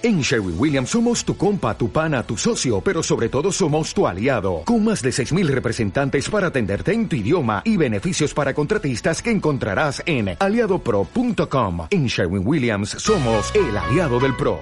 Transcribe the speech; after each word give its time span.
En 0.00 0.20
Sherwin 0.20 0.54
Williams 0.56 0.90
somos 0.90 1.24
tu 1.24 1.36
compa, 1.36 1.76
tu 1.76 1.90
pana, 1.90 2.22
tu 2.22 2.36
socio, 2.36 2.80
pero 2.80 3.02
sobre 3.02 3.28
todo 3.28 3.50
somos 3.50 3.92
tu 3.92 4.06
aliado, 4.06 4.62
con 4.64 4.84
más 4.84 5.02
de 5.02 5.10
6.000 5.10 5.48
representantes 5.48 6.30
para 6.30 6.48
atenderte 6.48 6.92
en 6.92 7.08
tu 7.08 7.16
idioma 7.16 7.62
y 7.64 7.76
beneficios 7.76 8.32
para 8.32 8.54
contratistas 8.54 9.20
que 9.20 9.32
encontrarás 9.32 10.00
en 10.06 10.36
aliadopro.com. 10.38 11.88
En 11.90 12.06
Sherwin 12.06 12.46
Williams 12.46 12.90
somos 12.90 13.52
el 13.56 13.76
aliado 13.76 14.20
del 14.20 14.36
PRO. 14.36 14.60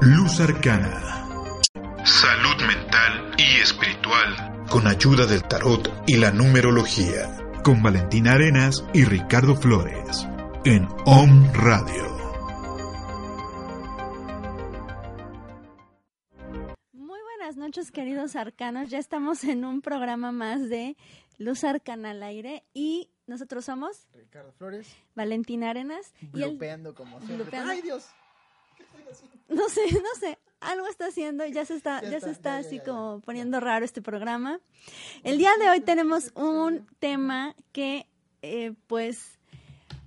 Luz 0.00 0.40
Arcana. 0.40 1.02
Salud 2.04 2.66
mental 2.66 3.30
y 3.38 3.60
espiritual. 3.60 4.64
Con 4.68 4.88
ayuda 4.88 5.24
del 5.26 5.44
tarot 5.44 6.02
y 6.08 6.16
la 6.16 6.32
numerología 6.32 7.45
con 7.66 7.82
Valentina 7.82 8.34
Arenas 8.34 8.84
y 8.94 9.04
Ricardo 9.04 9.56
Flores 9.56 10.24
en 10.64 10.86
OM 11.04 11.52
Radio. 11.52 12.04
Muy 16.92 17.18
buenas 17.22 17.56
noches 17.56 17.90
queridos 17.90 18.36
arcanos, 18.36 18.88
ya 18.88 18.98
estamos 18.98 19.42
en 19.42 19.64
un 19.64 19.82
programa 19.82 20.30
más 20.30 20.68
de 20.68 20.96
Luz 21.38 21.64
Arcana 21.64 22.12
al 22.12 22.22
aire 22.22 22.62
y 22.72 23.10
nosotros 23.26 23.64
somos 23.64 24.06
Ricardo 24.12 24.52
Flores, 24.52 24.86
Valentina 25.16 25.70
Arenas 25.70 26.14
y 26.34 26.44
el... 26.44 26.94
como 26.94 27.20
siempre. 27.22 27.58
¡Ay 27.58 27.82
Dios! 27.82 28.06
¿Qué 28.76 28.84
estoy 28.84 29.02
haciendo? 29.10 29.36
No 29.48 29.68
sé, 29.68 29.80
no 29.92 30.20
sé 30.20 30.38
algo 30.60 30.86
está 30.86 31.06
haciendo, 31.06 31.46
ya 31.46 31.64
se 31.64 31.74
está, 31.74 32.02
ya, 32.02 32.20
se 32.20 32.30
está 32.30 32.58
así 32.58 32.80
como 32.80 33.20
poniendo 33.20 33.60
raro 33.60 33.84
este 33.84 34.02
programa. 34.02 34.60
El 35.22 35.38
día 35.38 35.50
de 35.58 35.70
hoy 35.70 35.80
tenemos 35.80 36.32
un 36.34 36.86
tema 36.98 37.54
que, 37.72 38.06
eh, 38.42 38.72
pues, 38.86 39.38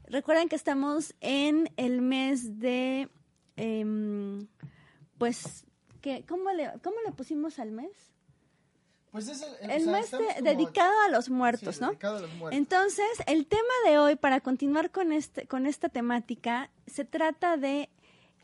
recuerden 0.06 0.50
que 0.50 0.56
estamos 0.56 1.14
en 1.22 1.72
el 1.78 2.02
mes 2.02 2.60
de, 2.60 3.10
em, 3.56 4.48
pues, 5.18 5.66
que, 6.02 6.26
¿cómo 6.28 6.52
le, 6.52 6.72
¿cómo 6.84 6.98
le 7.06 7.12
pusimos 7.12 7.60
al 7.60 7.72
mes? 7.72 7.92
Pues 9.12 9.28
es 9.28 9.42
el, 9.42 9.72
el 9.72 9.88
mes 9.88 10.12
dedicado 10.44 10.94
a 11.08 11.10
los 11.10 11.32
muertos, 11.32 11.82
¿no? 11.82 11.92
Entonces, 12.52 13.08
el 13.26 13.48
tema 13.48 13.74
de 13.88 13.98
hoy, 13.98 14.16
para 14.16 14.40
continuar 14.40 14.92
con, 14.92 15.12
este, 15.12 15.48
con 15.48 15.66
esta 15.66 15.90
temática, 15.90 16.70
se 16.86 17.06
trata 17.06 17.58
de 17.58 17.90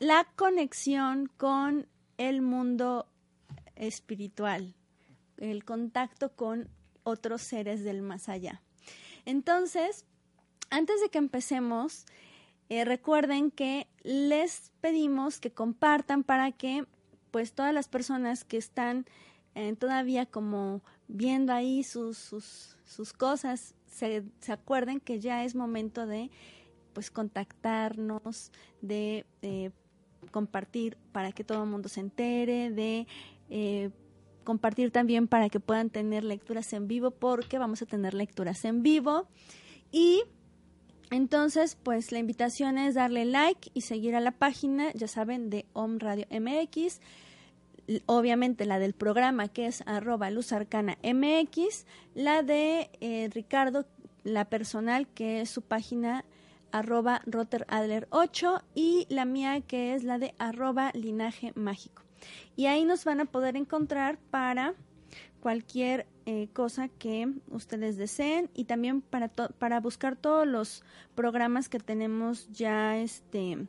la 0.00 0.26
conexión 0.34 1.30
con 1.36 1.86
el 2.18 2.42
mundo 2.42 3.06
espiritual, 3.74 4.74
el 5.38 5.64
contacto 5.64 6.32
con 6.34 6.68
otros 7.02 7.42
seres 7.42 7.84
del 7.84 8.02
más 8.02 8.28
allá. 8.28 8.62
Entonces, 9.24 10.04
antes 10.70 11.00
de 11.00 11.08
que 11.08 11.18
empecemos, 11.18 12.06
eh, 12.68 12.84
recuerden 12.84 13.50
que 13.50 13.86
les 14.02 14.72
pedimos 14.80 15.38
que 15.38 15.52
compartan 15.52 16.24
para 16.24 16.52
que 16.52 16.86
pues 17.30 17.52
todas 17.52 17.74
las 17.74 17.88
personas 17.88 18.44
que 18.44 18.56
están 18.56 19.06
eh, 19.54 19.74
todavía 19.76 20.26
como 20.26 20.82
viendo 21.08 21.52
ahí 21.52 21.82
sus, 21.82 22.18
sus, 22.18 22.76
sus 22.84 23.12
cosas 23.12 23.74
se, 23.86 24.24
se, 24.40 24.52
acuerden 24.52 25.00
que 25.00 25.20
ya 25.20 25.44
es 25.44 25.54
momento 25.54 26.06
de 26.06 26.30
pues 26.92 27.10
contactarnos, 27.10 28.52
de 28.80 29.26
eh, 29.42 29.70
compartir 30.30 30.96
para 31.12 31.32
que 31.32 31.44
todo 31.44 31.64
el 31.64 31.70
mundo 31.70 31.88
se 31.88 32.00
entere, 32.00 32.70
de 32.70 33.06
eh, 33.50 33.90
compartir 34.44 34.90
también 34.90 35.28
para 35.28 35.48
que 35.48 35.60
puedan 35.60 35.90
tener 35.90 36.24
lecturas 36.24 36.72
en 36.72 36.88
vivo, 36.88 37.10
porque 37.10 37.58
vamos 37.58 37.82
a 37.82 37.86
tener 37.86 38.14
lecturas 38.14 38.64
en 38.64 38.82
vivo. 38.82 39.26
Y 39.92 40.22
entonces, 41.10 41.76
pues 41.82 42.12
la 42.12 42.18
invitación 42.18 42.78
es 42.78 42.94
darle 42.94 43.24
like 43.24 43.70
y 43.74 43.82
seguir 43.82 44.16
a 44.16 44.20
la 44.20 44.32
página, 44.32 44.92
ya 44.94 45.08
saben, 45.08 45.50
de 45.50 45.66
Om 45.72 45.98
Radio 45.98 46.26
MX. 46.30 47.00
Obviamente 48.06 48.66
la 48.66 48.80
del 48.80 48.94
programa 48.94 49.46
que 49.46 49.66
es 49.66 49.82
arroba 49.86 50.30
luzarcana 50.30 50.98
MX, 51.04 51.86
la 52.14 52.42
de 52.42 52.90
eh, 53.00 53.30
Ricardo, 53.32 53.86
la 54.24 54.46
personal 54.46 55.06
que 55.06 55.40
es 55.40 55.50
su 55.50 55.62
página 55.62 56.24
arroba 56.72 57.22
roteradler 57.26 58.08
8 58.10 58.62
y 58.74 59.06
la 59.08 59.24
mía 59.24 59.60
que 59.60 59.94
es 59.94 60.04
la 60.04 60.18
de 60.18 60.34
arroba 60.38 60.90
linaje 60.94 61.52
mágico. 61.54 62.02
Y 62.56 62.66
ahí 62.66 62.84
nos 62.84 63.04
van 63.04 63.20
a 63.20 63.26
poder 63.26 63.56
encontrar 63.56 64.18
para 64.30 64.74
cualquier 65.40 66.06
eh, 66.24 66.48
cosa 66.52 66.88
que 66.88 67.32
ustedes 67.50 67.96
deseen 67.96 68.50
y 68.54 68.64
también 68.64 69.00
para, 69.00 69.28
para 69.28 69.80
buscar 69.80 70.16
todos 70.16 70.46
los 70.46 70.82
programas 71.14 71.68
que 71.68 71.78
tenemos 71.78 72.48
ya 72.50 72.98
este, 72.98 73.68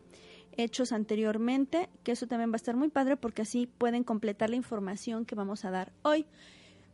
hechos 0.58 0.91
anteriormente, 0.91 1.90
que 2.03 2.14
eso 2.14 2.28
también 2.28 2.50
va 2.52 2.56
a 2.56 2.58
estar 2.58 2.75
muy 2.75 2.90
padre 2.90 3.16
porque 3.16 3.44
así 3.44 3.68
pueden 3.68 4.03
completar 4.03 4.50
la 4.50 4.56
información 4.56 5.25
que 5.25 5.35
vamos 5.35 5.66
a 5.66 5.72
dar 5.72 5.91
hoy. 6.02 6.25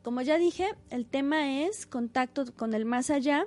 Como 0.03 0.21
ya 0.21 0.37
dije, 0.37 0.67
el 0.89 1.05
tema 1.05 1.61
es 1.63 1.85
contacto 1.85 2.53
con 2.53 2.73
el 2.73 2.83
más 2.83 3.09
allá 3.09 3.45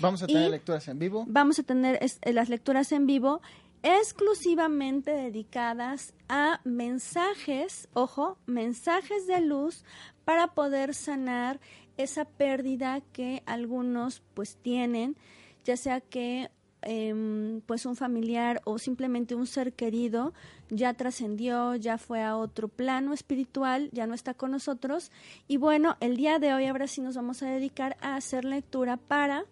Vamos 0.00 0.22
a 0.22 0.26
tener 0.26 0.50
lecturas 0.50 0.88
en 0.88 0.98
vivo. 0.98 1.24
Vamos 1.28 1.58
a 1.58 1.62
tener 1.62 1.98
eh, 2.02 2.32
las 2.32 2.48
lecturas 2.48 2.92
en 2.92 3.06
vivo 3.06 3.40
exclusivamente 3.82 5.10
dedicadas 5.10 6.14
a 6.28 6.60
mensajes, 6.64 7.88
ojo, 7.94 8.38
mensajes 8.46 9.26
de 9.26 9.40
luz 9.40 9.84
para 10.24 10.48
poder 10.48 10.94
sanar 10.94 11.60
esa 11.96 12.24
pérdida 12.24 13.00
que 13.12 13.42
algunos 13.44 14.22
pues 14.34 14.56
tienen, 14.56 15.16
ya 15.64 15.76
sea 15.76 16.00
que 16.00 16.50
em, 16.82 17.60
pues 17.62 17.84
un 17.84 17.96
familiar 17.96 18.60
o 18.64 18.78
simplemente 18.78 19.34
un 19.34 19.46
ser 19.46 19.72
querido 19.72 20.32
ya 20.70 20.94
trascendió, 20.94 21.74
ya 21.74 21.98
fue 21.98 22.22
a 22.22 22.36
otro 22.36 22.68
plano 22.68 23.12
espiritual, 23.12 23.90
ya 23.92 24.06
no 24.06 24.14
está 24.14 24.34
con 24.34 24.52
nosotros. 24.52 25.10
Y 25.48 25.56
bueno, 25.58 25.96
el 26.00 26.16
día 26.16 26.38
de 26.38 26.54
hoy 26.54 26.66
ahora 26.66 26.86
sí 26.86 27.00
nos 27.00 27.16
vamos 27.16 27.42
a 27.42 27.46
dedicar 27.46 27.96
a 28.00 28.14
hacer 28.14 28.44
lectura 28.44 28.96
para 28.96 29.44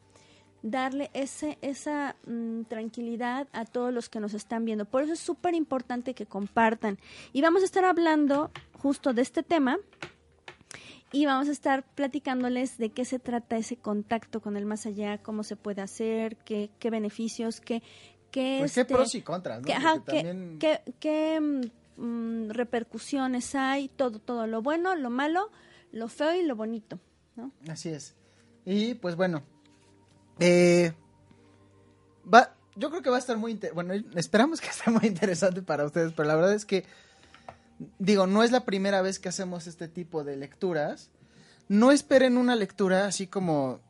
darle 0.62 1.10
ese, 1.14 1.58
esa 1.62 2.16
mm, 2.26 2.62
tranquilidad 2.62 3.48
a 3.52 3.64
todos 3.64 3.92
los 3.92 4.08
que 4.08 4.20
nos 4.20 4.34
están 4.34 4.64
viendo. 4.64 4.84
Por 4.84 5.02
eso 5.02 5.12
es 5.12 5.20
súper 5.20 5.54
importante 5.54 6.14
que 6.14 6.26
compartan. 6.26 6.98
Y 7.32 7.40
vamos 7.40 7.62
a 7.62 7.64
estar 7.64 7.84
hablando 7.84 8.50
justo 8.72 9.12
de 9.12 9.22
este 9.22 9.42
tema 9.42 9.78
y 11.12 11.26
vamos 11.26 11.48
a 11.48 11.52
estar 11.52 11.84
platicándoles 11.94 12.78
de 12.78 12.90
qué 12.90 13.04
se 13.04 13.18
trata 13.18 13.56
ese 13.56 13.76
contacto 13.76 14.40
con 14.40 14.56
el 14.56 14.64
más 14.64 14.86
allá, 14.86 15.18
cómo 15.18 15.42
se 15.42 15.56
puede 15.56 15.82
hacer, 15.82 16.36
qué, 16.38 16.70
qué 16.78 16.90
beneficios, 16.90 17.60
qué... 17.60 17.82
qué, 18.30 18.58
pues 18.60 18.74
qué 18.74 18.82
este, 18.82 18.94
pros 18.94 19.14
y 19.14 19.22
contras, 19.22 19.62
¿no? 19.62 20.04
qué, 20.04 20.80
qué, 21.00 21.40
mm, 21.96 22.50
repercusiones 22.50 23.54
hay, 23.54 23.88
todo, 23.88 24.20
todo, 24.20 24.46
lo 24.46 24.62
bueno, 24.62 24.94
lo 24.94 25.10
malo, 25.10 25.50
lo 25.90 26.06
feo 26.06 26.34
y 26.34 26.44
lo 26.44 26.54
bonito, 26.54 27.00
¿no? 27.34 27.50
Así 27.68 27.88
es. 27.88 28.14
Y 28.64 28.94
pues 28.94 29.16
bueno, 29.16 29.42
eh, 30.40 30.92
va, 32.32 32.54
yo 32.76 32.90
creo 32.90 33.02
que 33.02 33.10
va 33.10 33.16
a 33.16 33.20
estar 33.20 33.36
muy 33.36 33.60
bueno, 33.74 33.94
esperamos 34.14 34.60
que 34.60 34.66
esté 34.70 34.90
muy 34.90 35.06
interesante 35.06 35.62
para 35.62 35.84
ustedes, 35.84 36.12
pero 36.12 36.26
la 36.26 36.34
verdad 36.34 36.54
es 36.54 36.64
que 36.64 36.84
digo, 37.98 38.26
no 38.26 38.42
es 38.42 38.50
la 38.50 38.64
primera 38.64 39.02
vez 39.02 39.18
que 39.18 39.28
hacemos 39.28 39.66
este 39.66 39.88
tipo 39.88 40.24
de 40.24 40.36
lecturas. 40.36 41.10
No 41.68 41.92
esperen 41.92 42.36
una 42.36 42.56
lectura 42.56 43.06
así 43.06 43.26
como 43.26 43.80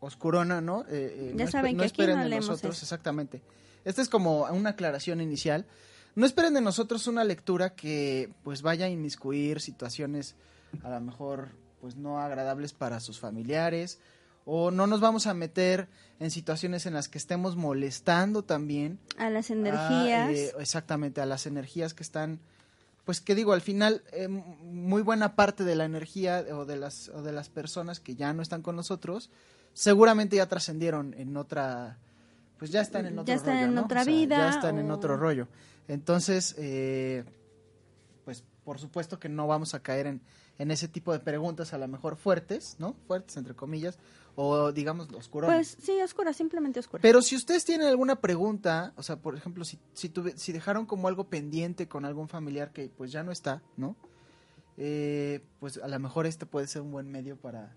oscurona, 0.00 0.60
¿no? 0.60 0.82
Eh, 0.82 1.30
eh 1.30 1.34
ya 1.36 1.46
saben 1.46 1.76
que 1.76 1.86
esperen 1.86 2.18
aquí 2.18 2.30
no 2.30 2.34
de 2.34 2.40
nosotros, 2.40 2.82
exactamente. 2.82 3.42
Esta 3.84 4.02
es 4.02 4.08
como 4.08 4.44
una 4.46 4.70
aclaración 4.70 5.20
inicial. 5.20 5.66
No 6.14 6.26
esperen 6.26 6.54
de 6.54 6.60
nosotros 6.60 7.06
una 7.06 7.24
lectura 7.24 7.74
que 7.74 8.32
pues 8.42 8.62
vaya 8.62 8.86
a 8.86 8.88
inmiscuir 8.88 9.60
situaciones 9.60 10.34
a 10.82 10.90
lo 10.90 11.00
mejor 11.00 11.50
pues 11.80 11.96
no 11.96 12.18
agradables 12.20 12.72
para 12.72 12.98
sus 12.98 13.20
familiares 13.20 14.00
o 14.50 14.70
no 14.70 14.86
nos 14.86 15.00
vamos 15.00 15.26
a 15.26 15.34
meter 15.34 15.88
en 16.20 16.30
situaciones 16.30 16.86
en 16.86 16.94
las 16.94 17.10
que 17.10 17.18
estemos 17.18 17.54
molestando 17.56 18.42
también 18.42 18.98
a 19.18 19.28
las 19.28 19.50
energías. 19.50 20.30
eh, 20.30 20.52
exactamente 20.58 21.20
a 21.20 21.26
las 21.26 21.44
energías 21.46 21.92
que 21.92 22.02
están 22.02 22.40
pues 23.04 23.20
que 23.20 23.34
digo 23.34 23.52
al 23.52 23.60
final 23.60 24.02
eh, 24.10 24.26
muy 24.26 25.02
buena 25.02 25.36
parte 25.36 25.64
de 25.64 25.76
la 25.76 25.84
energía 25.84 26.46
o 26.50 26.64
de 26.64 26.76
las 26.76 27.10
o 27.10 27.22
de 27.22 27.32
las 27.32 27.50
personas 27.50 28.00
que 28.00 28.14
ya 28.14 28.32
no 28.32 28.40
están 28.40 28.62
con 28.62 28.74
nosotros 28.74 29.28
seguramente 29.74 30.36
ya 30.36 30.46
trascendieron 30.48 31.14
en 31.18 31.36
otra 31.36 31.98
pues 32.58 32.70
ya 32.70 32.80
están 32.80 33.04
en 33.04 33.18
otro 33.18 33.26
ya 33.26 33.34
están 33.34 33.58
en 33.58 33.76
otra 33.76 34.02
vida 34.02 34.38
ya 34.38 34.48
están 34.48 34.78
en 34.78 34.90
otro 34.90 35.18
rollo. 35.18 35.46
Entonces 35.88 36.54
eh, 36.56 37.22
pues 38.24 38.44
por 38.64 38.78
supuesto 38.78 39.18
que 39.18 39.28
no 39.28 39.46
vamos 39.46 39.74
a 39.74 39.80
caer 39.80 40.06
en, 40.06 40.22
en 40.58 40.70
ese 40.70 40.88
tipo 40.88 41.12
de 41.12 41.20
preguntas 41.20 41.74
a 41.74 41.78
lo 41.78 41.86
mejor 41.86 42.16
fuertes 42.16 42.76
no 42.78 42.94
fuertes 43.06 43.36
entre 43.36 43.54
comillas 43.54 43.98
o 44.40 44.70
digamos 44.70 45.08
oscuro. 45.14 45.48
Pues 45.48 45.76
sí, 45.82 46.00
oscura, 46.00 46.32
simplemente 46.32 46.78
oscura. 46.78 47.02
Pero 47.02 47.22
si 47.22 47.34
ustedes 47.34 47.64
tienen 47.64 47.88
alguna 47.88 48.20
pregunta, 48.20 48.92
o 48.94 49.02
sea, 49.02 49.16
por 49.16 49.34
ejemplo, 49.34 49.64
si, 49.64 49.80
si, 49.94 50.12
si 50.36 50.52
dejaron 50.52 50.86
como 50.86 51.08
algo 51.08 51.24
pendiente 51.24 51.88
con 51.88 52.04
algún 52.04 52.28
familiar 52.28 52.72
que 52.72 52.88
pues 52.88 53.10
ya 53.10 53.24
no 53.24 53.32
está, 53.32 53.62
¿no? 53.76 53.96
Eh, 54.76 55.44
pues 55.58 55.78
a 55.78 55.88
lo 55.88 55.98
mejor 55.98 56.26
este 56.26 56.46
puede 56.46 56.68
ser 56.68 56.82
un 56.82 56.92
buen 56.92 57.10
medio 57.10 57.36
para, 57.36 57.74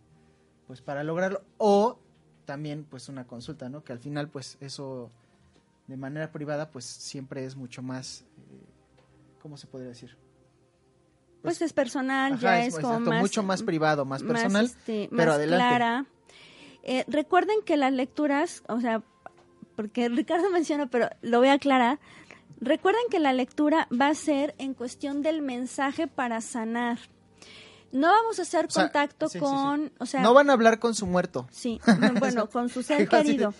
pues 0.67 0.83
para 0.83 1.03
lograrlo. 1.03 1.41
O 1.57 1.97
también 2.45 2.85
pues 2.87 3.09
una 3.09 3.25
consulta, 3.25 3.67
¿no? 3.67 3.83
Que 3.83 3.93
al 3.93 3.99
final 3.99 4.29
pues 4.29 4.57
eso 4.59 5.09
de 5.87 5.97
manera 5.97 6.31
privada 6.31 6.69
pues 6.69 6.85
siempre 6.85 7.43
es 7.43 7.55
mucho 7.55 7.81
más, 7.81 8.23
eh, 8.37 8.63
¿cómo 9.41 9.57
se 9.57 9.65
podría 9.65 9.89
decir? 9.89 10.15
Pues, 11.41 11.57
pues 11.57 11.61
es 11.63 11.73
personal, 11.73 12.37
ya 12.37 12.63
es, 12.63 12.77
como 12.77 12.99
más, 12.99 13.19
mucho 13.19 13.41
más 13.41 13.63
privado, 13.63 14.05
más 14.05 14.21
personal, 14.21 14.65
este, 14.65 15.09
pero 15.11 15.33
adelante. 15.33 15.65
Clara. 15.65 16.05
Eh, 16.83 17.05
recuerden 17.07 17.57
que 17.65 17.77
las 17.77 17.93
lecturas, 17.93 18.63
o 18.67 18.79
sea, 18.79 19.03
porque 19.75 20.09
Ricardo 20.09 20.49
menciona, 20.51 20.87
pero 20.87 21.09
lo 21.21 21.39
voy 21.39 21.49
a 21.49 21.53
aclarar. 21.53 21.99
Recuerden 22.59 23.01
que 23.09 23.19
la 23.19 23.33
lectura 23.33 23.87
va 23.89 24.09
a 24.09 24.15
ser 24.15 24.53
en 24.59 24.73
cuestión 24.73 25.23
del 25.23 25.41
mensaje 25.41 26.07
para 26.07 26.41
sanar. 26.41 26.99
No 27.91 28.07
vamos 28.07 28.39
a 28.39 28.43
hacer 28.43 28.67
contacto 28.69 29.27
con, 29.37 29.91
o 29.97 30.05
sea, 30.05 30.21
no 30.21 30.33
van 30.33 30.49
a 30.49 30.53
hablar 30.53 30.79
con 30.79 30.95
su 30.95 31.05
muerto. 31.05 31.47
Sí, 31.51 31.81
bueno, 32.19 32.49
con 32.49 32.69
su 32.69 32.83
ser 32.83 33.09
querido. 33.09 33.53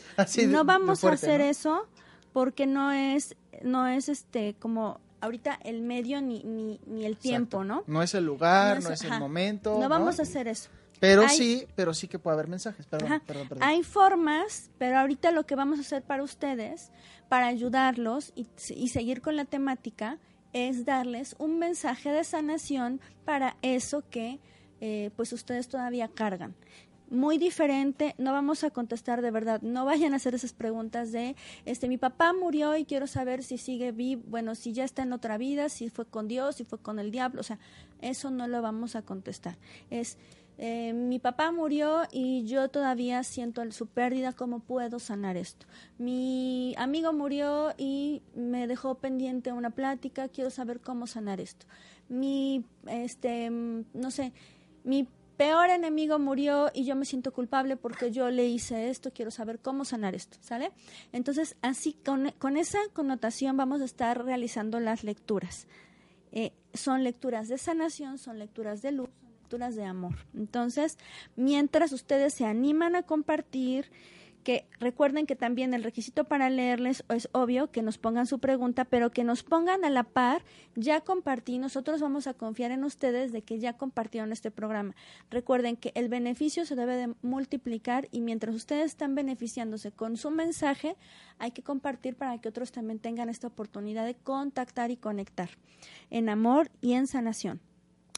no 0.47 0.63
vamos 0.63 1.03
a 1.03 1.12
hacer 1.12 1.41
eso 1.41 1.85
porque 2.31 2.65
no 2.65 2.91
es, 2.91 3.35
no 3.62 3.88
es 3.88 4.07
este 4.07 4.56
como 4.57 5.01
ahorita 5.19 5.59
el 5.63 5.81
medio 5.81 6.21
ni, 6.21 6.44
ni, 6.44 6.79
ni 6.85 7.06
el 7.06 7.17
tiempo, 7.17 7.63
¿no? 7.63 7.83
No 7.88 8.01
es 8.03 8.13
el 8.13 8.25
lugar, 8.25 8.81
no 8.81 8.89
es, 8.89 9.03
el 9.03 9.19
momento. 9.19 9.79
No, 9.79 9.89
vamos 9.89 10.19
a 10.19 10.24
hacer 10.24 10.47
eso. 10.47 10.69
Pero 11.01 11.27
sí, 11.27 11.65
pero 11.75 11.95
sí 11.95 12.07
que 12.07 12.19
puede 12.19 12.36
haber 12.36 12.48
mensajes. 12.48 12.86
Perdón, 12.86 13.21
perdón, 13.25 13.50
perdón. 13.50 13.68
Hay 13.68 13.81
formas, 13.81 14.69
pero 14.77 15.00
ahorita 15.00 15.31
lo 15.31 15.48
que 15.48 15.56
vamos 15.56 15.80
a 15.80 15.81
hacer 15.81 16.03
para 16.03 16.21
ustedes, 16.21 16.92
para 17.27 17.48
ayudarlos 17.48 18.31
y, 18.36 18.48
y 18.69 18.89
seguir 18.89 19.21
con 19.21 19.36
la 19.36 19.45
temática, 19.45 20.19
es 20.53 20.86
darles 20.86 21.36
un 21.39 21.57
mensaje 21.57 22.12
de 22.12 22.24
sanación 22.24 23.01
para 23.25 23.57
eso 23.63 24.03
que 24.12 24.39
eh, 24.80 25.09
pues 25.15 25.33
ustedes 25.33 25.68
todavía 25.68 26.07
cargan 26.07 26.56
muy 27.12 27.38
diferente, 27.38 28.15
no 28.18 28.31
vamos 28.31 28.63
a 28.63 28.71
contestar 28.71 29.21
de 29.21 29.31
verdad, 29.31 29.62
no 29.62 29.83
vayan 29.83 30.13
a 30.13 30.15
hacer 30.15 30.33
esas 30.33 30.53
preguntas 30.53 31.12
de, 31.12 31.36
este, 31.65 31.89
mi 31.89 31.98
papá 31.98 32.31
murió 32.31 32.77
y 32.77 32.86
quiero 32.86 33.06
saber 33.06 33.44
si 33.44 33.57
sigue 33.57 33.92
vivo, 33.92 34.24
bueno, 34.27 34.56
si 34.56 34.71
ya 34.71 34.86
está 34.86 35.03
en 35.03 35.12
otra 35.12 35.38
vida, 35.38 35.68
si 35.68 35.89
fue 35.89 36.06
con 36.06 36.30
Dios, 36.30 36.56
si 36.56 36.63
fue 36.63 36.80
con 36.80 37.00
el 37.00 37.12
diablo, 37.12 37.42
o 37.42 37.44
sea, 37.44 37.59
eso 38.00 38.31
no 38.31 38.48
lo 38.48 38.62
vamos 38.62 38.95
a 38.95 39.01
contestar. 39.01 39.57
Es, 39.89 40.18
eh, 40.63 40.93
mi 40.93 41.17
papá 41.17 41.51
murió 41.51 42.03
y 42.11 42.45
yo 42.45 42.69
todavía 42.69 43.23
siento 43.23 43.63
su 43.71 43.87
pérdida, 43.87 44.31
¿cómo 44.33 44.59
puedo 44.59 44.99
sanar 44.99 45.35
esto? 45.35 45.65
Mi 45.97 46.75
amigo 46.77 47.13
murió 47.13 47.73
y 47.79 48.21
me 48.35 48.67
dejó 48.67 48.93
pendiente 48.99 49.51
una 49.51 49.71
plática, 49.71 50.27
quiero 50.27 50.51
saber 50.51 50.79
cómo 50.79 51.07
sanar 51.07 51.41
esto. 51.41 51.65
Mi, 52.09 52.63
este, 52.85 53.49
no 53.49 54.11
sé, 54.11 54.33
mi 54.83 55.07
peor 55.35 55.71
enemigo 55.71 56.19
murió 56.19 56.69
y 56.75 56.85
yo 56.85 56.95
me 56.95 57.05
siento 57.05 57.33
culpable 57.33 57.75
porque 57.75 58.11
yo 58.11 58.29
le 58.29 58.45
hice 58.45 58.91
esto, 58.91 59.11
quiero 59.11 59.31
saber 59.31 59.57
cómo 59.57 59.83
sanar 59.83 60.13
esto, 60.13 60.37
¿sale? 60.41 60.73
Entonces, 61.11 61.55
así, 61.63 61.93
con, 62.05 62.57
esa 62.57 62.77
connotación 62.93 63.57
vamos 63.57 63.81
a 63.81 63.85
estar 63.85 64.23
realizando 64.23 64.79
las 64.79 65.03
lecturas. 65.03 65.67
Eh, 66.31 66.53
son 66.75 67.03
lecturas 67.03 67.47
de 67.47 67.57
sanación, 67.57 68.19
son 68.19 68.37
lecturas 68.37 68.83
de 68.83 68.91
luz, 68.91 69.09
de 69.59 69.83
amor. 69.83 70.15
Entonces, 70.33 70.98
mientras 71.36 71.92
ustedes 71.92 72.33
se 72.33 72.45
animan 72.45 72.95
a 72.95 73.03
compartir, 73.03 73.92
que 74.42 74.65
recuerden 74.80 75.25
que 75.25 75.36
también 75.36 75.74
el 75.74 75.83
requisito 75.83 76.24
para 76.25 76.50
leerles 76.50 77.03
es 77.09 77.30
obvio 77.31 77.71
que 77.71 77.81
nos 77.81 77.98
pongan 77.98 78.25
su 78.25 78.39
pregunta, 78.39 78.86
pero 78.86 79.12
que 79.12 79.24
nos 79.24 79.44
pongan 79.44 79.86
a 79.86 79.89
la 79.89 80.03
par, 80.03 80.44
ya 80.75 81.01
compartí, 81.01 81.57
nosotros 81.57 82.01
vamos 82.01 82.27
a 82.27 82.33
confiar 82.33 82.71
en 82.71 82.83
ustedes 82.83 83.31
de 83.31 83.44
que 83.44 83.59
ya 83.59 83.74
compartieron 83.74 84.31
este 84.31 84.51
programa. 84.51 84.95
Recuerden 85.30 85.77
que 85.77 85.92
el 85.95 86.09
beneficio 86.09 86.65
se 86.65 86.75
debe 86.75 86.95
de 86.95 87.13
multiplicar 87.21 88.07
y 88.12 88.21
mientras 88.21 88.56
ustedes 88.56 88.86
están 88.86 89.15
beneficiándose 89.15 89.92
con 89.92 90.18
su 90.18 90.31
mensaje, 90.31 90.95
hay 91.38 91.51
que 91.51 91.63
compartir 91.63 92.15
para 92.15 92.39
que 92.39 92.50
otros 92.50 92.71
también 92.71 93.00
tengan 93.00 93.30
esta 93.30 93.48
oportunidad 93.48 94.06
de 94.06 94.15
contactar 94.15 94.92
y 94.92 94.98
conectar 94.98 95.50
en 96.09 96.30
amor 96.30 96.71
y 96.81 96.94
en 96.94 97.07
sanación. 97.07 97.62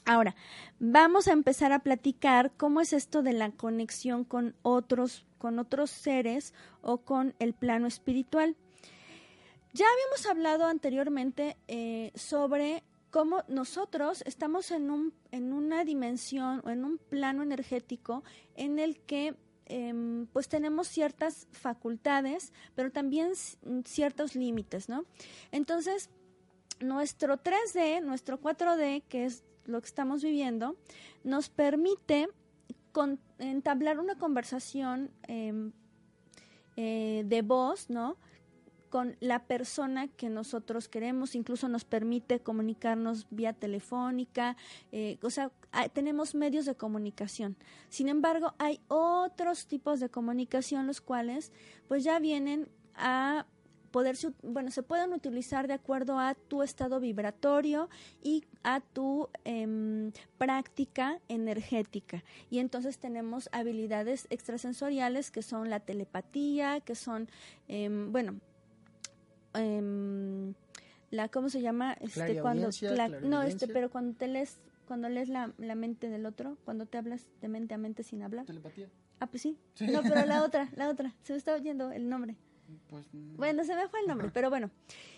Ahora, 0.06 0.36
vamos 0.80 1.28
a 1.28 1.32
empezar 1.32 1.72
a 1.72 1.80
platicar 1.80 2.52
cómo 2.58 2.82
es 2.82 2.94
esto 2.94 3.24
de 3.24 3.34
la 3.34 3.52
conexión 3.52 4.24
con 4.26 4.56
otros 4.62 5.26
con 5.44 5.60
otros 5.60 5.90
seres 5.90 6.54
o 6.82 7.00
con 7.00 7.36
el 7.40 7.54
plano 7.54 7.86
espiritual. 7.86 8.56
Ya 9.74 9.86
habíamos 9.92 10.26
hablado 10.26 10.68
anteriormente 10.68 11.58
eh, 11.68 12.14
sobre 12.16 12.82
cómo 13.10 13.44
nosotros 13.50 14.24
estamos 14.26 14.72
en, 14.72 14.90
un, 14.90 15.14
en 15.32 15.52
una 15.52 15.84
dimensión 15.84 16.62
o 16.64 16.70
en 16.70 16.86
un 16.86 16.98
plano 16.98 17.44
energético 17.44 18.24
en 18.56 18.80
el 18.80 19.02
que 19.02 19.36
em, 19.66 20.28
pues 20.28 20.48
tenemos 20.48 20.88
ciertas 20.88 21.48
facultades, 21.52 22.54
pero 22.74 22.90
también 22.92 23.34
ciertos 23.84 24.36
límites, 24.36 24.88
¿no? 24.88 25.04
Entonces, 25.52 26.10
nuestro 26.80 27.38
3D, 27.38 28.02
nuestro 28.02 28.40
4D, 28.40 29.04
que 29.10 29.26
es 29.26 29.44
lo 29.66 29.82
que 29.82 29.88
estamos 29.88 30.24
viviendo, 30.24 30.76
nos 31.24 31.50
permite 31.50 32.30
entablar 33.40 34.00
una 34.00 34.16
conversación 34.18 35.12
em, 35.28 35.72
eh, 36.76 37.24
de 37.26 37.42
voz, 37.42 37.90
¿no? 37.90 38.18
con 38.94 39.18
la 39.22 39.48
persona 39.48 40.08
que 40.08 40.30
nosotros 40.30 40.88
queremos, 40.88 41.34
incluso 41.34 41.68
nos 41.68 41.84
permite 41.84 42.42
comunicarnos 42.42 43.26
vía 43.32 43.52
telefónica, 43.52 44.56
eh, 44.92 45.18
o 45.24 45.32
sea, 45.32 45.52
tenemos 45.94 46.36
medios 46.36 46.68
de 46.68 46.76
comunicación. 46.76 47.58
Sin 47.90 48.08
embargo, 48.08 48.54
hay 48.60 48.82
otros 48.90 49.66
tipos 49.66 50.00
de 50.00 50.10
comunicación 50.10 50.86
los 50.86 51.02
cuales 51.02 51.52
pues 51.88 52.04
ya 52.04 52.20
vienen 52.20 52.70
a 52.94 53.48
poder, 53.94 54.18
bueno, 54.42 54.72
se 54.72 54.82
pueden 54.82 55.14
utilizar 55.14 55.68
de 55.68 55.76
acuerdo 55.76 56.18
a 56.18 56.34
tu 56.34 56.64
estado 56.64 57.00
vibratorio 57.00 57.90
y 58.24 58.44
a 58.64 58.82
tu 58.82 59.30
em, 59.46 60.12
práctica 60.40 61.20
energética. 61.30 62.24
Y 62.50 62.58
entonces 62.58 62.98
tenemos 62.98 63.50
habilidades 63.52 64.26
extrasensoriales 64.32 65.30
que 65.30 65.44
son 65.44 65.70
la 65.70 65.80
telepatía, 65.80 66.82
que 66.82 66.96
son, 66.96 67.30
em, 67.68 68.12
bueno, 68.12 68.40
em, 69.54 70.56
la, 71.12 71.30
¿cómo 71.30 71.50
se 71.50 71.62
llama? 71.62 71.94
Este, 72.02 72.42
cuando, 72.42 72.70
no, 73.22 73.44
este, 73.44 73.68
pero 73.68 73.92
cuando 73.92 74.18
te 74.18 74.28
lees, 74.28 74.58
cuando 74.88 75.08
lees 75.08 75.30
la, 75.30 75.54
la 75.60 75.76
mente 75.76 76.10
del 76.10 76.26
otro, 76.26 76.58
cuando 76.66 76.88
te 76.88 76.98
hablas 76.98 77.28
de 77.42 77.48
mente 77.48 77.76
a 77.76 77.78
mente 77.78 78.02
sin 78.02 78.24
hablar. 78.24 78.48
Telepatía. 78.48 78.90
Ah, 79.20 79.28
pues 79.28 79.44
sí. 79.44 79.56
No, 79.82 80.02
pero 80.02 80.26
la 80.26 80.44
otra, 80.46 80.70
la 80.76 80.90
otra. 80.90 81.14
Se 81.22 81.34
me 81.34 81.38
está 81.38 81.54
oyendo 81.54 81.92
el 81.92 82.10
nombre. 82.10 82.36
Pues, 82.88 83.06
bueno, 83.12 83.64
se 83.64 83.76
me 83.76 83.88
fue 83.88 84.02
el 84.02 84.08
nombre, 84.08 84.30
pero 84.34 84.50
bueno. 84.50 84.72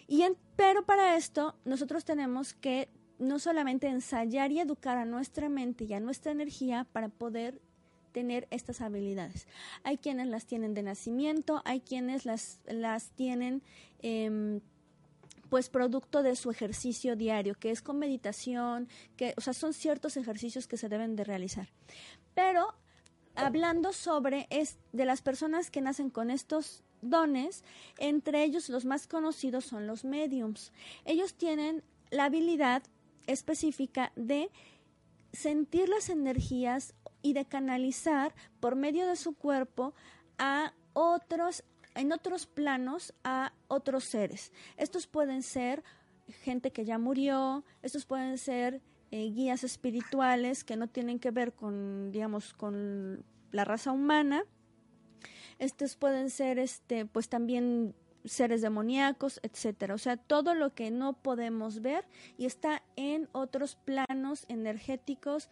Y 0.07 0.23
pero 0.55 0.85
para 0.85 1.17
esto 1.17 1.55
nosotros 1.65 2.05
tenemos 2.05 2.53
que 2.53 2.89
no 3.17 3.39
solamente 3.39 3.87
ensayar 3.87 4.51
y 4.51 4.59
educar 4.59 4.97
a 4.97 5.05
nuestra 5.05 5.49
mente 5.49 5.85
y 5.85 5.93
a 5.93 5.99
nuestra 5.99 6.31
energía 6.31 6.85
para 6.91 7.09
poder 7.09 7.61
tener 8.15 8.47
estas 8.49 8.79
habilidades. 8.79 9.45
Hay 9.83 9.97
quienes 9.97 10.27
las 10.27 10.45
tienen 10.45 10.73
de 10.73 10.83
nacimiento, 10.83 11.61
hay 11.65 11.81
quienes 11.81 12.25
las, 12.25 12.61
las 12.65 13.11
tienen 13.11 13.61
em, 13.99 14.61
pues 15.49 15.69
producto 15.69 16.23
de 16.23 16.37
su 16.37 16.49
ejercicio 16.49 17.17
diario, 17.17 17.55
que 17.55 17.71
es 17.71 17.81
con 17.81 17.99
meditación, 17.99 18.87
que, 19.17 19.33
o 19.35 19.41
sea, 19.41 19.53
son 19.53 19.73
ciertos 19.73 20.15
ejercicios 20.15 20.65
que 20.65 20.77
se 20.77 20.87
deben 20.87 21.17
de 21.17 21.25
realizar. 21.25 21.67
Pero 22.33 22.73
hablando 23.35 23.91
sobre 23.91 24.47
es 24.49 24.77
de 24.93 25.03
las 25.03 25.21
personas 25.21 25.69
que 25.69 25.81
nacen 25.81 26.09
con 26.09 26.31
estos 26.31 26.84
dones, 27.01 27.63
entre 27.97 28.43
ellos 28.43 28.69
los 28.69 28.85
más 28.85 29.07
conocidos 29.07 29.65
son 29.65 29.87
los 29.87 30.05
mediums. 30.05 30.71
Ellos 31.05 31.35
tienen 31.35 31.83
la 32.09 32.25
habilidad 32.25 32.83
específica 33.27 34.11
de 34.15 34.51
sentir 35.33 35.89
las 35.89 36.09
energías 36.09 36.93
y 37.21 37.33
de 37.33 37.45
canalizar 37.45 38.33
por 38.59 38.75
medio 38.75 39.07
de 39.07 39.15
su 39.15 39.33
cuerpo 39.33 39.93
a 40.37 40.73
otros 40.93 41.63
en 41.95 42.11
otros 42.11 42.45
planos 42.45 43.13
a 43.23 43.53
otros 43.67 44.03
seres. 44.03 44.51
Estos 44.77 45.07
pueden 45.07 45.43
ser 45.43 45.83
gente 46.43 46.71
que 46.71 46.85
ya 46.85 46.97
murió, 46.97 47.63
estos 47.81 48.05
pueden 48.05 48.37
ser 48.37 48.81
eh, 49.11 49.29
guías 49.29 49.63
espirituales 49.63 50.63
que 50.63 50.75
no 50.75 50.87
tienen 50.87 51.19
que 51.19 51.31
ver 51.31 51.53
con, 51.53 52.11
digamos, 52.11 52.53
con 52.53 53.23
la 53.51 53.63
raza 53.63 53.91
humana, 53.91 54.43
estos 55.59 55.95
pueden 55.95 56.29
ser, 56.29 56.59
este, 56.59 57.05
pues 57.05 57.29
también 57.29 57.95
seres 58.25 58.61
demoníacos, 58.61 59.39
etcétera. 59.43 59.93
O 59.93 59.97
sea, 59.97 60.17
todo 60.17 60.55
lo 60.55 60.73
que 60.73 60.91
no 60.91 61.13
podemos 61.13 61.81
ver 61.81 62.05
y 62.37 62.45
está 62.45 62.83
en 62.95 63.29
otros 63.31 63.75
planos 63.75 64.45
energéticos 64.47 65.49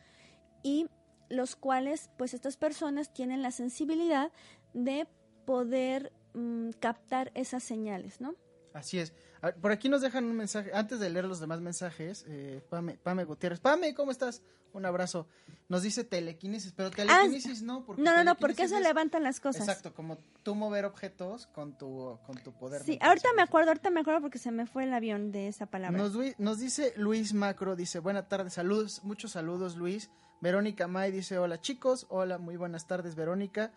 y 0.63 0.87
los 1.29 1.55
cuales, 1.55 2.09
pues 2.17 2.33
estas 2.33 2.57
personas 2.57 3.13
tienen 3.13 3.41
la 3.41 3.51
sensibilidad 3.51 4.31
de 4.73 5.07
poder 5.45 6.11
mm, 6.33 6.71
captar 6.79 7.31
esas 7.35 7.63
señales, 7.63 8.21
¿no? 8.21 8.35
Así 8.73 8.99
es. 8.99 9.13
Por 9.61 9.71
aquí 9.71 9.89
nos 9.89 10.01
dejan 10.01 10.25
un 10.25 10.37
mensaje, 10.37 10.71
antes 10.73 10.99
de 10.99 11.09
leer 11.09 11.25
los 11.25 11.39
demás 11.39 11.59
mensajes, 11.59 12.23
eh, 12.27 12.61
Pame, 12.69 12.93
Pame 12.93 13.25
Gutiérrez. 13.25 13.59
Pame, 13.59 13.93
¿cómo 13.93 14.11
estás? 14.11 14.41
Un 14.71 14.85
abrazo. 14.85 15.27
Nos 15.69 15.83
dice 15.83 16.03
telequinesis, 16.03 16.73
pero 16.75 16.89
ah, 16.89 16.91
telequinesis 16.91 17.61
no. 17.61 17.85
Porque 17.85 18.01
no, 18.01 18.15
no, 18.15 18.23
no, 18.23 18.35
porque 18.35 18.67
se 18.67 18.79
levantan 18.79 19.23
las 19.23 19.39
cosas. 19.39 19.61
Exacto, 19.61 19.93
como 19.93 20.17
tú 20.43 20.55
mover 20.55 20.85
objetos 20.85 21.47
con 21.47 21.77
tu, 21.77 22.17
con 22.25 22.37
tu 22.37 22.53
poder. 22.53 22.83
Sí, 22.83 22.97
ahorita 23.01 23.29
me 23.35 23.41
acuerdo, 23.41 23.71
ahorita 23.71 23.89
me 23.89 23.99
acuerdo 23.99 24.21
porque 24.21 24.39
se 24.39 24.51
me 24.51 24.65
fue 24.65 24.83
el 24.83 24.93
avión 24.93 25.31
de 25.31 25.47
esa 25.47 25.65
palabra. 25.65 25.97
Nos, 25.97 26.13
nos 26.37 26.59
dice 26.59 26.93
Luis 26.95 27.33
Macro, 27.33 27.75
dice, 27.75 27.99
buenas 27.99 28.29
tardes, 28.29 28.53
saludos, 28.53 29.03
muchos 29.03 29.31
saludos 29.31 29.75
Luis. 29.75 30.09
Verónica 30.41 30.87
May 30.87 31.11
dice, 31.11 31.37
hola 31.37 31.61
chicos, 31.61 32.05
hola, 32.09 32.37
muy 32.37 32.57
buenas 32.57 32.87
tardes 32.87 33.15
Verónica. 33.15 33.71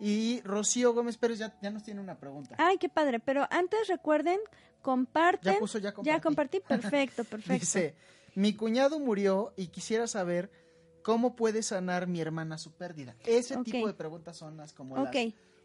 Y 0.00 0.40
Rocío 0.42 0.92
Gómez 0.92 1.16
Pérez 1.16 1.38
ya, 1.38 1.56
ya 1.62 1.70
nos 1.70 1.84
tiene 1.84 2.00
una 2.00 2.18
pregunta. 2.18 2.56
Ay, 2.58 2.78
qué 2.78 2.88
padre, 2.88 3.20
pero 3.20 3.46
antes 3.50 3.86
recuerden, 3.88 4.40
comparten. 4.84 5.54
Ya 5.54 5.58
puso, 5.58 5.78
ya 5.78 5.92
compartí. 5.92 6.16
Ya 6.16 6.20
compartí, 6.20 6.60
perfecto, 6.60 7.24
perfecto. 7.24 7.54
Dice, 7.54 7.94
mi 8.34 8.54
cuñado 8.54 9.00
murió 9.00 9.52
y 9.56 9.68
quisiera 9.68 10.06
saber 10.06 10.50
cómo 11.02 11.34
puede 11.34 11.62
sanar 11.62 12.06
mi 12.06 12.20
hermana 12.20 12.58
su 12.58 12.72
pérdida. 12.72 13.16
Ese 13.24 13.56
tipo 13.64 13.86
de 13.86 13.94
preguntas 13.94 14.36
son 14.36 14.56
las 14.56 14.72
como 14.72 14.96
las 14.96 15.14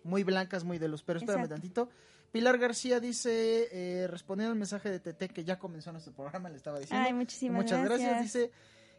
muy 0.03 0.23
blancas, 0.23 0.63
muy 0.63 0.79
de 0.79 0.87
luz. 0.87 1.03
Pero 1.03 1.19
espérame 1.19 1.47
tantito. 1.47 1.89
Pilar 2.31 2.57
García 2.57 2.99
dice, 2.99 3.67
eh, 3.71 4.07
respondiendo 4.07 4.53
al 4.53 4.57
mensaje 4.57 4.89
de 4.89 4.99
TT 4.99 5.33
que 5.33 5.43
ya 5.43 5.59
comenzó 5.59 5.91
nuestro 5.91 6.13
programa, 6.13 6.49
le 6.49 6.57
estaba 6.57 6.79
diciendo. 6.79 7.05
Ay, 7.05 7.13
muchísimas 7.13 7.63
Muchas 7.63 7.83
gracias. 7.83 8.21
Dice, 8.21 8.51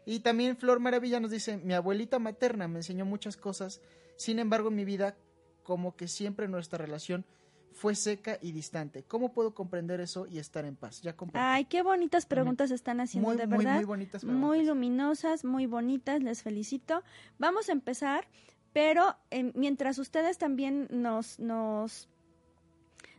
y 0.05 0.19
también 0.19 0.57
Flor 0.57 0.79
Maravilla 0.79 1.19
nos 1.19 1.31
dice, 1.31 1.57
mi 1.57 1.73
abuelita 1.73 2.19
materna 2.19 2.67
me 2.67 2.79
enseñó 2.79 3.05
muchas 3.05 3.37
cosas 3.37 3.81
sin 4.21 4.37
embargo, 4.37 4.69
en 4.69 4.75
mi 4.75 4.85
vida, 4.85 5.15
como 5.63 5.95
que 5.95 6.07
siempre 6.07 6.47
nuestra 6.47 6.77
relación 6.77 7.25
fue 7.73 7.95
seca 7.95 8.37
y 8.41 8.51
distante. 8.51 9.03
¿Cómo 9.03 9.33
puedo 9.33 9.53
comprender 9.53 10.01
eso 10.01 10.27
y 10.27 10.39
estar 10.39 10.65
en 10.65 10.75
paz? 10.75 11.01
Ya 11.01 11.15
Ay, 11.33 11.65
qué 11.65 11.81
bonitas 11.81 12.25
preguntas 12.25 12.71
están 12.71 12.99
haciendo, 12.99 13.31
de 13.31 13.45
verdad. 13.45 13.57
Muy, 13.57 13.75
muy 13.75 13.85
bonitas 13.85 14.23
Muy 14.23 14.65
luminosas, 14.65 15.43
muy 15.43 15.65
bonitas, 15.65 16.21
les 16.21 16.43
felicito. 16.43 17.03
Vamos 17.39 17.69
a 17.69 17.71
empezar, 17.71 18.27
pero 18.73 19.15
eh, 19.29 19.51
mientras 19.55 19.97
ustedes 19.97 20.37
también 20.37 20.87
nos, 20.91 21.39
nos 21.39 22.07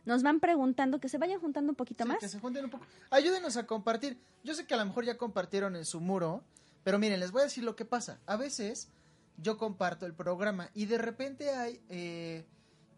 nos 0.05 0.21
van 0.21 0.39
preguntando, 0.39 0.99
que 0.99 1.09
se 1.09 1.17
vayan 1.17 1.39
juntando 1.39 1.71
un 1.71 1.75
poquito 1.75 2.05
más. 2.05 2.19
Que 2.19 2.27
se 2.27 2.39
junten 2.39 2.65
un 2.65 2.71
poco. 2.71 2.85
Ayúdenos 3.09 3.55
a 3.57 3.65
compartir. 3.65 4.19
Yo 4.43 4.53
sé 4.53 4.65
que 4.65 4.73
a 4.73 4.77
lo 4.77 4.85
mejor 4.85 5.05
ya 5.05 5.17
compartieron 5.17 5.75
en 5.75 5.85
su 5.85 6.01
muro, 6.01 6.43
pero 6.83 6.99
miren, 6.99 7.19
les 7.19 7.31
voy 7.31 7.41
a 7.41 7.45
decir 7.45 7.63
lo 7.63 7.75
que 7.75 7.85
pasa. 7.85 8.19
A 8.25 8.35
veces 8.35 8.89
yo 9.37 9.57
comparto 9.57 10.05
el 10.05 10.13
programa 10.13 10.69
y 10.73 10.85
de 10.85 10.97
repente 10.97 11.49
hay 11.51 11.81
eh, 11.89 12.45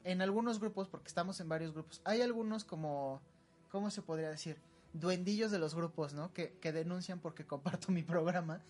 en 0.06 0.22
algunos 0.22 0.60
grupos, 0.60 0.88
porque 0.88 1.08
estamos 1.08 1.40
en 1.42 1.50
varios 1.50 1.74
grupos, 1.74 2.00
hay 2.06 2.22
algunos 2.22 2.64
como, 2.64 3.22
¿cómo 3.70 3.90
se 3.90 4.02
podría 4.02 4.30
decir? 4.30 4.58
Duendillos 4.94 5.52
de 5.52 5.60
los 5.60 5.76
grupos, 5.76 6.14
¿no? 6.14 6.32
Que, 6.32 6.54
que 6.62 6.72
denuncian 6.72 7.20
porque 7.20 7.46
comparto 7.48 7.92
mi 7.92 8.04
programa, 8.04 8.62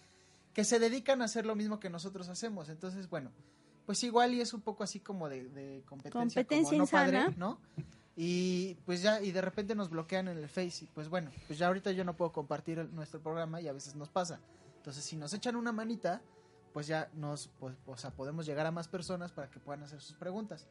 que 0.54 0.64
se 0.64 0.80
dedican 0.80 1.22
a 1.22 1.26
hacer 1.26 1.46
lo 1.46 1.56
mismo 1.56 1.80
que 1.80 1.90
nosotros 1.90 2.30
hacemos. 2.30 2.70
Entonces, 2.70 3.10
bueno, 3.10 3.32
pues 3.86 4.04
igual 4.04 4.34
y 4.34 4.42
es 4.42 4.54
un 4.54 4.62
poco 4.62 4.84
así 4.84 5.00
como 5.02 5.30
de, 5.30 5.84
competencia, 5.86 6.44
competencia 6.44 6.78
no 6.78 6.88
padre, 6.88 7.36
¿no? 7.38 7.60
Y 8.16 8.76
pues 8.86 9.02
ya, 9.02 9.22
y 9.22 9.32
de 9.32 9.42
repente 9.42 9.76
nos 9.76 9.90
bloquean 9.90 10.30
en 10.30 10.38
el 10.38 10.48
Face 10.48 10.86
y 10.86 10.88
pues 10.88 11.10
bueno, 11.10 11.32
pues 11.48 11.60
ya 11.60 11.68
ahorita 11.68 11.92
yo 11.92 12.06
no 12.06 12.16
puedo 12.16 12.32
compartir 12.32 12.90
nuestro 12.94 13.20
programa 13.20 13.60
y 13.60 13.68
a 13.68 13.74
veces 13.74 13.96
nos 13.96 14.10
pasa. 14.10 14.40
Entonces, 14.78 15.04
si 15.04 15.18
nos 15.18 15.34
echan 15.34 15.58
una 15.58 15.74
manita, 15.74 16.22
pues 16.72 16.88
ya 16.88 17.10
nos, 17.14 17.50
pues, 17.60 17.76
o 17.86 17.98
sea, 17.98 18.12
podemos 18.12 18.46
llegar 18.46 18.66
a 18.66 18.72
más 18.72 18.88
personas 18.88 19.34
para 19.34 19.50
que 19.50 19.60
puedan 19.60 19.84
hacer 19.84 20.00
sus 20.00 20.16
preguntas. 20.16 20.66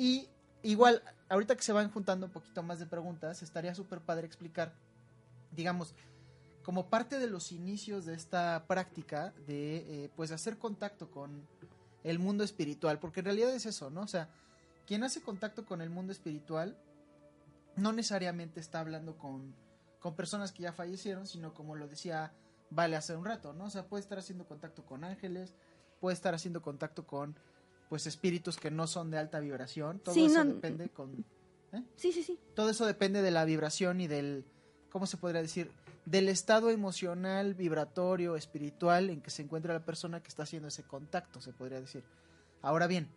Y 0.00 0.30
igual, 0.62 1.02
ahorita 1.28 1.54
que 1.54 1.62
se 1.62 1.74
van 1.74 1.90
juntando 1.90 2.24
un 2.24 2.32
poquito 2.32 2.62
más 2.62 2.78
de 2.78 2.86
preguntas, 2.86 3.42
estaría 3.42 3.74
súper 3.74 4.00
padre 4.00 4.26
explicar, 4.26 4.72
digamos, 5.52 5.94
como 6.62 6.88
parte 6.88 7.18
de 7.18 7.26
los 7.26 7.52
inicios 7.52 8.06
de 8.06 8.14
esta 8.14 8.64
práctica 8.66 9.34
de, 9.46 9.76
eh, 10.04 10.10
pues, 10.16 10.32
hacer 10.32 10.56
contacto 10.56 11.10
con 11.10 11.46
el 12.02 12.18
mundo 12.18 12.44
espiritual, 12.44 12.98
porque 12.98 13.20
en 13.20 13.26
realidad 13.26 13.54
es 13.54 13.66
eso, 13.66 13.90
¿no? 13.90 14.00
O 14.00 14.08
sea, 14.08 14.30
quien 14.86 15.04
hace 15.04 15.20
contacto 15.20 15.66
con 15.66 15.82
el 15.82 15.90
mundo 15.90 16.12
espiritual 16.12 16.78
no 17.76 17.92
necesariamente 17.92 18.58
está 18.58 18.80
hablando 18.80 19.18
con, 19.18 19.54
con 20.00 20.16
personas 20.16 20.50
que 20.50 20.62
ya 20.62 20.72
fallecieron, 20.72 21.26
sino 21.26 21.52
como 21.52 21.76
lo 21.76 21.88
decía 21.88 22.32
vale 22.70 22.96
hace 22.96 23.14
un 23.14 23.26
rato, 23.26 23.52
¿no? 23.52 23.64
O 23.64 23.70
sea, 23.70 23.86
puede 23.86 24.00
estar 24.00 24.18
haciendo 24.18 24.46
contacto 24.46 24.82
con 24.86 25.04
ángeles, 25.04 25.52
puede 26.00 26.14
estar 26.14 26.34
haciendo 26.34 26.62
contacto 26.62 27.06
con 27.06 27.36
pues 27.90 28.06
espíritus 28.06 28.56
que 28.56 28.70
no 28.70 28.86
son 28.86 29.10
de 29.10 29.18
alta 29.18 29.40
vibración, 29.40 29.98
todo 29.98 30.14
eso 30.14 30.44
depende 30.44 30.88
con 30.88 31.26
¿eh? 31.72 31.82
Sí, 31.96 32.12
sí, 32.12 32.22
sí. 32.22 32.38
Todo 32.54 32.70
eso 32.70 32.86
depende 32.86 33.20
de 33.20 33.30
la 33.30 33.44
vibración 33.44 34.00
y 34.00 34.06
del 34.06 34.46
¿cómo 34.90 35.06
se 35.06 35.18
podría 35.18 35.42
decir? 35.42 35.70
del 36.06 36.28
estado 36.28 36.70
emocional, 36.70 37.54
vibratorio, 37.54 38.36
espiritual 38.36 39.10
en 39.10 39.20
que 39.20 39.30
se 39.30 39.42
encuentra 39.42 39.74
la 39.74 39.84
persona 39.84 40.22
que 40.22 40.28
está 40.28 40.44
haciendo 40.44 40.68
ese 40.68 40.82
contacto, 40.82 41.40
se 41.40 41.52
podría 41.52 41.80
decir. 41.80 42.02
Ahora 42.62 42.86
bien, 42.86 43.08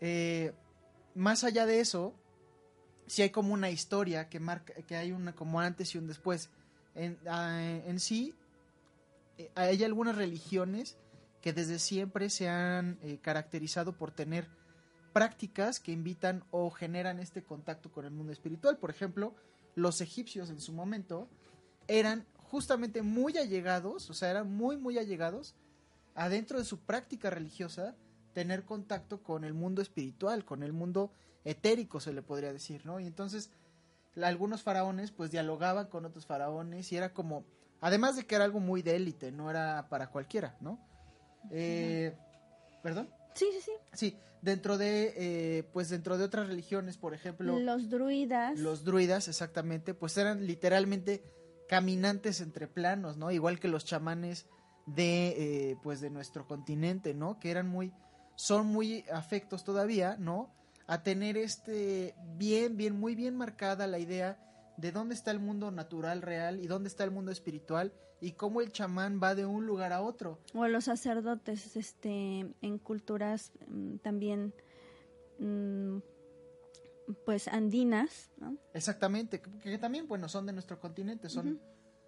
eh, 0.00 0.52
más 1.14 1.42
allá 1.42 1.66
de 1.66 1.80
eso, 1.80 2.14
si 3.06 3.22
hay 3.22 3.30
como 3.30 3.54
una 3.54 3.70
historia 3.70 4.28
que 4.28 4.40
marca, 4.40 4.74
que 4.86 4.96
hay 4.96 5.12
una 5.12 5.34
como 5.34 5.60
antes 5.60 5.94
y 5.94 5.98
un 5.98 6.06
después 6.06 6.50
en, 6.94 7.18
ah, 7.26 7.60
en 7.86 7.98
sí, 7.98 8.34
eh, 9.38 9.50
hay 9.54 9.82
algunas 9.84 10.16
religiones 10.16 10.96
que 11.44 11.52
desde 11.52 11.78
siempre 11.78 12.30
se 12.30 12.48
han 12.48 12.98
eh, 13.02 13.18
caracterizado 13.20 13.92
por 13.92 14.12
tener 14.12 14.48
prácticas 15.12 15.78
que 15.78 15.92
invitan 15.92 16.42
o 16.50 16.70
generan 16.70 17.20
este 17.20 17.44
contacto 17.44 17.92
con 17.92 18.06
el 18.06 18.12
mundo 18.12 18.32
espiritual. 18.32 18.78
Por 18.78 18.88
ejemplo, 18.88 19.34
los 19.74 20.00
egipcios 20.00 20.48
en 20.48 20.58
su 20.58 20.72
momento 20.72 21.28
eran 21.86 22.24
justamente 22.38 23.02
muy 23.02 23.36
allegados, 23.36 24.08
o 24.08 24.14
sea, 24.14 24.30
eran 24.30 24.56
muy, 24.56 24.78
muy 24.78 24.96
allegados 24.96 25.54
adentro 26.14 26.58
de 26.58 26.64
su 26.64 26.78
práctica 26.78 27.28
religiosa 27.28 27.94
tener 28.32 28.64
contacto 28.64 29.22
con 29.22 29.44
el 29.44 29.52
mundo 29.52 29.82
espiritual, 29.82 30.46
con 30.46 30.62
el 30.62 30.72
mundo 30.72 31.12
etérico, 31.44 32.00
se 32.00 32.14
le 32.14 32.22
podría 32.22 32.54
decir, 32.54 32.86
¿no? 32.86 33.00
Y 33.00 33.06
entonces 33.06 33.50
algunos 34.22 34.62
faraones 34.62 35.10
pues 35.10 35.30
dialogaban 35.30 35.88
con 35.88 36.06
otros 36.06 36.24
faraones 36.24 36.90
y 36.90 36.96
era 36.96 37.12
como, 37.12 37.44
además 37.82 38.16
de 38.16 38.24
que 38.24 38.34
era 38.34 38.46
algo 38.46 38.60
muy 38.60 38.80
de 38.80 38.96
élite, 38.96 39.30
no 39.30 39.50
era 39.50 39.90
para 39.90 40.08
cualquiera, 40.08 40.56
¿no? 40.62 40.93
Eh, 41.50 42.16
¿Perdón? 42.82 43.08
Sí, 43.34 43.46
sí, 43.52 43.60
sí. 43.60 43.72
Sí, 43.92 44.16
dentro 44.42 44.78
de, 44.78 45.14
eh, 45.16 45.62
pues 45.72 45.88
dentro 45.88 46.18
de 46.18 46.24
otras 46.24 46.48
religiones, 46.48 46.96
por 46.96 47.14
ejemplo. 47.14 47.58
Los 47.58 47.90
druidas. 47.90 48.58
Los 48.58 48.84
druidas, 48.84 49.28
exactamente, 49.28 49.94
pues 49.94 50.16
eran 50.16 50.46
literalmente 50.46 51.22
caminantes 51.68 52.40
entre 52.40 52.68
planos, 52.68 53.16
¿no? 53.16 53.30
Igual 53.30 53.58
que 53.58 53.68
los 53.68 53.84
chamanes 53.84 54.46
de, 54.86 55.70
eh, 55.70 55.76
pues 55.82 56.00
de 56.00 56.10
nuestro 56.10 56.46
continente, 56.46 57.14
¿no? 57.14 57.38
Que 57.38 57.50
eran 57.50 57.68
muy, 57.68 57.92
son 58.36 58.66
muy 58.66 59.04
afectos 59.10 59.64
todavía, 59.64 60.16
¿no? 60.18 60.54
a 60.86 61.02
tener 61.02 61.36
este 61.36 62.14
bien, 62.36 62.76
bien, 62.76 62.98
muy 62.98 63.14
bien 63.14 63.36
marcada 63.36 63.86
la 63.86 63.98
idea 63.98 64.38
de 64.76 64.92
dónde 64.92 65.14
está 65.14 65.30
el 65.30 65.38
mundo 65.38 65.70
natural 65.70 66.22
real 66.22 66.60
y 66.60 66.66
dónde 66.66 66.88
está 66.88 67.04
el 67.04 67.10
mundo 67.10 67.30
espiritual 67.30 67.92
y 68.24 68.32
cómo 68.32 68.62
el 68.62 68.72
chamán 68.72 69.20
va 69.22 69.34
de 69.34 69.44
un 69.44 69.66
lugar 69.66 69.92
a 69.92 70.00
otro. 70.00 70.38
O 70.54 70.66
los 70.66 70.84
sacerdotes, 70.84 71.76
este, 71.76 72.46
en 72.62 72.78
culturas 72.78 73.52
mm, 73.68 73.96
también, 73.96 74.54
mm, 75.38 75.98
pues 77.26 77.48
andinas, 77.48 78.30
¿no? 78.38 78.56
Exactamente, 78.72 79.42
que, 79.42 79.76
también, 79.76 80.08
bueno, 80.08 80.30
son 80.30 80.46
de 80.46 80.54
nuestro 80.54 80.80
continente, 80.80 81.28
son, 81.28 81.60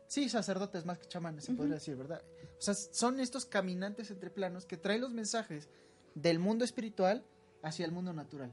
sí, 0.07 0.31
sacerdotes 0.31 0.87
más 0.87 0.99
que 0.99 1.07
chamanes, 1.07 1.45
se 1.45 1.53
podría 1.53 1.75
decir, 1.75 1.97
¿verdad? 1.97 2.23
O 2.59 2.63
sea, 2.63 2.73
son 2.73 3.21
estos 3.21 3.45
caminantes 3.45 4.11
entre 4.11 4.31
planos 4.31 4.65
que 4.65 4.79
traen 4.79 5.03
los 5.03 5.13
mensajes 5.13 5.69
del 6.15 6.39
mundo 6.39 6.65
espiritual 6.65 7.27
hacia 7.63 7.85
el 7.85 7.93
mundo 7.93 8.15
natural. 8.15 8.51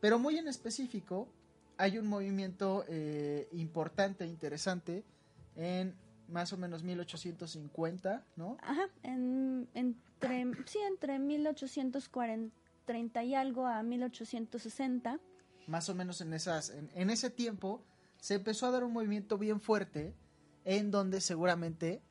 Pero 0.00 0.20
muy 0.20 0.38
en 0.38 0.46
específico, 0.46 1.26
hay 1.76 1.98
un 1.98 2.06
movimiento 2.06 2.84
eh, 2.86 3.48
importante, 3.50 4.26
interesante, 4.26 5.02
en 5.56 5.96
más 6.30 6.52
o 6.52 6.56
menos 6.56 6.82
1850, 6.82 8.24
¿no? 8.36 8.56
Ajá, 8.62 8.88
en, 9.02 9.68
entre, 9.74 10.46
sí, 10.66 10.78
entre 10.86 11.18
1840 11.18 13.24
y 13.24 13.34
algo 13.34 13.66
a 13.66 13.82
1860. 13.82 15.20
Más 15.66 15.88
o 15.88 15.94
menos 15.94 16.20
en, 16.20 16.32
esas, 16.32 16.70
en, 16.70 17.10
ese 17.10 17.30
tiempo 17.30 17.84
se 18.18 18.34
empezó 18.34 18.66
a 18.66 18.70
dar 18.70 18.84
un 18.84 18.92
movimiento 18.92 19.38
bien 19.38 19.60
fuerte 19.60 20.14
en 20.64 20.90
donde 20.90 21.20
seguramente 21.20 22.02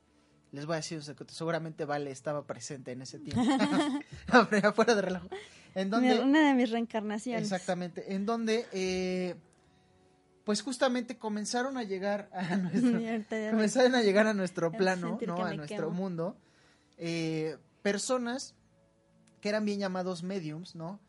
les 0.52 0.66
voy 0.66 0.74
a 0.74 0.76
decir 0.76 1.00
seguramente 1.28 1.84
Vale 1.84 2.10
estaba 2.10 2.46
presente 2.46 2.92
en 2.92 3.02
ese 3.02 3.18
tiempo. 3.18 3.42
Fuera 4.74 4.94
de 4.94 5.02
relajo. 5.02 5.28
En 5.74 5.90
donde, 5.90 6.18
una 6.18 6.48
de 6.48 6.54
mis 6.54 6.70
reencarnaciones. 6.70 7.42
Exactamente, 7.42 8.14
en 8.14 8.26
donde 8.26 8.66
eh, 8.72 9.36
pues 10.44 10.62
justamente 10.62 11.18
comenzaron 11.18 11.76
a 11.76 11.82
llegar 11.82 12.28
a 12.32 12.56
nuestro, 12.56 13.00
comenzaron 13.50 13.94
a 13.94 14.02
llegar 14.02 14.26
a 14.26 14.34
nuestro 14.34 14.72
plano, 14.72 15.18
¿no? 15.26 15.44
A 15.44 15.54
nuestro 15.54 15.90
mundo, 15.90 16.36
eh, 16.98 17.56
personas 17.82 18.54
que 19.40 19.48
eran 19.48 19.64
bien 19.64 19.78
llamados 19.78 20.22
mediums, 20.22 20.74
¿no? 20.74 21.00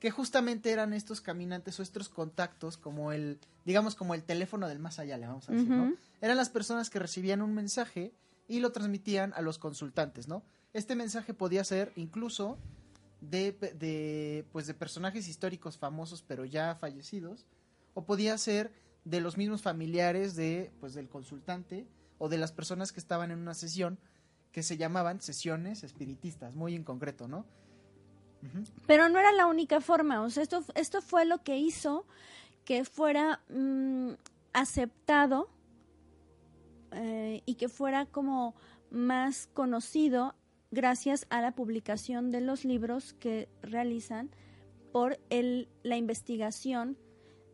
que 0.00 0.10
justamente 0.10 0.70
eran 0.70 0.92
estos 0.92 1.20
caminantes 1.20 1.78
o 1.80 1.82
estos 1.82 2.08
contactos 2.08 2.76
como 2.76 3.12
el, 3.12 3.40
digamos 3.64 3.94
como 3.94 4.14
el 4.14 4.24
teléfono 4.24 4.68
del 4.68 4.78
más 4.78 4.98
allá, 4.98 5.16
le 5.16 5.26
vamos 5.26 5.48
a 5.48 5.52
decir, 5.52 5.68
¿no? 5.68 5.94
Eran 6.20 6.36
las 6.36 6.50
personas 6.50 6.90
que 6.90 6.98
recibían 6.98 7.42
un 7.42 7.54
mensaje 7.54 8.12
y 8.46 8.60
lo 8.60 8.72
transmitían 8.72 9.32
a 9.34 9.40
los 9.40 9.58
consultantes, 9.58 10.28
¿no? 10.28 10.42
Este 10.74 10.94
mensaje 10.94 11.32
podía 11.32 11.64
ser 11.64 11.92
incluso 11.96 12.58
de, 13.20 13.52
de, 13.52 14.44
pues 14.52 14.66
de 14.66 14.74
personajes 14.74 15.28
históricos 15.28 15.78
famosos 15.78 16.22
pero 16.22 16.44
ya 16.44 16.74
fallecidos, 16.74 17.46
o 17.96 18.04
podía 18.04 18.36
ser 18.36 18.72
de 19.04 19.22
los 19.22 19.38
mismos 19.38 19.62
familiares 19.62 20.36
de, 20.36 20.70
pues, 20.80 20.92
del 20.92 21.08
consultante 21.08 21.88
o 22.18 22.28
de 22.28 22.36
las 22.36 22.52
personas 22.52 22.92
que 22.92 23.00
estaban 23.00 23.30
en 23.30 23.38
una 23.38 23.54
sesión 23.54 23.98
que 24.52 24.62
se 24.62 24.76
llamaban 24.76 25.22
sesiones 25.22 25.82
espiritistas, 25.82 26.54
muy 26.54 26.74
en 26.74 26.84
concreto, 26.84 27.26
¿no? 27.26 27.46
Pero 28.86 29.08
no 29.08 29.18
era 29.18 29.32
la 29.32 29.46
única 29.46 29.80
forma, 29.80 30.22
o 30.22 30.28
sea, 30.28 30.42
esto, 30.42 30.62
esto 30.74 31.00
fue 31.00 31.24
lo 31.24 31.42
que 31.42 31.56
hizo 31.56 32.06
que 32.66 32.84
fuera 32.84 33.40
mm, 33.48 34.10
aceptado 34.52 35.48
eh, 36.92 37.42
y 37.46 37.54
que 37.54 37.70
fuera 37.70 38.04
como 38.04 38.54
más 38.90 39.48
conocido 39.54 40.34
gracias 40.70 41.26
a 41.30 41.40
la 41.40 41.52
publicación 41.52 42.30
de 42.30 42.42
los 42.42 42.66
libros 42.66 43.14
que 43.14 43.48
realizan 43.62 44.30
por 44.92 45.18
la 45.82 45.96
investigación 45.96 46.98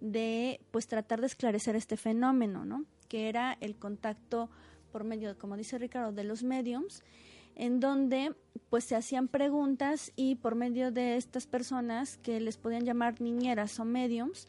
de 0.03 0.61
pues 0.73 0.89
tratar 0.89 1.21
de 1.21 1.29
esclarecer 1.29 1.77
este 1.77 1.97
fenómeno, 1.97 2.65
¿no? 2.65 2.85
Que 3.09 3.29
era 3.29 3.57
el 3.61 3.77
contacto 3.77 4.51
por 4.91 5.05
medio, 5.05 5.39
como 5.39 5.57
dice 5.57 5.79
Ricardo, 5.79 6.13
de 6.13 6.25
los 6.25 6.43
mediums, 6.43 7.03
en 7.55 7.81
donde 7.81 8.35
pues 8.69 8.85
se 8.85 8.97
hacían 8.97 9.29
preguntas 9.29 10.13
y 10.17 10.35
por 10.35 10.57
medio 10.57 10.91
de 10.91 11.17
estas 11.17 11.47
personas 11.47 12.19
que 12.19 12.41
les 12.41 12.57
podían 12.57 12.85
llamar 12.85 13.21
niñeras 13.21 13.79
o 13.79 13.85
mediums, 13.85 14.49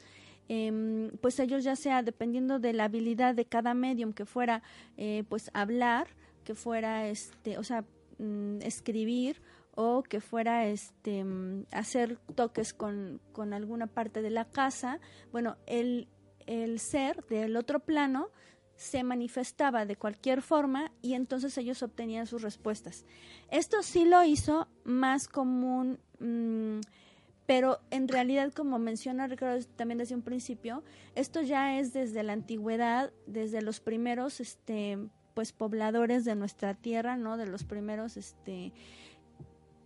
em, 0.50 1.12
pues 1.22 1.40
ellos 1.40 1.64
ya 1.64 1.76
sea 1.76 2.02
dependiendo 2.02 2.60
de 2.60 2.74
la 2.74 2.86
habilidad 2.86 3.36
de 3.36 3.46
cada 3.46 3.74
medium 3.74 4.12
que 4.12 4.26
fuera 4.26 4.64
eh, 4.98 5.24
pues 5.30 5.52
hablar, 5.54 6.08
que 6.44 6.56
fuera 6.56 7.08
este, 7.08 7.58
o 7.58 7.64
sea, 7.64 7.86
mm, 8.18 8.62
escribir 8.62 9.42
o 9.75 10.03
que 10.03 10.22
fuera 10.22 10.68
este 10.68 11.25
hacer 11.72 12.18
toques 12.36 12.74
con, 12.74 13.20
con 13.32 13.53
alguna 13.53 13.88
parte 13.88 14.22
de 14.22 14.30
la 14.30 14.46
casa, 14.46 15.00
bueno, 15.32 15.58
el, 15.65 16.08
el 16.46 16.80
ser 16.80 17.24
del 17.25 17.56
otro 17.56 17.80
plano 17.80 18.30
se 18.75 19.03
manifestaba 19.03 19.86
de 19.86 19.96
cualquier 19.96 20.42
forma 20.42 20.92
y 21.01 21.13
entonces 21.13 21.58
ellos 21.58 21.84
obtenían 21.84 22.27
sus 22.27 22.42
respuestas. 22.42 23.06
Esto 23.50 23.82
sí 23.84 24.06
lo 24.06 24.24
hizo 24.24 24.68
más 24.84 25.27
común, 25.27 26.00
mm, 26.20 26.82
pero 27.46 27.80
en 27.92 28.08
realidad, 28.08 28.51
como 28.53 28.80
menciona 28.80 29.27
Ricardo 29.27 29.63
también 29.75 29.98
desde 29.98 30.15
un 30.15 30.22
principio, 30.22 30.84
esto 31.15 31.42
ya 31.42 31.77
es 31.80 31.94
desde 31.94 32.24
la 32.24 32.34
antigüedad, 32.34 33.12
desde 33.27 33.62
los 33.62 33.80
primeros 33.80 34.39
este, 34.39 34.98
pues 35.34 35.51
pobladores 35.51 36.25
de 36.25 36.36
nuestra 36.36 36.74
tierra, 36.74 37.18
¿no? 37.18 37.38
De 37.38 37.46
los 37.46 37.63
primeros 37.63 38.18
este 38.18 38.72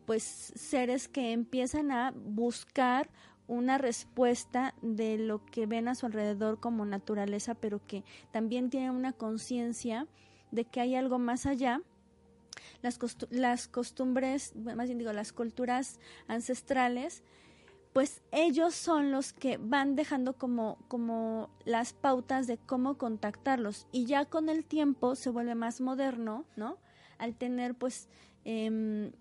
pues 0.07 0.23
seres 0.23 1.09
que 1.09 1.33
empiezan 1.33 1.91
a 1.91 2.13
buscar 2.15 3.09
una 3.45 3.77
respuesta 3.77 4.73
de 4.81 5.17
lo 5.17 5.45
que 5.45 5.65
ven 5.65 5.89
a 5.89 5.95
su 5.95 6.05
alrededor 6.05 6.61
como 6.61 6.85
naturaleza, 6.85 7.55
pero 7.55 7.85
que 7.85 8.05
también 8.31 8.69
tienen 8.69 8.91
una 8.91 9.11
conciencia 9.11 10.07
de 10.51 10.63
que 10.63 10.79
hay 10.79 10.95
algo 10.95 11.19
más 11.19 11.45
allá. 11.45 11.81
Las, 12.81 13.67
costumbres, 13.67 14.55
más 14.55 14.87
bien 14.87 14.97
digo, 14.97 15.11
las 15.11 15.33
culturas 15.33 15.99
ancestrales, 16.29 17.21
pues 17.91 18.21
ellos 18.31 18.75
son 18.75 19.11
los 19.11 19.33
que 19.33 19.57
van 19.57 19.97
dejando 19.97 20.37
como, 20.37 20.77
como 20.87 21.49
las 21.65 21.91
pautas 21.91 22.47
de 22.47 22.57
cómo 22.57 22.97
contactarlos. 22.97 23.87
Y 23.91 24.05
ya 24.05 24.23
con 24.23 24.47
el 24.47 24.63
tiempo 24.63 25.15
se 25.15 25.31
vuelve 25.31 25.55
más 25.55 25.81
moderno, 25.81 26.45
¿no? 26.55 26.77
Al 27.17 27.35
tener 27.35 27.75
pues 27.75 28.07
eh, 28.45 29.11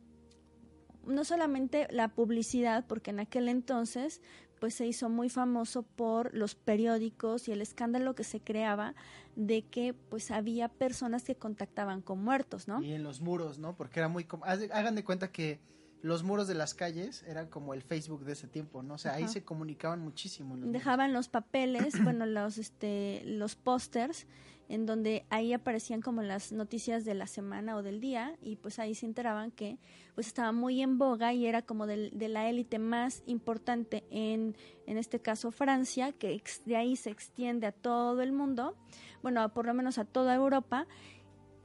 no 1.07 1.25
solamente 1.25 1.87
la 1.91 2.09
publicidad, 2.09 2.87
porque 2.87 3.11
en 3.11 3.21
aquel 3.21 3.49
entonces 3.49 4.21
pues 4.61 4.75
se 4.75 4.87
hizo 4.87 5.09
muy 5.09 5.29
famoso 5.29 5.83
por 5.83 6.35
los 6.35 6.55
periódicos 6.55 7.49
y 7.49 7.53
el 7.53 7.61
escándalo 7.61 8.15
que 8.15 8.25
se 8.25 8.41
creaba 8.41 8.95
de 9.35 9.63
que 9.63 9.93
pues 9.95 10.31
había 10.31 10.69
personas 10.69 11.25
que 11.25 11.37
contactaban 11.37 12.01
con 12.01 12.25
muertos, 12.25 12.67
¿no? 12.67 12.83
Y 12.83 12.95
en 12.95 13.03
los 13.03 13.21
muros, 13.21 13.59
¿no? 13.59 13.77
Porque 13.77 14.01
era 14.01 14.09
muy... 14.09 14.27
Hagan 14.43 14.95
de 14.95 15.05
cuenta 15.05 15.31
que 15.31 15.61
los 16.01 16.23
muros 16.23 16.49
de 16.49 16.55
las 16.55 16.75
calles 16.75 17.23
eran 17.25 17.49
como 17.49 17.75
el 17.75 17.83
Facebook 17.83 18.25
de 18.25 18.33
ese 18.33 18.47
tiempo, 18.47 18.83
¿no? 18.83 18.95
O 18.95 18.99
sea, 18.99 19.15
ahí 19.15 19.29
se 19.29 19.45
comunicaban 19.45 20.01
muchísimo. 20.01 20.57
Dejaban 20.57 21.13
los 21.13 21.29
papeles, 21.29 21.95
bueno, 22.03 22.27
los, 22.27 22.59
este, 22.59 23.23
los 23.25 23.57
pósters 23.57 24.27
en 24.69 24.87
donde 24.87 25.25
ahí 25.31 25.53
aparecían 25.53 26.01
como 26.01 26.23
las 26.23 26.53
noticias 26.53 27.05
de 27.05 27.15
la 27.15 27.27
semana 27.27 27.77
o 27.77 27.83
del 27.83 28.01
día 28.01 28.37
y 28.43 28.57
pues 28.57 28.79
ahí 28.79 28.95
se 28.95 29.07
enteraban 29.07 29.51
que 29.51 29.79
pues 30.15 30.27
estaba 30.27 30.53
muy 30.53 30.83
en 30.83 30.99
boga 30.99 31.33
y 31.33 31.47
era 31.47 31.63
como 31.63 31.87
de, 31.87 32.11
la 32.29 32.49
élite 32.49 32.79
más 32.79 33.23
importante 33.27 34.05
en, 34.11 34.57
en 34.87 34.99
este 34.99 35.21
caso 35.21 35.51
Francia, 35.51 36.13
que 36.13 36.43
de 36.65 36.77
ahí 36.77 36.97
se 36.97 37.11
extiende 37.11 37.67
a 37.67 37.73
todo 37.73 38.23
el 38.23 38.33
mundo, 38.33 38.77
bueno, 39.23 39.49
por 39.53 39.67
lo 39.67 39.75
menos 39.75 39.99
a 39.99 40.05
toda 40.05 40.35
Europa, 40.35 40.87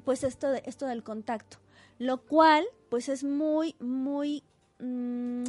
pues 0.03 0.23
esto, 0.23 0.49
de, 0.49 0.63
esto 0.65 0.85
del 0.85 1.03
contacto, 1.03 1.57
lo 1.97 2.21
cual 2.25 2.65
pues 2.89 3.09
es 3.09 3.23
muy, 3.23 3.75
muy 3.79 4.43
mm, 4.79 5.43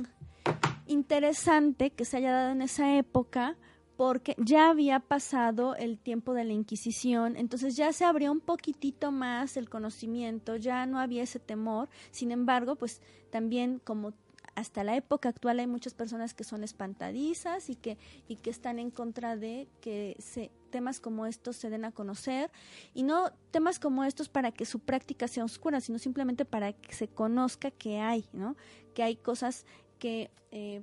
interesante 0.87 1.91
que 1.91 2.05
se 2.05 2.19
haya 2.19 2.33
dado 2.33 2.53
en 2.53 2.63
esa 2.63 2.97
época 2.97 3.57
porque 4.03 4.35
ya 4.37 4.69
había 4.69 4.99
pasado 4.99 5.77
el 5.77 5.97
tiempo 5.97 6.35
de 6.35 6.43
la 6.43 6.53
Inquisición, 6.53 7.37
entonces 7.37 7.77
ya 7.77 7.93
se 7.93 8.05
abrió 8.05 8.33
un 8.33 8.41
poquitito 8.41 9.13
más 9.13 9.57
el 9.57 9.71
conocimiento, 9.71 10.57
ya 10.57 10.87
no 10.87 10.99
había 10.99 11.23
ese 11.23 11.39
temor, 11.39 11.89
sin 12.11 12.33
embargo, 12.33 12.75
pues 12.75 13.01
también 13.31 13.79
como 13.79 14.13
hasta 14.57 14.83
la 14.83 14.97
época 14.97 15.29
actual 15.29 15.61
hay 15.61 15.69
muchas 15.69 15.95
personas 15.95 16.35
que 16.35 16.43
son 16.43 16.65
espantadizas 16.65 17.71
y 17.71 17.77
que, 17.77 17.97
y 18.27 18.35
que 18.35 18.51
están 18.51 18.81
en 18.81 18.91
contra 18.91 19.37
de 19.37 19.69
que 19.81 20.17
se, 20.19 20.51
temas 20.71 20.99
como 20.99 21.25
estos 21.25 21.55
se 21.55 21.71
den 21.71 21.85
a 21.85 21.93
conocer 21.93 22.51
y 22.95 23.05
no 23.05 23.31
temas 23.53 23.79
como 23.79 24.03
estos 24.03 24.29
para 24.29 24.51
que 24.51 24.65
su 24.65 24.81
práctica 24.81 25.29
sea 25.29 25.45
oscura, 25.45 25.81
sino 25.81 26.01
simplemente 26.01 26.45
para 26.45 26.73
que 26.73 26.93
se 26.93 27.07
conozca 27.07 27.71
que 27.71 28.01
hay, 28.01 28.25
¿no? 28.33 28.57
Que 28.95 29.05
hay 29.05 29.15
cosas 29.15 29.65
que 30.01 30.33
eh, 30.51 30.83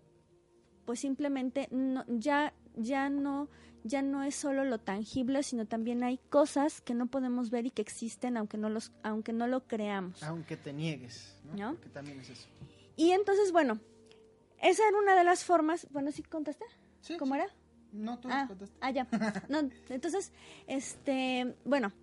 pues 0.86 1.02
simplemente 1.02 1.68
ya 2.08 2.54
ya 2.80 3.10
no 3.10 3.50
ya 3.84 4.02
no 4.02 4.24
es 4.24 4.36
solo 4.36 4.66
lo 4.66 4.80
tangible, 4.80 5.42
sino 5.44 5.66
también 5.66 6.04
hay 6.04 6.20
cosas 6.30 6.82
que 6.82 6.94
no 6.94 7.08
podemos 7.08 7.50
ver 7.50 7.66
y 7.66 7.72
que 7.72 7.82
existen 7.82 8.38
aunque 8.38 8.58
no 8.58 8.70
los 8.70 8.92
aunque 9.04 9.34
no 9.34 9.48
lo 9.48 9.68
creamos. 9.68 10.22
Aunque 10.24 10.58
te 10.58 10.74
niegues, 10.74 11.36
¿no? 11.58 11.74
Porque 11.74 11.90
también 11.90 12.20
es 12.20 12.30
eso. 12.30 12.48
Y 12.96 13.12
entonces, 13.12 13.52
bueno, 13.52 13.80
esa 14.62 14.88
era 14.88 14.98
una 14.98 15.16
de 15.16 15.24
las 15.24 15.46
formas, 15.46 15.88
bueno, 15.92 16.12
¿sí 16.12 16.24
contaste? 16.24 16.66
Sí. 17.02 17.18
¿Cómo 17.18 17.36
era? 17.36 17.48
No, 17.94 18.20
tú 18.20 18.28
ah, 18.30 18.46
contaste. 18.48 18.76
Ah, 18.82 18.92
ya. 18.92 19.08
No, 19.50 19.70
entonces, 19.90 20.34
este, 20.68 21.56
bueno, 21.64 21.94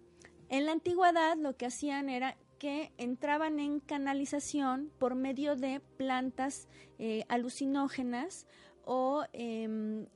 en 0.48 0.64
la 0.64 0.72
antigüedad 0.72 1.36
lo 1.36 1.56
que 1.56 1.66
hacían 1.66 2.08
era 2.08 2.36
que 2.58 2.92
entraban 2.96 3.60
en 3.60 3.80
canalización 3.80 4.90
por 4.98 5.14
medio 5.14 5.56
de 5.56 5.80
plantas 5.98 6.68
eh, 6.98 7.24
alucinógenas 7.28 8.46
o 8.86 9.26
eh, 9.34 10.06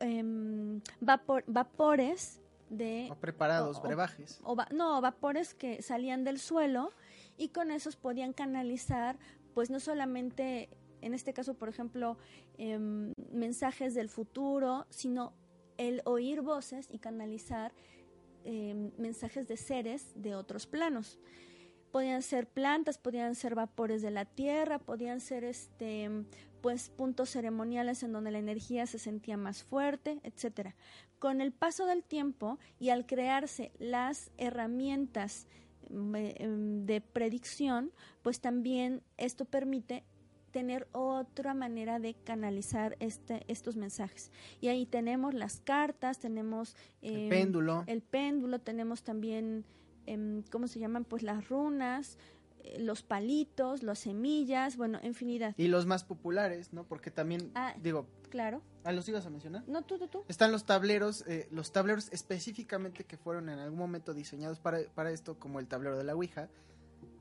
Em, 0.00 0.80
vapor, 1.00 1.44
vapores 1.46 2.40
de... 2.68 3.08
O 3.10 3.16
preparados, 3.16 3.80
brebajes. 3.80 4.40
no, 4.72 5.00
vapores 5.00 5.54
que 5.54 5.80
salían 5.82 6.22
del 6.24 6.38
suelo 6.38 6.92
y 7.38 7.48
con 7.48 7.70
esos 7.70 7.96
podían 7.96 8.32
canalizar, 8.32 9.18
pues 9.54 9.70
no 9.70 9.80
solamente, 9.80 10.68
en 11.00 11.14
este 11.14 11.32
caso, 11.32 11.54
por 11.54 11.68
ejemplo, 11.68 12.18
em, 12.58 13.12
mensajes 13.32 13.94
del 13.94 14.08
futuro, 14.08 14.86
sino 14.90 15.32
el 15.78 16.02
oír 16.04 16.42
voces 16.42 16.86
y 16.90 16.98
canalizar 16.98 17.72
em, 18.44 18.90
mensajes 18.98 19.48
de 19.48 19.56
seres 19.56 20.12
de 20.14 20.34
otros 20.34 20.66
planos 20.66 21.18
podían 21.90 22.22
ser 22.22 22.46
plantas, 22.46 22.98
podían 22.98 23.34
ser 23.34 23.54
vapores 23.54 24.02
de 24.02 24.10
la 24.10 24.24
tierra, 24.24 24.78
podían 24.78 25.20
ser 25.20 25.44
este 25.44 26.10
pues 26.60 26.90
puntos 26.90 27.30
ceremoniales 27.30 28.02
en 28.02 28.12
donde 28.12 28.30
la 28.30 28.38
energía 28.38 28.86
se 28.86 28.98
sentía 28.98 29.36
más 29.36 29.62
fuerte, 29.62 30.20
etcétera. 30.22 30.76
Con 31.18 31.40
el 31.40 31.52
paso 31.52 31.86
del 31.86 32.04
tiempo 32.04 32.58
y 32.78 32.90
al 32.90 33.06
crearse 33.06 33.72
las 33.78 34.30
herramientas 34.36 35.46
mm, 35.88 36.14
eh, 36.16 36.34
em, 36.38 36.86
de 36.86 37.00
predicción, 37.00 37.92
pues 38.22 38.40
también 38.40 39.02
esto 39.16 39.46
permite 39.46 40.04
tener 40.50 40.88
otra 40.92 41.54
manera 41.54 41.98
de 41.98 42.14
canalizar 42.14 42.96
este, 43.00 43.44
estos 43.48 43.76
mensajes. 43.76 44.30
Y 44.60 44.68
ahí 44.68 44.86
tenemos 44.86 45.34
las 45.34 45.60
cartas, 45.60 46.18
tenemos 46.18 46.76
el 47.02 47.28
péndulo, 47.28 47.84
el 47.86 48.02
péndulo, 48.02 48.58
tenemos 48.58 49.02
también, 49.02 49.64
em, 50.10 50.42
¿cómo 50.50 50.66
se 50.68 50.78
llaman? 50.78 51.04
Pues 51.04 51.22
las 51.22 51.48
runas, 51.48 52.18
eh, 52.62 52.78
los 52.80 53.02
palitos, 53.02 53.82
las 53.82 53.98
semillas, 54.00 54.76
bueno, 54.76 54.98
infinidad. 55.02 55.54
Y 55.56 55.68
los 55.68 55.86
más 55.86 56.04
populares, 56.04 56.72
¿no? 56.72 56.84
Porque 56.84 57.10
también, 57.10 57.50
Ah, 57.54 57.74
digo, 57.80 58.06
Claro. 58.28 58.62
¿ah, 58.84 58.92
los 58.92 59.08
ibas 59.08 59.24
a 59.26 59.30
mencionar? 59.30 59.64
No, 59.68 59.82
tú, 59.82 59.98
tú, 59.98 60.08
tú. 60.08 60.24
Están 60.28 60.52
los 60.52 60.64
tableros, 60.64 61.24
eh, 61.26 61.48
los 61.50 61.72
tableros 61.72 62.08
específicamente 62.12 63.04
que 63.04 63.16
fueron 63.16 63.48
en 63.48 63.58
algún 63.58 63.78
momento 63.78 64.14
diseñados 64.14 64.58
para, 64.60 64.78
para 64.94 65.10
esto, 65.10 65.38
como 65.38 65.58
el 65.60 65.66
tablero 65.68 65.96
de 65.96 66.04
la 66.04 66.14
Ouija. 66.14 66.48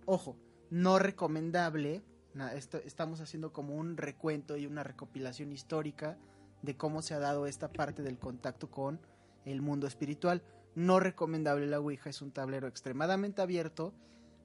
Ojo, 0.05 0.35
no 0.69 0.99
recomendable. 0.99 2.03
na- 2.33 2.53
esto, 2.53 2.77
estamos 2.85 3.21
haciendo 3.21 3.51
como 3.53 3.75
un 3.75 3.97
recuento 3.97 4.55
y 4.55 4.67
una 4.67 4.83
recopilación 4.83 5.51
histórica 5.51 6.17
de 6.61 6.77
cómo 6.77 7.01
se 7.01 7.15
ha 7.15 7.19
dado 7.19 7.47
esta 7.47 7.71
parte 7.71 8.03
del 8.03 8.19
contacto 8.19 8.69
con 8.69 8.99
el 9.45 9.61
mundo 9.63 9.87
espiritual. 9.87 10.43
No 10.79 11.01
recomendable 11.01 11.67
la 11.67 11.79
Ouija, 11.81 12.09
es 12.09 12.21
un 12.21 12.31
tablero 12.31 12.67
extremadamente 12.69 13.41
abierto, 13.41 13.93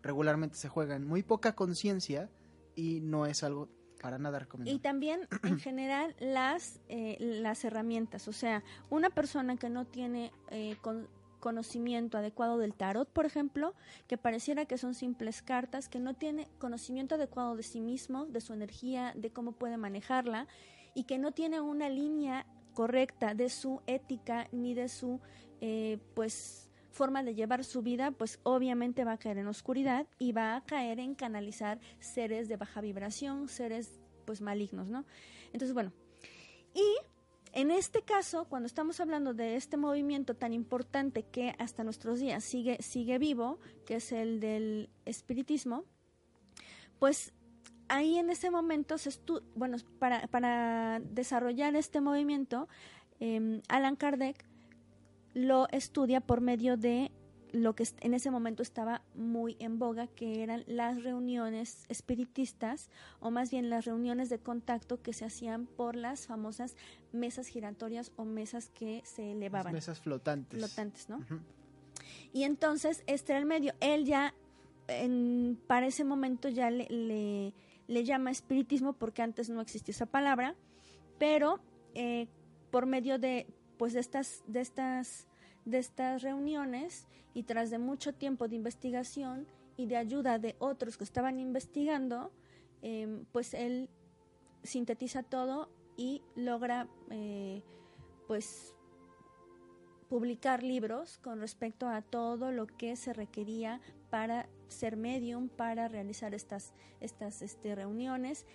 regularmente 0.02 0.56
se 0.56 0.68
juega 0.68 0.96
en 0.96 1.06
muy 1.06 1.22
poca 1.22 1.54
conciencia 1.54 2.28
y 2.74 3.00
no 3.00 3.24
es 3.26 3.44
algo 3.44 3.68
para 4.02 4.18
nada 4.18 4.38
Y 4.38 4.40
recomendable. 4.40 4.80
también, 4.80 5.28
en 5.44 5.58
general, 5.60 6.16
las, 6.18 6.80
eh, 6.88 7.16
las 7.20 7.64
herramientas. 7.64 8.26
O 8.26 8.32
sea, 8.32 8.64
una 8.90 9.10
persona 9.10 9.56
que 9.56 9.70
no 9.70 9.86
tiene 9.86 10.32
eh, 10.50 10.76
con- 10.82 11.08
conocimiento 11.38 12.18
adecuado 12.18 12.58
del 12.58 12.74
tarot, 12.74 13.08
por 13.08 13.26
ejemplo, 13.26 13.74
que 14.08 14.18
pareciera 14.18 14.64
que 14.66 14.76
son 14.76 14.94
simples 14.94 15.40
cartas, 15.40 15.88
que 15.88 16.00
no 16.00 16.14
tiene 16.14 16.48
conocimiento 16.58 17.14
adecuado 17.14 17.54
de 17.54 17.62
sí 17.62 17.80
mismo, 17.80 18.26
de 18.26 18.40
su 18.40 18.54
energía, 18.54 19.12
de 19.14 19.30
cómo 19.30 19.52
puede 19.52 19.76
manejarla, 19.76 20.48
y 20.94 21.04
que 21.04 21.18
no 21.18 21.30
tiene 21.32 21.60
una 21.60 21.88
línea 21.88 22.44
correcta 22.74 23.34
de 23.34 23.48
su 23.48 23.80
ética 23.86 24.48
ni 24.52 24.74
de 24.74 24.88
su, 24.88 25.20
eh, 25.60 25.98
pues, 26.14 26.70
forma 26.90 27.22
de 27.22 27.34
llevar 27.34 27.64
su 27.64 27.82
vida, 27.82 28.12
pues 28.12 28.38
obviamente 28.44 29.04
va 29.04 29.12
a 29.12 29.18
caer 29.18 29.38
en 29.38 29.48
oscuridad 29.48 30.06
y 30.18 30.32
va 30.32 30.56
a 30.56 30.60
caer 30.64 31.00
en 31.00 31.14
canalizar 31.14 31.80
seres 31.98 32.48
de 32.48 32.56
baja 32.56 32.80
vibración, 32.80 33.48
seres 33.48 34.00
pues 34.24 34.40
malignos, 34.40 34.88
¿no? 34.88 35.04
Entonces, 35.52 35.74
bueno, 35.74 35.92
y 36.72 36.84
en 37.52 37.70
este 37.70 38.02
caso, 38.02 38.46
cuando 38.48 38.66
estamos 38.66 38.98
hablando 39.00 39.34
de 39.34 39.56
este 39.56 39.76
movimiento 39.76 40.34
tan 40.34 40.52
importante 40.52 41.22
que 41.22 41.54
hasta 41.58 41.84
nuestros 41.84 42.18
días 42.20 42.42
sigue, 42.42 42.78
sigue 42.80 43.18
vivo, 43.18 43.60
que 43.86 43.96
es 43.96 44.10
el 44.12 44.40
del 44.40 44.90
espiritismo, 45.04 45.84
pues 46.98 47.32
ahí 47.88 48.18
en 48.18 48.30
ese 48.30 48.50
momento 48.50 48.98
se 48.98 49.08
estu 49.10 49.42
bueno, 49.54 49.76
para, 49.98 50.26
para 50.28 51.00
desarrollar 51.00 51.74
este 51.76 52.00
movimiento, 52.00 52.68
eh, 53.20 53.60
Alan 53.68 53.96
Kardec 53.96 54.44
lo 55.34 55.68
estudia 55.70 56.20
por 56.20 56.40
medio 56.40 56.76
de 56.76 57.10
lo 57.52 57.74
que 57.76 57.84
en 58.00 58.14
ese 58.14 58.32
momento 58.32 58.62
estaba 58.64 59.02
muy 59.14 59.56
en 59.60 59.78
boga, 59.78 60.08
que 60.08 60.42
eran 60.42 60.64
las 60.66 61.04
reuniones 61.04 61.84
espiritistas, 61.88 62.90
o 63.20 63.30
más 63.30 63.52
bien 63.52 63.70
las 63.70 63.84
reuniones 63.84 64.28
de 64.28 64.40
contacto 64.40 65.00
que 65.02 65.12
se 65.12 65.24
hacían 65.24 65.66
por 65.66 65.94
las 65.94 66.26
famosas 66.26 66.76
mesas 67.12 67.46
giratorias 67.46 68.10
o 68.16 68.24
mesas 68.24 68.70
que 68.70 69.02
se 69.04 69.22
Las 69.26 69.36
elevaban. 69.36 69.72
mesas 69.72 70.00
flotantes. 70.00 70.58
Flotantes, 70.58 71.08
¿no? 71.08 71.20
Y 72.32 72.42
entonces 72.42 73.04
este 73.06 73.32
era 73.32 73.38
el 73.38 73.46
medio. 73.46 73.72
Él 73.80 74.04
ya, 74.04 74.34
en- 74.88 75.56
para 75.68 75.86
ese 75.86 76.02
momento 76.02 76.48
ya 76.48 76.70
le, 76.70 76.88
le, 76.88 77.54
le 77.86 78.04
llama 78.04 78.30
espiritismo 78.30 78.94
porque 78.94 79.22
antes 79.22 79.50
no 79.50 79.60
existía 79.60 79.92
esa 79.92 80.06
palabra, 80.06 80.54
pero 81.18 81.60
eh, 81.94 82.28
por 82.70 82.86
medio 82.86 83.18
de, 83.18 83.46
pues 83.78 83.92
de 83.92 84.00
estas, 84.00 84.42
de 84.46 84.60
estas, 84.60 85.26
de 85.64 85.78
estas 85.78 86.22
reuniones 86.22 87.06
y 87.34 87.44
tras 87.44 87.70
de 87.70 87.78
mucho 87.78 88.12
tiempo 88.12 88.48
de 88.48 88.56
investigación 88.56 89.46
y 89.76 89.86
de 89.86 89.96
ayuda 89.96 90.38
de 90.38 90.56
otros 90.58 90.96
que 90.96 91.04
estaban 91.04 91.38
investigando, 91.40 92.32
eh, 92.82 93.24
pues 93.32 93.54
él 93.54 93.90
sintetiza 94.62 95.22
todo 95.22 95.70
y 95.96 96.22
logra, 96.34 96.88
eh, 97.10 97.62
pues 98.26 98.74
publicar 100.08 100.62
libros 100.62 101.18
con 101.18 101.40
respecto 101.40 101.88
a 101.88 102.02
todo 102.02 102.52
lo 102.52 102.66
que 102.66 102.96
se 102.96 103.12
requería 103.12 103.80
para 104.14 104.48
ser 104.68 104.96
medium, 104.96 105.48
para 105.48 105.88
realizar 105.88 106.34
estas, 106.34 106.72
estas 107.00 107.42
este, 107.42 107.74
reuniones 107.74 108.46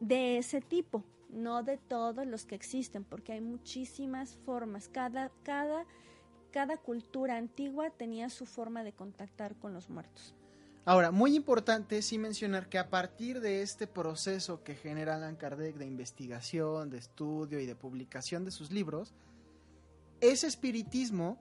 de 0.00 0.38
ese 0.38 0.60
tipo, 0.60 1.04
no 1.30 1.62
de 1.62 1.76
todos 1.76 2.26
los 2.26 2.44
que 2.46 2.56
existen, 2.56 3.04
porque 3.04 3.34
hay 3.34 3.40
muchísimas 3.40 4.34
formas. 4.38 4.88
Cada, 4.88 5.30
cada, 5.44 5.86
cada 6.50 6.78
cultura 6.78 7.36
antigua 7.36 7.90
tenía 7.90 8.28
su 8.28 8.44
forma 8.44 8.82
de 8.82 8.92
contactar 8.92 9.54
con 9.54 9.72
los 9.72 9.88
muertos. 9.88 10.34
Ahora, 10.84 11.12
muy 11.12 11.36
importante 11.36 12.02
sí 12.02 12.18
mencionar 12.18 12.68
que 12.68 12.78
a 12.78 12.90
partir 12.90 13.40
de 13.40 13.62
este 13.62 13.86
proceso 13.86 14.64
que 14.64 14.74
genera 14.74 15.14
Alan 15.14 15.36
Kardec 15.36 15.76
de 15.76 15.86
investigación, 15.86 16.90
de 16.90 16.98
estudio 16.98 17.60
y 17.60 17.66
de 17.66 17.76
publicación 17.76 18.44
de 18.44 18.50
sus 18.50 18.72
libros, 18.72 19.14
ese 20.20 20.48
espiritismo 20.48 21.38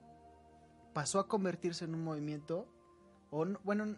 pasó 0.93 1.17
a 1.17 1.27
convertirse 1.27 1.85
en 1.85 1.95
un 1.95 2.03
movimiento, 2.03 2.67
o 3.33 3.45
no- 3.45 3.59
bueno, 3.63 3.97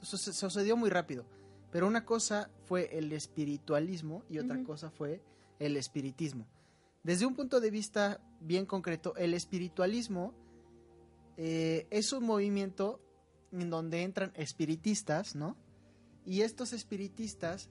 sucedió 0.00 0.76
muy 0.76 0.90
rápido, 0.90 1.24
pero 1.72 1.86
una 1.86 2.04
cosa 2.04 2.50
fue 2.66 2.96
el 2.96 3.12
espiritualismo 3.12 4.22
y 4.28 4.38
otra 4.38 4.62
cosa 4.62 4.90
fue 4.90 5.22
el 5.58 5.76
espiritismo. 5.76 6.46
Desde 7.02 7.26
un 7.26 7.34
punto 7.34 7.60
de 7.60 7.70
vista 7.70 8.20
bien 8.40 8.64
concreto, 8.64 9.14
el 9.16 9.34
espiritualismo 9.34 10.34
eh, 11.36 11.86
es 11.90 12.12
un 12.12 12.24
movimiento 12.24 13.00
en 13.50 13.70
donde 13.70 14.02
entran 14.02 14.32
espiritistas, 14.36 15.34
¿no? 15.34 15.56
Y 16.24 16.42
estos 16.42 16.72
espiritistas, 16.72 17.70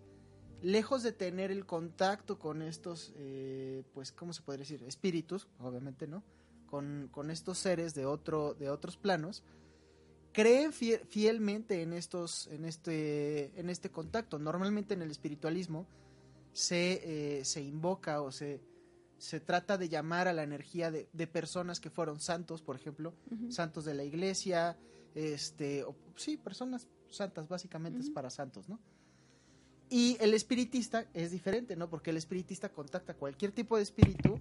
lejos 0.61 1.01
de 1.01 1.13
tener 1.13 1.49
el 1.49 1.65
contacto 1.65 2.37
con 2.37 2.61
estos, 2.61 3.13
eh, 3.15 3.83
pues, 3.93 4.11
¿cómo 4.11 4.33
se 4.33 4.41
podría 4.43 4.59
decir? 4.63 4.83
Espíritus, 4.83 5.47
obviamente, 5.59 6.07
¿no? 6.07 6.23
Con, 6.67 7.07
con 7.11 7.31
estos 7.31 7.57
seres 7.57 7.93
de, 7.93 8.05
otro, 8.05 8.53
de 8.53 8.69
otros 8.69 8.97
planos, 8.97 9.43
creen 10.33 10.71
fie- 10.73 11.05
fielmente 11.05 11.81
en 11.81 11.93
estos, 11.93 12.47
en 12.47 12.65
este, 12.65 13.57
en 13.59 13.69
este 13.69 13.89
contacto. 13.89 14.39
Normalmente 14.39 14.93
en 14.93 15.01
el 15.01 15.11
espiritualismo 15.11 15.87
se, 16.51 17.39
eh, 17.39 17.45
se 17.45 17.61
invoca 17.61 18.21
o 18.21 18.31
se, 18.31 18.59
se 19.17 19.39
trata 19.39 19.77
de 19.77 19.87
llamar 19.89 20.27
a 20.27 20.33
la 20.33 20.43
energía 20.43 20.91
de, 20.91 21.07
de 21.13 21.27
personas 21.27 21.79
que 21.79 21.89
fueron 21.89 22.19
santos, 22.19 22.61
por 22.61 22.75
ejemplo, 22.75 23.13
santos 23.51 23.85
de 23.85 23.93
la 23.93 24.03
iglesia, 24.03 24.77
este, 25.15 25.83
o- 25.83 25.95
sí, 26.15 26.35
personas 26.37 26.87
santas, 27.09 27.47
básicamente 27.47 27.99
es 27.99 28.09
para 28.09 28.29
santos, 28.29 28.67
¿no? 28.67 28.79
Y 29.89 30.17
el 30.19 30.33
espiritista 30.33 31.05
es 31.13 31.29
diferente, 31.31 31.75
¿no? 31.75 31.87
Porque 31.89 32.09
el 32.09 32.17
espiritista 32.17 32.69
contacta 32.69 33.13
cualquier 33.13 33.51
tipo 33.51 33.77
de 33.77 33.83
espíritu 33.83 34.39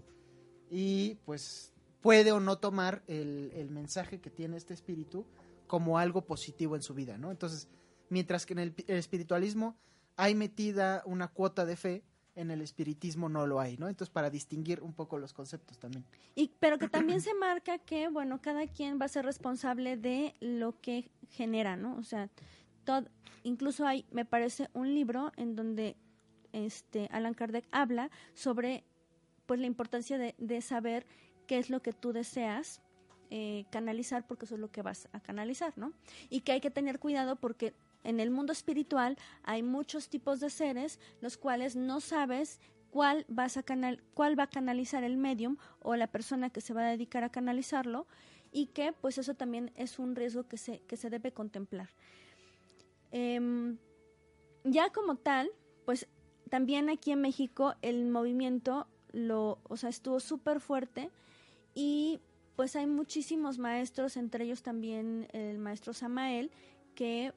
y 0.70 1.16
pues 1.26 1.72
puede 2.00 2.32
o 2.32 2.40
no 2.40 2.56
tomar 2.58 3.02
el, 3.06 3.52
el 3.54 3.68
mensaje 3.70 4.18
que 4.20 4.30
tiene 4.30 4.56
este 4.56 4.72
espíritu 4.72 5.26
como 5.72 5.96
algo 5.96 6.26
positivo 6.26 6.76
en 6.76 6.82
su 6.82 6.92
vida, 6.92 7.16
¿no? 7.16 7.30
Entonces, 7.30 7.66
mientras 8.10 8.44
que 8.44 8.52
en 8.52 8.58
el, 8.58 8.72
pi- 8.72 8.84
el 8.88 8.98
espiritualismo 8.98 9.74
hay 10.16 10.34
metida 10.34 11.02
una 11.06 11.28
cuota 11.28 11.64
de 11.64 11.76
fe, 11.76 12.04
en 12.34 12.50
el 12.50 12.60
espiritismo 12.60 13.30
no 13.30 13.46
lo 13.46 13.58
hay, 13.58 13.78
¿no? 13.78 13.88
Entonces, 13.88 14.12
para 14.12 14.28
distinguir 14.28 14.82
un 14.82 14.92
poco 14.92 15.16
los 15.16 15.32
conceptos 15.32 15.78
también. 15.78 16.04
Y, 16.34 16.50
pero 16.60 16.76
que 16.78 16.90
también 16.90 17.22
se 17.22 17.32
marca 17.32 17.78
que, 17.78 18.08
bueno, 18.10 18.42
cada 18.42 18.66
quien 18.66 18.98
va 19.00 19.06
a 19.06 19.08
ser 19.08 19.24
responsable 19.24 19.96
de 19.96 20.34
lo 20.40 20.78
que 20.78 21.10
genera, 21.30 21.74
¿no? 21.74 21.96
O 21.96 22.02
sea, 22.02 22.28
todo, 22.84 23.08
incluso 23.42 23.86
hay, 23.86 24.04
me 24.10 24.26
parece, 24.26 24.68
un 24.74 24.92
libro 24.92 25.32
en 25.38 25.56
donde 25.56 25.96
este 26.52 27.08
Alan 27.12 27.32
Kardec 27.32 27.64
habla 27.72 28.10
sobre, 28.34 28.84
pues, 29.46 29.58
la 29.58 29.66
importancia 29.66 30.18
de, 30.18 30.34
de 30.36 30.60
saber 30.60 31.06
qué 31.46 31.56
es 31.56 31.70
lo 31.70 31.80
que 31.80 31.94
tú 31.94 32.12
deseas 32.12 32.82
eh, 33.34 33.64
canalizar, 33.70 34.26
porque 34.26 34.44
eso 34.44 34.56
es 34.56 34.60
lo 34.60 34.70
que 34.70 34.82
vas 34.82 35.08
a 35.12 35.20
canalizar, 35.20 35.72
¿no? 35.76 35.92
Y 36.28 36.40
que 36.40 36.52
hay 36.52 36.60
que 36.60 36.70
tener 36.70 36.98
cuidado 36.98 37.36
porque 37.36 37.72
en 38.04 38.20
el 38.20 38.30
mundo 38.30 38.52
espiritual 38.52 39.16
hay 39.42 39.62
muchos 39.62 40.08
tipos 40.08 40.40
de 40.40 40.50
seres 40.50 40.98
los 41.20 41.36
cuales 41.38 41.74
no 41.74 42.00
sabes 42.00 42.60
cuál 42.90 43.24
vas 43.28 43.56
a 43.56 43.62
canal 43.62 44.02
cuál 44.12 44.38
va 44.38 44.44
a 44.44 44.48
canalizar 44.48 45.02
el 45.04 45.16
medium 45.16 45.56
o 45.80 45.96
la 45.96 46.08
persona 46.08 46.50
que 46.50 46.60
se 46.60 46.74
va 46.74 46.82
a 46.82 46.90
dedicar 46.90 47.24
a 47.24 47.30
canalizarlo 47.30 48.06
y 48.50 48.66
que 48.66 48.92
pues 48.92 49.18
eso 49.18 49.34
también 49.34 49.70
es 49.76 49.98
un 50.00 50.16
riesgo 50.16 50.48
que 50.48 50.58
se 50.58 50.80
que 50.80 50.96
se 50.96 51.08
debe 51.08 51.32
contemplar 51.32 51.88
Em, 53.12 53.76
ya 54.64 54.90
como 54.90 55.16
tal 55.16 55.50
pues 55.84 56.08
también 56.48 56.88
aquí 56.88 57.12
en 57.12 57.20
México 57.20 57.74
el 57.82 58.06
movimiento 58.06 58.86
lo 59.12 59.58
o 59.64 59.76
sea 59.76 59.90
estuvo 59.90 60.18
súper 60.18 60.60
fuerte 60.60 61.10
y 61.74 62.20
pues 62.56 62.76
hay 62.76 62.86
muchísimos 62.86 63.58
maestros 63.58 64.16
entre 64.16 64.44
ellos 64.44 64.62
también 64.62 65.28
el 65.32 65.58
maestro 65.58 65.92
Samael 65.92 66.50
que 66.94 67.32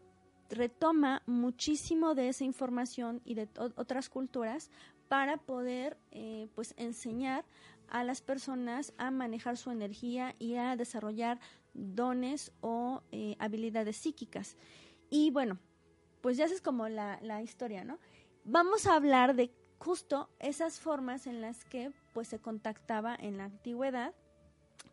retoma 0.49 1.23
muchísimo 1.25 2.15
de 2.15 2.29
esa 2.29 2.43
información 2.43 3.21
y 3.25 3.33
de 3.35 3.49
otras 3.57 4.09
culturas 4.09 4.69
para 5.07 5.37
poder 5.37 5.97
eh, 6.11 6.47
pues 6.55 6.73
enseñar 6.77 7.45
a 7.87 8.03
las 8.03 8.21
personas 8.21 8.93
a 8.97 9.11
manejar 9.11 9.57
su 9.57 9.71
energía 9.71 10.35
y 10.39 10.55
a 10.55 10.75
desarrollar 10.75 11.39
dones 11.73 12.51
o 12.61 13.01
eh, 13.11 13.35
habilidades 13.39 13.97
psíquicas 13.97 14.57
y 15.09 15.31
bueno 15.31 15.59
pues 16.25 16.37
ya 16.37 16.45
es 16.45 16.59
como 16.59 16.89
la, 16.89 17.19
la 17.21 17.43
historia, 17.43 17.83
¿no? 17.83 17.99
Vamos 18.45 18.87
a 18.87 18.95
hablar 18.95 19.35
de 19.35 19.51
justo 19.77 20.27
esas 20.39 20.79
formas 20.79 21.27
en 21.27 21.39
las 21.39 21.63
que 21.65 21.91
pues 22.13 22.29
se 22.29 22.39
contactaba 22.39 23.15
en 23.15 23.37
la 23.37 23.43
antigüedad, 23.43 24.11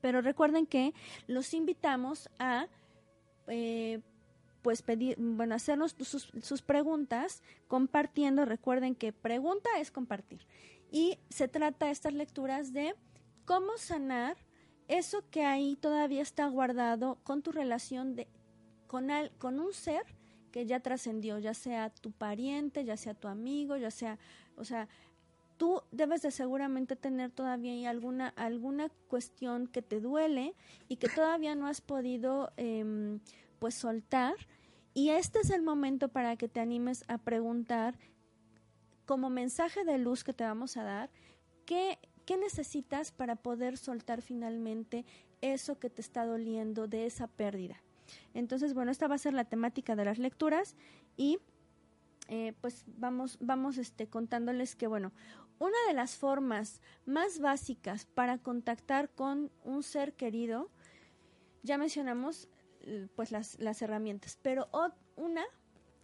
pero 0.00 0.20
recuerden 0.20 0.66
que 0.66 0.94
los 1.26 1.54
invitamos 1.54 2.28
a 2.38 2.66
eh, 3.48 4.00
pues 4.62 4.82
pedir, 4.82 5.16
bueno, 5.18 5.54
hacernos 5.54 5.96
sus, 5.98 6.30
sus, 6.40 6.62
preguntas 6.62 7.42
compartiendo. 7.66 8.44
Recuerden 8.44 8.94
que 8.94 9.12
pregunta 9.12 9.68
es 9.78 9.90
compartir. 9.90 10.46
Y 10.90 11.18
se 11.28 11.48
trata 11.48 11.90
estas 11.90 12.14
lecturas 12.14 12.72
de 12.72 12.94
cómo 13.44 13.76
sanar 13.76 14.36
eso 14.88 15.24
que 15.30 15.44
ahí 15.44 15.76
todavía 15.76 16.22
está 16.22 16.46
guardado 16.46 17.18
con 17.24 17.42
tu 17.42 17.50
relación 17.50 18.14
de, 18.14 18.28
con, 18.86 19.10
al, 19.10 19.32
con 19.38 19.58
un 19.58 19.72
ser 19.72 20.02
que 20.52 20.66
ya 20.66 20.80
trascendió, 20.80 21.38
ya 21.38 21.54
sea 21.54 21.90
tu 21.90 22.12
pariente, 22.12 22.84
ya 22.84 22.96
sea 22.96 23.14
tu 23.14 23.26
amigo, 23.26 23.76
ya 23.76 23.90
sea, 23.90 24.18
o 24.56 24.64
sea, 24.64 24.88
tú 25.62 25.80
debes 25.92 26.22
de 26.22 26.32
seguramente 26.32 26.96
tener 26.96 27.30
todavía 27.30 27.88
alguna, 27.88 28.30
alguna 28.30 28.88
cuestión 29.06 29.68
que 29.68 29.80
te 29.80 30.00
duele 30.00 30.56
y 30.88 30.96
que 30.96 31.08
todavía 31.08 31.54
no 31.54 31.68
has 31.68 31.80
podido 31.80 32.52
eh, 32.56 33.20
pues 33.60 33.76
soltar. 33.76 34.34
Y 34.92 35.10
este 35.10 35.38
es 35.38 35.50
el 35.50 35.62
momento 35.62 36.08
para 36.08 36.34
que 36.34 36.48
te 36.48 36.58
animes 36.58 37.04
a 37.06 37.16
preguntar 37.18 37.96
como 39.06 39.30
mensaje 39.30 39.84
de 39.84 39.98
luz 39.98 40.24
que 40.24 40.32
te 40.32 40.42
vamos 40.42 40.76
a 40.76 40.82
dar, 40.82 41.10
¿qué, 41.64 42.00
qué 42.26 42.36
necesitas 42.36 43.12
para 43.12 43.36
poder 43.36 43.78
soltar 43.78 44.20
finalmente 44.20 45.04
eso 45.42 45.78
que 45.78 45.90
te 45.90 46.00
está 46.00 46.26
doliendo 46.26 46.88
de 46.88 47.06
esa 47.06 47.28
pérdida? 47.28 47.80
Entonces, 48.34 48.74
bueno, 48.74 48.90
esta 48.90 49.06
va 49.06 49.14
a 49.14 49.18
ser 49.18 49.32
la 49.32 49.44
temática 49.44 49.94
de 49.94 50.06
las 50.06 50.18
lecturas 50.18 50.74
y 51.16 51.38
eh, 52.28 52.54
pues 52.60 52.84
vamos, 52.86 53.36
vamos 53.40 53.78
este, 53.78 54.06
contándoles 54.06 54.76
que, 54.76 54.86
bueno, 54.86 55.12
una 55.62 55.76
de 55.86 55.94
las 55.94 56.16
formas 56.16 56.80
más 57.06 57.38
básicas 57.38 58.04
para 58.04 58.38
contactar 58.38 59.10
con 59.10 59.52
un 59.62 59.84
ser 59.84 60.14
querido, 60.14 60.70
ya 61.62 61.78
mencionamos 61.78 62.48
pues 63.14 63.30
las, 63.30 63.60
las 63.60 63.80
herramientas, 63.80 64.38
pero 64.42 64.68
una 65.14 65.44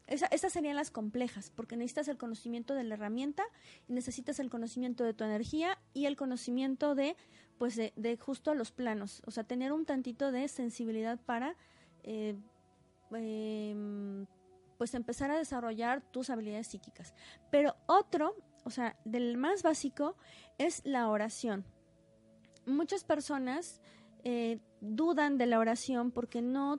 esas 0.06 0.52
serían 0.52 0.76
las 0.76 0.90
complejas, 0.90 1.52
porque 1.54 1.76
necesitas 1.76 2.08
el 2.08 2.16
conocimiento 2.16 2.74
de 2.74 2.84
la 2.84 2.94
herramienta, 2.94 3.42
necesitas 3.88 4.38
el 4.38 4.48
conocimiento 4.48 5.04
de 5.04 5.12
tu 5.12 5.24
energía 5.24 5.78
y 5.92 6.06
el 6.06 6.16
conocimiento 6.16 6.94
de, 6.94 7.14
pues, 7.58 7.76
de, 7.76 7.92
de 7.94 8.16
justo 8.16 8.54
los 8.54 8.72
planos. 8.72 9.20
O 9.26 9.30
sea, 9.30 9.44
tener 9.44 9.70
un 9.70 9.84
tantito 9.84 10.32
de 10.32 10.48
sensibilidad 10.48 11.20
para 11.20 11.56
eh, 12.04 12.36
em, 13.12 14.24
pues 14.78 14.94
empezar 14.94 15.30
a 15.30 15.36
desarrollar 15.36 16.00
tus 16.10 16.30
habilidades 16.30 16.68
psíquicas. 16.68 17.12
Pero 17.50 17.76
otro, 17.86 18.34
o 18.68 18.70
sea, 18.70 18.96
del 19.06 19.38
más 19.38 19.62
básico, 19.62 20.14
es 20.58 20.82
la 20.84 21.08
oración. 21.08 21.64
Muchas 22.66 23.02
personas 23.02 23.80
eh, 24.24 24.58
dudan 24.82 25.38
de 25.38 25.46
la 25.46 25.58
oración 25.58 26.10
porque 26.10 26.42
no, 26.42 26.76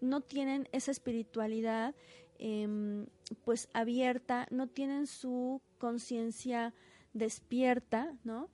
no 0.00 0.20
tienen 0.20 0.68
esa 0.72 0.90
espiritualidad 0.90 1.94
em, 2.40 3.06
pues 3.44 3.68
abierta, 3.72 4.48
no 4.50 4.66
tienen 4.66 5.06
su 5.06 5.62
conciencia 5.78 6.74
despierta, 7.12 8.16
¿no? 8.24 8.50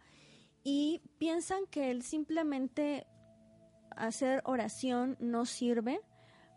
Y 0.63 1.01
piensan 1.17 1.65
que 1.71 1.91
el 1.91 2.03
simplemente 2.03 3.07
hacer 3.97 4.43
oración 4.45 5.17
no 5.21 5.47
sirve, 5.47 6.03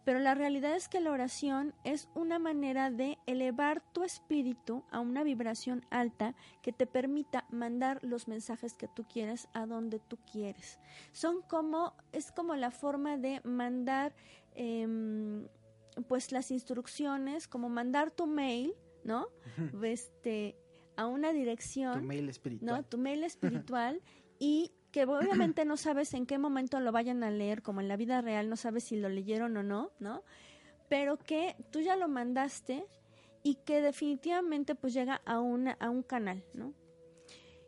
pero 0.07 0.19
la 0.19 0.35
realidad 0.35 0.73
es 0.73 0.87
que 0.87 1.01
la 1.01 1.11
oración 1.11 1.73
es 1.83 2.07
una 2.15 2.39
manera 2.39 2.89
de 2.89 3.17
elevar 3.25 3.83
tu 3.91 4.05
espíritu 4.05 4.85
a 4.89 5.01
una 5.01 5.21
vibración 5.21 5.85
alta 5.89 6.33
que 6.61 6.71
te 6.71 6.87
permita 6.87 7.45
mandar 7.49 8.01
los 8.05 8.29
mensajes 8.29 8.73
que 8.73 8.87
tú 8.87 9.03
quieres 9.03 9.49
a 9.51 9.65
donde 9.65 9.99
tú 9.99 10.17
quieres. 10.31 10.79
Son 11.11 11.41
como, 11.41 11.93
es 12.13 12.31
como 12.31 12.55
la 12.55 12.71
forma 12.71 13.17
de 13.17 13.41
mandar 13.43 14.15
em, 14.55 15.45
pues 16.07 16.31
las 16.31 16.51
instrucciones, 16.51 17.49
como 17.49 17.67
mandar 17.67 18.09
tu 18.09 18.27
mail, 18.27 18.75
¿no? 19.03 19.27
este, 19.83 20.55
a 20.95 21.05
una 21.07 21.33
dirección. 21.33 21.99
Tu 21.99 22.07
mail 22.07 22.29
espiritual. 22.29 22.77
¿no? 22.77 22.85
Tu 22.85 22.97
mail 22.97 23.25
espiritual 23.25 24.01
y 24.39 24.71
que 24.97 25.03
obviamente 25.51 25.65
no 25.65 25.77
sabes 25.77 26.13
en 26.15 26.25
qué 26.25 26.39
momento 26.39 26.79
lo 26.79 26.91
vayan 26.91 27.23
a 27.23 27.29
leer, 27.29 27.61
como 27.61 27.81
en 27.81 27.87
la 27.87 27.97
vida 27.97 28.21
real, 28.21 28.49
no 28.49 28.55
sabes 28.55 28.85
si 28.85 28.97
lo 28.97 29.09
leyeron 29.09 29.55
o 29.57 29.63
no, 29.63 29.91
¿no? 29.99 30.23
Pero 30.89 31.17
que 31.17 31.55
tú 31.71 31.81
ya 31.81 31.95
lo 31.95 32.07
mandaste 32.07 32.87
y 33.43 33.55
que 33.55 33.81
definitivamente 33.81 34.73
pues 34.73 34.93
llega 34.93 35.21
a, 35.25 35.39
una, 35.39 35.73
a 35.73 35.89
un 35.89 36.01
canal, 36.01 36.43
¿no? 36.53 36.73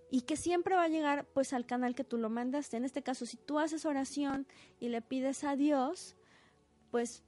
Y 0.10 0.22
que 0.22 0.38
siempre 0.38 0.76
va 0.76 0.84
a 0.84 0.88
llegar 0.88 1.28
pues 1.28 1.54
al 1.54 1.68
canal 1.68 1.94
que 1.94 2.04
tú 2.04 2.18
lo 2.18 2.32
mandaste. 2.32 2.78
En 2.78 2.86
este 2.86 3.04
caso, 3.04 3.28
si 3.28 3.38
tú 3.38 3.60
haces 3.60 3.86
oración 3.86 4.48
y 4.80 4.90
le 4.90 5.04
pides 5.04 5.44
a 5.44 5.56
Dios, 5.56 6.16
pues 6.90 7.24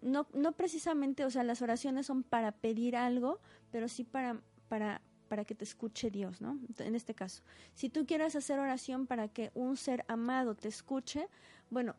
no, 0.00 0.26
no 0.32 0.52
precisamente, 0.52 1.24
o 1.24 1.30
sea, 1.30 1.44
las 1.44 1.62
oraciones 1.62 2.06
son 2.06 2.24
para 2.24 2.50
pedir 2.50 2.96
algo, 2.96 3.38
pero 3.70 3.86
sí 3.86 4.02
para, 4.02 4.42
para, 4.68 5.00
para 5.26 5.44
que 5.44 5.54
te 5.54 5.64
escuche 5.64 6.10
Dios, 6.10 6.40
¿no? 6.40 6.58
En 6.78 6.94
este 6.94 7.14
caso, 7.14 7.42
si 7.74 7.88
tú 7.88 8.06
quieres 8.06 8.36
hacer 8.36 8.58
oración 8.58 9.06
para 9.06 9.28
que 9.28 9.50
un 9.54 9.76
ser 9.76 10.04
amado 10.08 10.54
te 10.54 10.68
escuche, 10.68 11.28
bueno, 11.70 11.94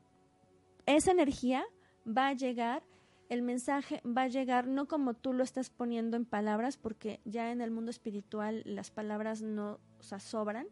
esa 0.86 1.12
energía 1.12 1.66
va 2.06 2.30
a 2.30 2.34
llegar, 2.34 2.84
el 3.30 3.42
mensaje 3.42 4.02
va 4.06 4.24
a 4.24 4.28
llegar 4.28 4.68
no 4.68 4.88
como 4.88 5.14
tú 5.14 5.34
lo 5.34 5.44
estás 5.44 5.70
poniendo 5.70 6.16
en 6.18 6.26
palabras, 6.26 6.78
porque 6.78 7.20
ya 7.26 7.52
en 7.52 7.62
el 7.62 7.72
mundo 7.72 7.92
espiritual 7.92 8.64
las 8.66 8.90
palabras 8.90 9.42
no, 9.42 9.80
o 10.00 10.20
sobran, 10.20 10.68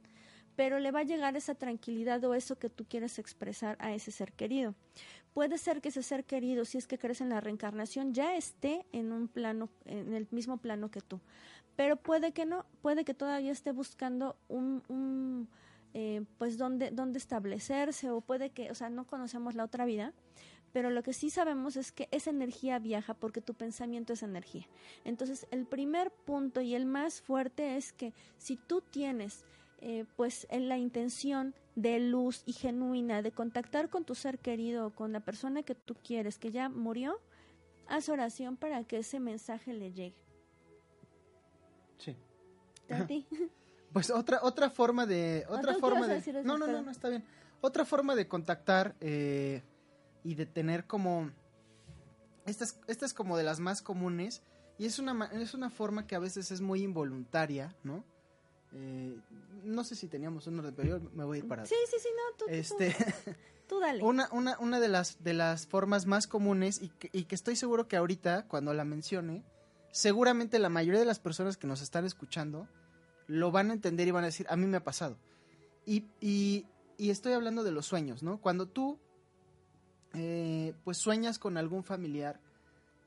pero 0.55 0.79
le 0.79 0.91
va 0.91 1.01
a 1.01 1.03
llegar 1.03 1.35
esa 1.35 1.55
tranquilidad 1.55 2.23
o 2.23 2.33
eso 2.33 2.57
que 2.57 2.69
tú 2.69 2.85
quieres 2.85 3.19
expresar 3.19 3.77
a 3.79 3.93
ese 3.93 4.11
ser 4.11 4.31
querido. 4.31 4.73
Puede 5.33 5.57
ser 5.57 5.81
que 5.81 5.89
ese 5.89 6.01
ser 6.01 6.23
querido, 6.23 6.63
si 6.63 6.77
es 6.77 6.87
que 6.87 6.97
crees 6.97 7.19
en 7.19 7.27
la 7.27 7.41
reencarnación, 7.41 8.13
ya 8.13 8.37
esté 8.37 8.85
en 8.93 9.11
un 9.11 9.27
plano, 9.27 9.69
en 9.83 10.13
el 10.13 10.27
mismo 10.31 10.57
plano 10.57 10.89
que 10.89 11.01
tú, 11.01 11.19
pero 11.75 11.97
puede 11.97 12.31
que 12.31 12.45
no, 12.45 12.65
puede 12.81 13.05
que 13.05 13.13
todavía 13.13 13.51
esté 13.51 13.71
buscando 13.71 14.37
un, 14.47 14.83
un 14.87 15.49
eh, 15.93 16.23
pues 16.37 16.57
dónde, 16.57 16.91
dónde 16.91 17.17
establecerse 17.17 18.09
o 18.09 18.21
puede 18.21 18.49
que, 18.49 18.71
o 18.71 18.75
sea, 18.75 18.89
no 18.89 19.05
conocemos 19.07 19.55
la 19.55 19.63
otra 19.63 19.85
vida, 19.85 20.13
pero 20.73 20.89
lo 20.89 21.03
que 21.03 21.13
sí 21.13 21.29
sabemos 21.29 21.77
es 21.77 21.93
que 21.93 22.09
esa 22.11 22.31
energía 22.31 22.79
viaja 22.79 23.13
porque 23.13 23.39
tu 23.39 23.53
pensamiento 23.53 24.11
es 24.11 24.23
energía. 24.23 24.67
Entonces, 25.05 25.47
el 25.51 25.65
primer 25.65 26.11
punto 26.11 26.59
y 26.59 26.75
el 26.75 26.85
más 26.85 27.21
fuerte 27.21 27.77
es 27.77 27.93
que 27.93 28.13
si 28.37 28.57
tú 28.57 28.81
tienes 28.81 29.45
eh, 29.79 30.03
pues 30.17 30.47
en 30.49 30.67
la 30.67 30.77
intención 30.77 31.55
de 31.75 31.99
luz 31.99 32.43
y 32.45 32.51
genuina 32.51 33.21
de 33.21 33.31
contactar 33.31 33.89
con 33.89 34.03
tu 34.03 34.15
ser 34.15 34.39
querido 34.39 34.87
o 34.87 34.89
con 34.89 35.13
la 35.13 35.21
persona 35.21 35.63
que 35.63 35.75
tú 35.75 35.95
quieres 35.95 36.37
que 36.37 36.51
ya 36.51 36.67
murió, 36.67 37.21
haz 37.87 38.09
oración 38.09 38.57
para 38.57 38.83
que 38.83 38.97
ese 38.97 39.19
mensaje 39.19 39.73
le 39.73 39.93
llegue. 39.93 40.24
Sí. 41.97 42.15
Pues 43.93 44.09
otra 44.11 44.39
otra 44.43 44.69
forma 44.69 45.05
de 45.05 45.45
Ah, 45.47 45.53
otra 45.53 45.73
forma 45.75 46.05
de 46.07 46.43
no 46.43 46.57
no 46.57 46.67
no 46.67 46.81
no 46.81 46.91
está 46.91 47.07
bien. 47.09 47.23
Otra 47.61 47.85
forma 47.85 48.13
de 48.15 48.27
contactar 48.27 48.93
eh, 48.99 49.63
y 50.23 50.35
de 50.35 50.45
tener 50.45 50.85
como 50.85 51.31
esta 52.45 52.65
es, 52.65 52.77
esta 52.87 53.05
es 53.05 53.13
como 53.13 53.37
de 53.37 53.43
las 53.43 53.59
más 53.61 53.81
comunes 53.81 54.41
y 54.77 54.85
es 54.85 54.99
una 54.99 55.25
es 55.33 55.53
una 55.53 55.69
forma 55.69 56.05
que 56.07 56.15
a 56.15 56.19
veces 56.19 56.51
es 56.51 56.59
muy 56.61 56.81
involuntaria 56.83 57.73
no 57.83 58.03
Eh, 58.73 59.17
no 59.63 59.83
sé 59.85 59.95
si 59.95 60.07
teníamos 60.09 60.45
un 60.47 60.59
orden 60.59 60.75
pero 60.75 60.99
yo 60.99 61.09
me 61.13 61.23
voy 61.23 61.37
a 61.37 61.39
ir 61.43 61.47
para 61.47 61.65
Sí, 61.65 61.75
sí, 61.89 61.95
sí, 62.01 62.09
no, 62.13 62.37
tú, 62.37 62.45
tú- 62.45 62.51
este 62.51 62.93
tú 63.69 63.79
dale. 63.79 64.03
una, 64.03 64.27
una, 64.33 64.59
una 64.59 64.79
de 64.81 64.89
las 64.89 65.23
de 65.23 65.33
las 65.33 65.65
formas 65.67 66.05
más 66.05 66.27
comunes 66.27 66.81
y 66.81 66.89
que, 66.89 67.09
y 67.13 67.23
que 67.23 67.35
estoy 67.35 67.55
seguro 67.55 67.87
que 67.87 67.95
ahorita, 67.95 68.45
cuando 68.49 68.73
la 68.73 68.83
mencione, 68.83 69.43
seguramente 69.95 70.59
la 70.59 70.67
mayoría 70.67 70.99
de 70.99 71.05
las 71.05 71.19
personas 71.19 71.55
que 71.55 71.67
nos 71.67 71.81
están 71.81 72.03
escuchando 72.03 72.67
lo 73.27 73.49
van 73.51 73.69
a 73.69 73.73
entender 73.73 74.05
y 74.05 74.11
van 74.11 74.25
a 74.25 74.27
decir, 74.27 74.45
a 74.49 74.57
mí 74.57 74.67
me 74.67 74.75
ha 74.75 74.83
pasado. 74.83 75.17
Y, 75.85 76.65
estoy 76.97 77.31
hablando 77.31 77.63
de 77.63 77.71
los 77.71 77.85
sueños, 77.85 78.21
¿no? 78.21 78.41
Cuando 78.41 78.67
tú 78.67 78.99
eh, 80.13 80.73
pues 80.83 80.97
sueñas 80.97 81.39
con 81.39 81.55
algún 81.55 81.85
familiar 81.85 82.41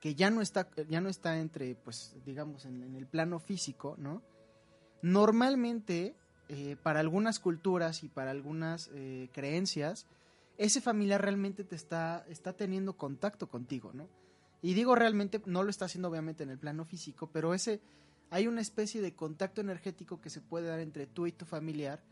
que 0.01 0.14
ya 0.14 0.31
no 0.31 0.40
está, 0.40 0.70
ya 0.88 1.03
no 1.03 1.11
está 1.11 1.38
entre, 1.38 1.74
pues, 1.74 2.16
digamos, 2.24 2.64
en, 2.64 2.83
en 2.83 2.94
el 2.94 3.07
plano 3.07 3.38
físico, 3.38 3.94
¿no? 3.98 4.22
Normalmente, 5.03 6.14
eh, 6.48 6.77
para 6.83 7.01
algunas 7.01 7.38
culturas 7.38 8.03
y 8.03 8.09
para 8.09 8.31
algunas 8.31 8.88
eh, 8.94 9.29
creencias, 9.33 10.07
ese 10.57 10.81
familiar 10.81 11.20
realmente 11.20 11.64
te 11.64 11.77
está, 11.77 12.24
está 12.31 12.55
teniendo 12.55 12.96
contacto 12.96 13.46
contigo, 13.46 13.90
¿no? 13.92 14.09
Y 14.62 14.75
digo 14.75 14.94
realmente, 14.94 15.40
no 15.47 15.62
lo 15.62 15.71
está 15.71 15.85
haciendo 15.85 16.09
obviamente 16.09 16.42
en 16.42 16.51
el 16.51 16.59
plano 16.59 16.85
físico, 16.85 17.31
pero 17.33 17.55
ese, 17.55 17.81
hay 18.31 18.47
una 18.47 18.61
especie 18.61 19.01
de 19.01 19.14
contacto 19.14 19.61
energético 19.61 20.21
que 20.21 20.31
se 20.31 20.40
puede 20.40 20.68
dar 20.68 20.81
entre 20.81 21.07
tú 21.07 21.27
y 21.27 21.33
tu 21.33 21.44
familiar 21.44 22.03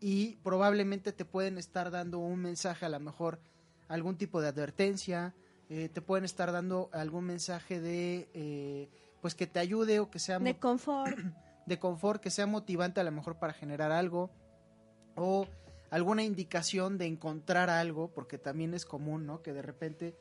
y 0.00 0.36
probablemente 0.36 1.12
te 1.12 1.24
pueden 1.24 1.58
estar 1.58 1.90
dando 1.90 2.18
un 2.18 2.40
mensaje, 2.40 2.86
a 2.86 2.88
lo 2.88 3.00
mejor 3.00 3.40
algún 3.88 4.16
tipo 4.16 4.40
de 4.40 4.48
advertencia, 4.48 5.34
eh, 5.68 5.88
te 5.88 6.00
pueden 6.00 6.24
estar 6.24 6.52
dando 6.52 6.88
algún 6.92 7.24
mensaje 7.24 7.80
de, 7.80 8.28
eh, 8.34 8.88
pues 9.20 9.34
que 9.34 9.46
te 9.46 9.58
ayude 9.58 10.00
o 10.00 10.10
que 10.10 10.18
sea... 10.18 10.38
De 10.38 10.58
confort. 10.58 11.16
De 11.66 11.78
confort, 11.78 12.20
que 12.20 12.30
sea 12.30 12.46
motivante 12.46 12.98
a 13.00 13.04
lo 13.04 13.12
mejor 13.12 13.38
para 13.38 13.52
generar 13.52 13.92
algo 13.92 14.30
o 15.14 15.46
alguna 15.90 16.24
indicación 16.24 16.98
de 16.98 17.06
encontrar 17.06 17.70
algo, 17.70 18.12
porque 18.12 18.38
también 18.38 18.74
es 18.74 18.84
común, 18.84 19.26
¿no? 19.26 19.42
Que 19.42 19.52
de 19.52 19.62
repente, 19.62 20.16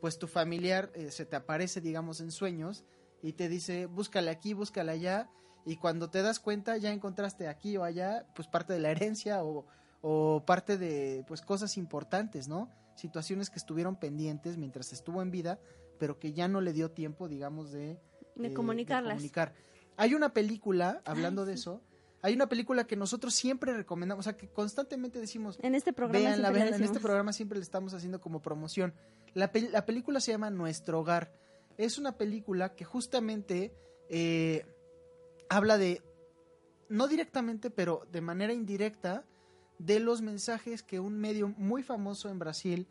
pues 0.00 0.18
tu 0.18 0.26
familiar 0.26 0.90
eh, 0.94 1.10
se 1.10 1.26
te 1.26 1.36
aparece, 1.36 1.80
digamos, 1.80 2.20
en 2.20 2.30
sueños 2.30 2.84
y 3.22 3.32
te 3.32 3.48
dice, 3.48 3.86
búscale 3.86 4.30
aquí, 4.30 4.54
búscale 4.54 4.92
allá, 4.92 5.30
y 5.64 5.76
cuando 5.76 6.10
te 6.10 6.22
das 6.22 6.38
cuenta 6.38 6.76
ya 6.76 6.92
encontraste 6.92 7.48
aquí 7.48 7.76
o 7.76 7.84
allá, 7.84 8.26
pues 8.34 8.46
parte 8.46 8.72
de 8.72 8.78
la 8.78 8.90
herencia 8.90 9.42
o, 9.42 9.66
o 10.00 10.44
parte 10.46 10.78
de, 10.78 11.24
pues 11.26 11.40
cosas 11.42 11.76
importantes, 11.76 12.46
¿no? 12.46 12.70
situaciones 12.96 13.50
que 13.50 13.58
estuvieron 13.58 13.96
pendientes 13.96 14.56
mientras 14.56 14.92
estuvo 14.92 15.22
en 15.22 15.30
vida, 15.30 15.60
pero 15.98 16.18
que 16.18 16.32
ya 16.32 16.48
no 16.48 16.60
le 16.60 16.72
dio 16.72 16.90
tiempo, 16.90 17.28
digamos, 17.28 17.70
de, 17.70 18.00
de, 18.34 18.48
eh, 18.48 18.54
comunicarlas. 18.54 19.14
comunicar. 19.14 19.54
Hay 19.96 20.14
una 20.14 20.32
película, 20.32 21.02
hablando 21.04 21.46
de 21.46 21.54
eso, 21.54 21.82
hay 22.22 22.34
una 22.34 22.48
película 22.48 22.86
que 22.86 22.96
nosotros 22.96 23.34
siempre 23.34 23.72
recomendamos, 23.74 24.24
o 24.24 24.28
sea, 24.30 24.36
que 24.36 24.48
constantemente 24.48 25.20
decimos, 25.20 25.58
en 25.62 25.74
este 25.74 25.92
programa, 25.92 26.34
en 26.34 26.82
este 26.82 27.00
programa 27.00 27.32
siempre 27.32 27.58
le 27.58 27.62
estamos 27.62 27.94
haciendo 27.94 28.20
como 28.20 28.40
promoción. 28.42 28.94
La, 29.34 29.50
la, 29.70 29.84
película 29.84 30.20
se 30.20 30.32
llama 30.32 30.50
Nuestro 30.50 31.00
Hogar. 31.00 31.32
Es 31.76 31.98
una 31.98 32.16
película 32.16 32.74
que 32.74 32.84
justamente 32.84 33.74
eh, 34.08 34.66
habla 35.48 35.78
de, 35.78 36.02
no 36.88 37.08
directamente, 37.08 37.70
pero 37.70 38.06
de 38.10 38.20
manera 38.20 38.52
indirecta, 38.52 39.24
de 39.78 40.00
los 40.00 40.22
mensajes 40.22 40.82
que 40.82 41.00
un 41.00 41.18
medio 41.18 41.48
muy 41.56 41.82
famoso 41.82 42.30
en 42.30 42.38
Brasil, 42.38 42.86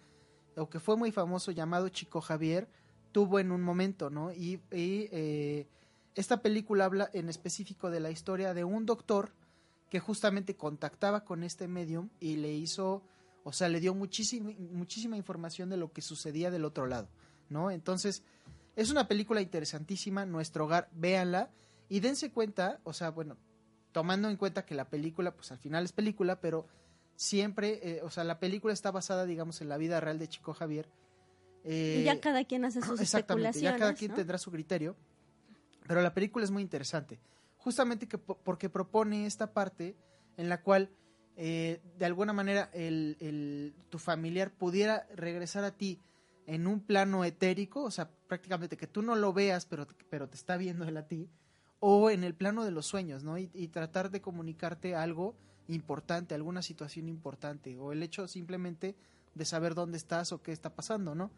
o 0.55 0.69
que 0.69 0.79
fue 0.79 0.97
muy 0.97 1.11
famoso 1.11 1.51
llamado 1.51 1.89
Chico 1.89 2.21
Javier, 2.21 2.67
tuvo 3.11 3.39
en 3.39 3.51
un 3.51 3.61
momento, 3.61 4.09
¿no? 4.09 4.31
Y, 4.31 4.61
eh, 4.71 5.67
esta 6.15 6.41
película 6.41 6.85
habla 6.85 7.09
en 7.13 7.29
específico 7.29 7.89
de 7.89 7.99
la 7.99 8.09
historia 8.09 8.53
de 8.53 8.63
un 8.63 8.85
doctor 8.85 9.33
que 9.89 9.99
justamente 9.99 10.55
contactaba 10.55 11.23
con 11.25 11.43
este 11.43 11.67
medium 11.67 12.09
y 12.19 12.37
le 12.37 12.53
hizo, 12.53 13.03
o 13.43 13.53
sea, 13.53 13.69
le 13.69 13.79
dio 13.79 13.93
muchísima, 13.93 14.51
muchísima 14.71 15.17
información 15.17 15.69
de 15.69 15.77
lo 15.77 15.91
que 15.91 16.01
sucedía 16.01 16.51
del 16.51 16.65
otro 16.65 16.87
lado, 16.87 17.07
¿no? 17.49 17.69
Entonces, 17.69 18.23
es 18.75 18.89
una 18.89 19.07
película 19.07 19.41
interesantísima, 19.41 20.25
Nuestro 20.25 20.65
Hogar, 20.65 20.89
véanla 20.93 21.49
y 21.89 21.99
dense 21.99 22.31
cuenta, 22.31 22.79
o 22.83 22.93
sea, 22.93 23.11
bueno, 23.11 23.37
tomando 23.91 24.29
en 24.29 24.37
cuenta 24.37 24.65
que 24.65 24.75
la 24.75 24.89
película, 24.89 25.35
pues 25.35 25.51
al 25.51 25.59
final 25.59 25.85
es 25.85 25.91
película, 25.91 26.41
pero 26.41 26.67
siempre, 27.15 27.79
eh, 27.83 28.01
o 28.03 28.09
sea, 28.09 28.23
la 28.23 28.39
película 28.39 28.73
está 28.73 28.91
basada, 28.91 29.25
digamos, 29.25 29.61
en 29.61 29.69
la 29.69 29.77
vida 29.77 29.99
real 29.99 30.19
de 30.19 30.27
Chico 30.27 30.53
Javier. 30.53 30.89
y 31.63 32.03
ya 32.03 32.13
eh, 32.13 32.19
cada 32.19 32.43
quien 32.43 32.65
hace 32.65 32.81
sus 32.81 32.99
exactamente, 32.99 33.59
ya 33.61 33.77
cada 33.77 33.93
quien 33.93 34.13
tendrá 34.13 34.37
su 34.37 34.51
criterio, 34.51 34.95
pero 35.87 36.01
la 36.01 36.13
película 36.13 36.43
es 36.43 36.51
muy 36.51 36.61
interesante, 36.61 37.19
justamente 37.57 38.07
que, 38.07 38.17
porque 38.17 38.69
propone 38.69 39.25
esta 39.25 39.53
parte 39.53 39.95
en 40.37 40.49
la 40.49 40.61
cual, 40.61 40.89
eh, 41.35 41.81
de 41.97 42.05
alguna 42.05 42.33
manera, 42.33 42.69
el, 42.73 43.17
el, 43.19 43.75
tu 43.89 43.99
familiar 43.99 44.51
pudiera 44.51 45.07
regresar 45.15 45.63
a 45.63 45.71
ti 45.71 45.99
en 46.47 46.67
un 46.67 46.79
plano 46.79 47.25
etérico, 47.25 47.83
o 47.83 47.91
sea, 47.91 48.09
prácticamente 48.27 48.77
que 48.77 48.87
tú 48.87 49.01
no 49.01 49.15
lo 49.15 49.33
veas, 49.33 49.65
pero, 49.65 49.87
pero 50.09 50.29
te 50.29 50.35
está 50.35 50.57
viendo 50.57 50.85
él 50.85 50.97
a 50.97 51.07
ti, 51.07 51.29
o 51.79 52.09
en 52.09 52.23
el 52.23 52.35
plano 52.35 52.63
de 52.63 52.71
los 52.71 52.85
sueños, 52.85 53.23
¿no? 53.23 53.37
Y, 53.37 53.47
tratar 53.67 54.11
de 54.11 54.21
comunicarte 54.21 54.95
algo 54.95 55.35
importante, 55.67 56.35
alguna 56.35 56.61
situación 56.61 57.09
importante, 57.09 57.77
o 57.77 57.91
el 57.91 58.03
hecho 58.03 58.27
simplemente 58.27 58.95
de 59.33 59.45
saber 59.45 59.75
dónde 59.75 59.97
estás 59.97 60.31
o 60.31 60.41
qué 60.41 60.51
está 60.51 60.75
pasando, 60.75 61.15
¿no? 61.15 61.31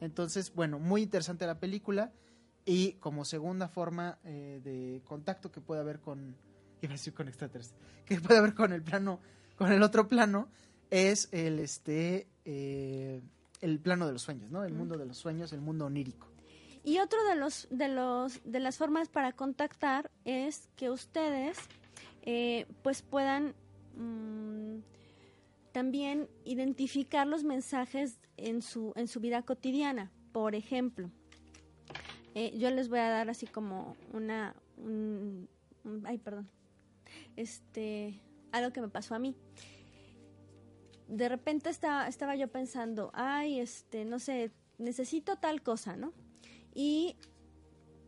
Entonces, 0.00 0.52
bueno, 0.54 0.78
muy 0.78 1.02
interesante 1.02 1.46
la 1.46 1.60
película 1.60 2.12
y 2.64 2.92
como 2.94 3.24
segunda 3.24 3.68
forma 3.68 4.18
eh, 4.24 4.60
de 4.64 5.02
contacto 5.04 5.50
que 5.50 5.60
puede 5.60 5.80
haber 5.80 6.00
con, 6.00 6.36
iba 6.82 6.92
a 6.92 6.96
decir 6.96 7.14
con 7.14 7.28
extraterrestres, 7.28 7.80
que 8.06 8.20
puede 8.20 8.38
haber 8.38 8.54
con 8.54 8.72
el 8.72 8.82
plano, 8.82 9.20
con 9.56 9.72
el 9.72 9.82
otro 9.82 10.08
plano, 10.08 10.48
es 10.90 11.28
el, 11.32 11.58
este, 11.58 12.28
eh, 12.44 13.20
el 13.60 13.80
plano 13.80 14.06
de 14.06 14.12
los 14.12 14.22
sueños, 14.22 14.50
¿no? 14.50 14.64
El 14.64 14.74
mundo 14.74 14.96
de 14.96 15.06
los 15.06 15.16
sueños, 15.16 15.52
el 15.52 15.60
mundo 15.60 15.86
onírico. 15.86 16.28
Y 16.84 16.98
otro 16.98 17.24
de 17.24 17.34
los 17.34 17.66
de 17.70 17.88
los 17.88 18.40
de 18.44 18.60
las 18.60 18.76
formas 18.76 19.08
para 19.08 19.32
contactar 19.32 20.10
es 20.26 20.68
que 20.76 20.90
ustedes 20.90 21.56
eh, 22.22 22.66
pues 22.82 23.00
puedan 23.00 23.54
mm, 23.96 24.80
también 25.72 26.28
identificar 26.44 27.26
los 27.26 27.42
mensajes 27.42 28.18
en 28.36 28.60
su 28.60 28.92
en 28.96 29.08
su 29.08 29.20
vida 29.20 29.40
cotidiana. 29.42 30.12
Por 30.32 30.54
ejemplo, 30.54 31.10
eh, 32.34 32.56
yo 32.56 32.70
les 32.70 32.88
voy 32.88 32.98
a 32.98 33.08
dar 33.08 33.30
así 33.30 33.46
como 33.46 33.96
una 34.12 34.54
ay 36.04 36.18
perdón 36.18 36.48
este 37.36 38.20
algo 38.52 38.72
que 38.72 38.80
me 38.80 38.88
pasó 38.88 39.14
a 39.14 39.18
mí 39.18 39.36
de 41.06 41.28
repente 41.28 41.68
estaba, 41.68 42.08
estaba 42.08 42.34
yo 42.34 42.48
pensando, 42.48 43.10
ay, 43.12 43.60
este, 43.60 44.06
no 44.06 44.18
sé, 44.18 44.52
necesito 44.78 45.36
tal 45.36 45.62
cosa, 45.62 45.96
¿no? 45.96 46.14
y 46.74 47.16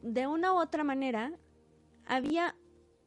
de 0.02 0.26
una 0.26 0.52
u 0.52 0.56
otra 0.56 0.84
manera 0.84 1.32
había 2.04 2.54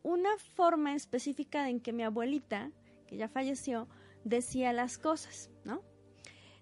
una 0.02 0.30
forma 0.56 0.96
específica 0.96 1.70
en 1.70 1.82
que 1.82 1.94
mi 1.94 2.04
abuelita, 2.04 2.72
que 3.08 3.18
ya 3.18 3.28
falleció, 3.28 3.88
decía 4.24 4.74
las 4.74 4.98
cosas, 4.98 5.50
¿no? 5.64 5.82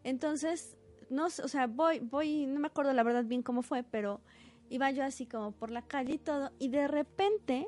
Entonces, 0.03 0.75
no, 1.09 1.25
o 1.25 1.29
sea, 1.29 1.67
voy, 1.67 1.99
voy, 1.99 2.47
no 2.47 2.59
me 2.59 2.67
acuerdo 2.67 2.93
la 2.93 3.03
verdad 3.03 3.23
bien 3.23 3.43
cómo 3.43 3.61
fue, 3.61 3.83
pero 3.83 4.21
iba 4.69 4.91
yo 4.91 5.03
así 5.03 5.25
como 5.25 5.51
por 5.51 5.71
la 5.71 5.81
calle 5.81 6.15
y 6.15 6.17
todo, 6.17 6.51
y 6.59 6.69
de 6.69 6.87
repente 6.87 7.67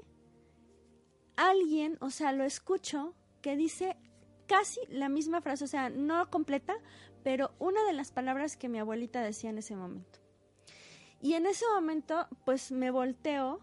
alguien, 1.35 1.97
o 2.01 2.09
sea, 2.09 2.31
lo 2.31 2.43
escucho 2.43 3.15
que 3.41 3.55
dice 3.55 3.97
casi 4.47 4.81
la 4.89 5.09
misma 5.09 5.41
frase, 5.41 5.63
o 5.63 5.67
sea, 5.67 5.89
no 5.89 6.29
completa, 6.29 6.75
pero 7.23 7.51
una 7.59 7.83
de 7.85 7.93
las 7.93 8.11
palabras 8.11 8.57
que 8.57 8.69
mi 8.69 8.79
abuelita 8.79 9.21
decía 9.21 9.49
en 9.49 9.59
ese 9.59 9.75
momento. 9.75 10.19
Y 11.21 11.33
en 11.33 11.45
ese 11.45 11.65
momento, 11.73 12.27
pues 12.45 12.71
me 12.71 12.91
volteo, 12.91 13.59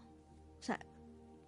o 0.59 0.63
sea, 0.63 0.79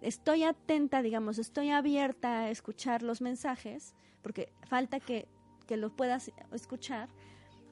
estoy 0.00 0.44
atenta, 0.44 1.02
digamos, 1.02 1.38
estoy 1.38 1.70
abierta 1.70 2.40
a 2.40 2.50
escuchar 2.50 3.02
los 3.02 3.20
mensajes, 3.20 3.94
porque 4.22 4.52
falta 4.68 5.00
que, 5.00 5.28
que 5.66 5.76
los 5.76 5.92
puedas 5.92 6.32
escuchar, 6.52 7.08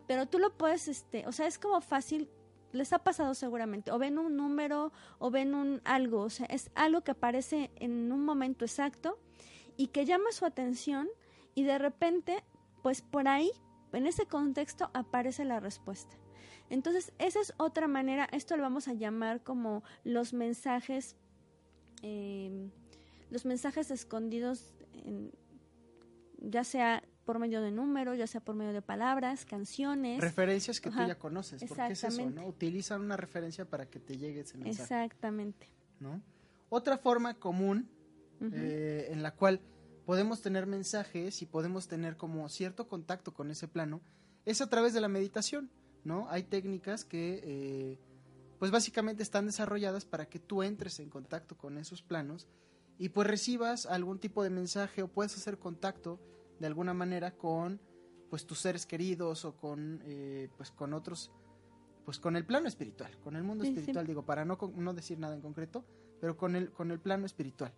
pero 0.06 0.26
tú 0.26 0.38
lo 0.38 0.56
puedes, 0.56 0.88
este, 0.88 1.26
o 1.26 1.32
sea, 1.32 1.46
es 1.46 1.58
como 1.58 1.80
fácil, 1.80 2.30
les 2.72 2.92
ha 2.92 2.98
pasado 2.98 3.34
seguramente, 3.34 3.90
o 3.90 3.98
ven 3.98 4.18
un 4.18 4.36
número, 4.36 4.92
o 5.18 5.30
ven 5.30 5.54
un 5.54 5.80
algo, 5.84 6.22
o 6.22 6.30
sea, 6.30 6.46
es 6.46 6.70
algo 6.74 7.02
que 7.02 7.12
aparece 7.12 7.70
en 7.76 8.12
un 8.12 8.24
momento 8.24 8.64
exacto 8.64 9.18
y 9.76 9.88
que 9.88 10.04
llama 10.04 10.32
su 10.32 10.44
atención 10.44 11.08
y 11.54 11.64
de 11.64 11.78
repente, 11.78 12.44
pues 12.82 13.02
por 13.02 13.28
ahí, 13.28 13.50
en 13.92 14.06
ese 14.06 14.26
contexto, 14.26 14.90
aparece 14.92 15.44
la 15.44 15.60
respuesta. 15.60 16.16
Entonces, 16.70 17.12
esa 17.18 17.40
es 17.40 17.54
otra 17.56 17.88
manera, 17.88 18.28
esto 18.32 18.56
lo 18.56 18.62
vamos 18.62 18.88
a 18.88 18.92
llamar 18.92 19.42
como 19.42 19.82
los 20.04 20.34
mensajes, 20.34 21.16
em, 22.02 22.70
los 23.30 23.46
mensajes 23.46 23.90
escondidos, 23.90 24.74
ya 26.38 26.64
sea 26.64 27.02
por 27.28 27.38
medio 27.38 27.60
de 27.60 27.70
números, 27.70 28.16
ya 28.16 28.26
sea 28.26 28.40
por 28.40 28.54
medio 28.54 28.72
de 28.72 28.80
palabras, 28.80 29.44
canciones. 29.44 30.18
Referencias 30.18 30.80
que 30.80 30.88
tú 30.88 30.96
ya 30.96 31.18
conoces, 31.18 31.62
porque 31.68 31.92
es 31.92 32.02
eso, 32.02 32.30
¿no? 32.30 32.46
Utilizan 32.46 33.02
una 33.02 33.18
referencia 33.18 33.66
para 33.66 33.84
que 33.84 34.00
te 34.00 34.16
llegue 34.16 34.40
ese 34.40 34.56
mensaje. 34.56 35.04
Exactamente. 35.04 35.68
¿No? 36.00 36.22
Otra 36.70 36.96
forma 36.96 37.34
común 37.34 37.90
eh, 38.40 39.10
en 39.10 39.22
la 39.22 39.34
cual 39.34 39.60
podemos 40.06 40.40
tener 40.40 40.64
mensajes 40.64 41.42
y 41.42 41.44
podemos 41.44 41.86
tener 41.86 42.16
como 42.16 42.48
cierto 42.48 42.88
contacto 42.88 43.34
con 43.34 43.50
ese 43.50 43.68
plano 43.68 44.00
es 44.46 44.62
a 44.62 44.70
través 44.70 44.94
de 44.94 45.02
la 45.02 45.08
meditación. 45.08 45.70
¿no? 46.04 46.30
Hay 46.30 46.44
técnicas 46.44 47.04
que, 47.04 47.42
eh, 47.44 47.98
pues 48.58 48.70
básicamente 48.70 49.22
están 49.22 49.44
desarrolladas 49.44 50.06
para 50.06 50.30
que 50.30 50.38
tú 50.38 50.62
entres 50.62 50.98
en 50.98 51.10
contacto 51.10 51.58
con 51.58 51.76
esos 51.76 52.00
planos 52.00 52.48
y 52.96 53.10
pues 53.10 53.28
recibas 53.28 53.84
algún 53.84 54.18
tipo 54.18 54.42
de 54.42 54.48
mensaje 54.48 55.02
o 55.02 55.08
puedes 55.08 55.36
hacer 55.36 55.58
contacto 55.58 56.18
de 56.58 56.66
alguna 56.66 56.94
manera 56.94 57.36
con, 57.36 57.80
pues 58.30 58.46
tus 58.46 58.58
seres 58.58 58.86
queridos 58.86 59.44
o 59.44 59.56
con, 59.56 60.00
eh, 60.04 60.48
pues 60.56 60.70
con 60.70 60.92
otros, 60.92 61.30
pues 62.04 62.18
con 62.18 62.36
el 62.36 62.44
plano 62.44 62.68
espiritual, 62.68 63.18
con 63.20 63.36
el 63.36 63.42
mundo 63.42 63.64
espiritual, 63.64 64.06
digo, 64.06 64.24
para 64.24 64.44
no, 64.44 64.58
no 64.76 64.94
decir 64.94 65.18
nada 65.18 65.34
en 65.34 65.40
concreto, 65.40 65.84
pero 66.20 66.36
con 66.36 66.56
el, 66.56 66.70
con 66.72 66.90
el 66.90 67.00
plano 67.00 67.26
espiritual. 67.26 67.72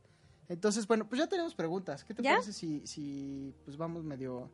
Entonces, 0.49 0.87
bueno, 0.87 1.09
pues 1.09 1.21
ya 1.21 1.29
tenemos 1.29 1.55
preguntas. 1.55 2.05
¿Qué 2.05 2.13
te 2.13 2.25
parece 2.25 2.53
si, 2.53 2.85
si 2.85 3.55
pues 3.65 3.77
vamos 3.77 4.03
medio 4.03 4.51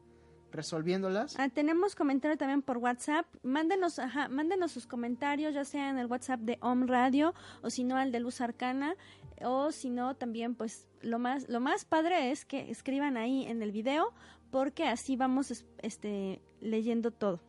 resolviéndolas. 0.57 1.39
Ah, 1.39 1.49
tenemos 1.49 1.95
comentario 1.95 2.37
también 2.37 2.63
por 2.63 2.79
WhatsApp. 2.79 3.27
Mándenos, 3.43 3.99
ajá, 3.99 4.29
mándenos 4.29 4.73
sus 4.73 4.87
comentarios, 4.87 5.55
ya 5.55 5.65
sea 5.65 5.91
en 5.91 5.99
el 5.99 6.07
WhatsApp 6.07 6.41
de 6.41 6.59
Om 6.61 6.87
Radio 6.87 7.35
o 7.63 7.71
si 7.71 7.85
no 7.85 7.97
al 7.97 8.11
de 8.11 8.21
Luz 8.21 8.41
Arcana 8.41 8.97
o 9.43 9.71
si 9.71 9.91
no 9.91 10.17
también 10.17 10.55
pues 10.55 10.87
lo 11.03 11.19
más 11.19 11.47
lo 11.49 11.61
más 11.61 11.85
padre 11.85 12.31
es 12.31 12.47
que 12.47 12.71
escriban 12.71 13.19
ahí 13.19 13.45
en 13.47 13.63
el 13.63 13.71
video 13.71 14.15
porque 14.51 14.85
así 14.85 15.17
vamos 15.17 15.65
este 15.83 16.41
leyendo 16.61 17.11
todo. 17.11 17.41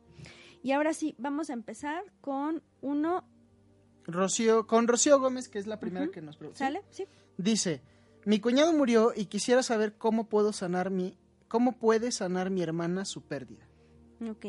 Y 0.63 0.71
ahora 0.71 0.93
sí, 0.93 1.15
vamos 1.17 1.49
a 1.49 1.53
empezar 1.53 2.03
con 2.21 2.61
uno. 2.81 3.23
Rocío, 4.05 4.67
con 4.67 4.87
Rocío 4.87 5.19
Gómez, 5.19 5.49
que 5.49 5.59
es 5.59 5.67
la 5.67 5.79
primera 5.79 6.09
que 6.09 6.21
nos 6.21 6.37
pregunta. 6.37 6.59
¿Sale? 6.59 6.83
Sí. 6.89 7.05
Dice, 7.37 7.81
mi 8.25 8.39
cuñado 8.39 8.73
murió 8.73 9.13
y 9.15 9.25
quisiera 9.25 9.63
saber 9.63 9.97
cómo 9.97 10.27
puedo 10.27 10.53
sanar 10.53 10.89
mi, 10.89 11.17
cómo 11.47 11.73
puede 11.73 12.11
sanar 12.11 12.49
mi 12.49 12.61
hermana 12.61 13.05
su 13.05 13.21
pérdida. 13.21 13.67
Ok. 14.29 14.47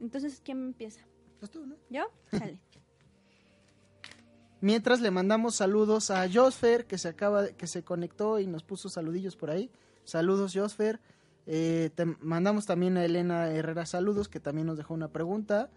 Entonces, 0.00 0.40
¿quién 0.44 0.62
empieza? 0.62 1.00
Pues 1.38 1.50
tú, 1.50 1.66
¿no? 1.66 1.76
¿Yo? 1.90 2.04
Sale. 2.30 2.58
Mientras 4.60 5.00
le 5.00 5.10
mandamos 5.10 5.56
saludos 5.56 6.10
a 6.10 6.26
Josfer, 6.32 6.86
que 6.86 6.98
se 6.98 7.08
acaba, 7.08 7.48
que 7.48 7.66
se 7.66 7.84
conectó 7.84 8.40
y 8.40 8.46
nos 8.46 8.62
puso 8.62 8.88
saludillos 8.88 9.36
por 9.36 9.50
ahí. 9.50 9.70
Saludos, 10.04 10.52
Josfer. 10.54 11.00
Eh, 11.46 11.90
te 11.94 12.04
mandamos 12.04 12.66
también 12.66 12.96
a 12.96 13.04
Elena 13.04 13.50
Herrera 13.50 13.86
saludos, 13.86 14.28
que 14.28 14.40
también 14.40 14.66
nos 14.66 14.76
dejó 14.76 14.94
una 14.94 15.08
pregunta. 15.08 15.70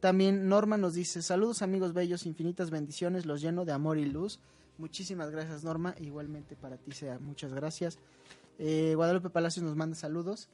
También 0.00 0.48
Norma 0.48 0.76
nos 0.76 0.94
dice, 0.94 1.22
saludos 1.22 1.62
amigos 1.62 1.92
bellos, 1.92 2.26
infinitas 2.26 2.70
bendiciones, 2.70 3.26
los 3.26 3.40
lleno 3.40 3.64
de 3.64 3.72
amor 3.72 3.98
y 3.98 4.04
luz. 4.04 4.38
Muchísimas 4.76 5.30
gracias 5.30 5.64
Norma, 5.64 5.96
igualmente 5.98 6.54
para 6.54 6.76
ti 6.76 6.92
sea, 6.92 7.18
muchas 7.18 7.52
gracias. 7.52 7.98
Eh, 8.58 8.92
Guadalupe 8.96 9.30
Palacios 9.30 9.64
nos 9.64 9.76
manda 9.76 9.96
saludos. 9.96 10.48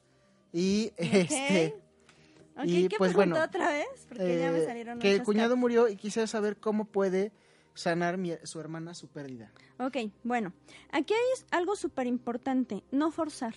Y 0.53 0.93
este... 0.97 1.75
Ok, 2.57 2.65
Y, 2.67 2.89
¿qué 2.89 2.97
pues, 2.99 3.13
bueno, 3.15 3.43
otra 3.43 3.69
vez? 3.69 4.07
Porque 4.09 4.39
ya 4.39 4.53
me 4.53 4.59
eh, 4.59 4.65
salieron 4.65 4.99
que 5.01 5.13
el 5.13 5.25
cuñado 5.25 5.57
murió 5.57 5.89
y 5.89 5.97
quisiera 5.97 6.29
saber 6.29 6.59
cómo 6.59 6.85
puede 6.85 7.33
sanar 7.75 8.17
mi- 8.17 8.37
su 8.45 8.61
hermana 8.61 8.95
su 8.95 9.09
pérdida. 9.09 9.51
Ok, 9.81 9.97
bueno, 10.23 10.53
aquí 10.93 11.15
hay 11.15 11.45
algo 11.51 11.75
súper 11.75 12.07
importante, 12.07 12.85
no 12.93 13.11
forzar. 13.11 13.57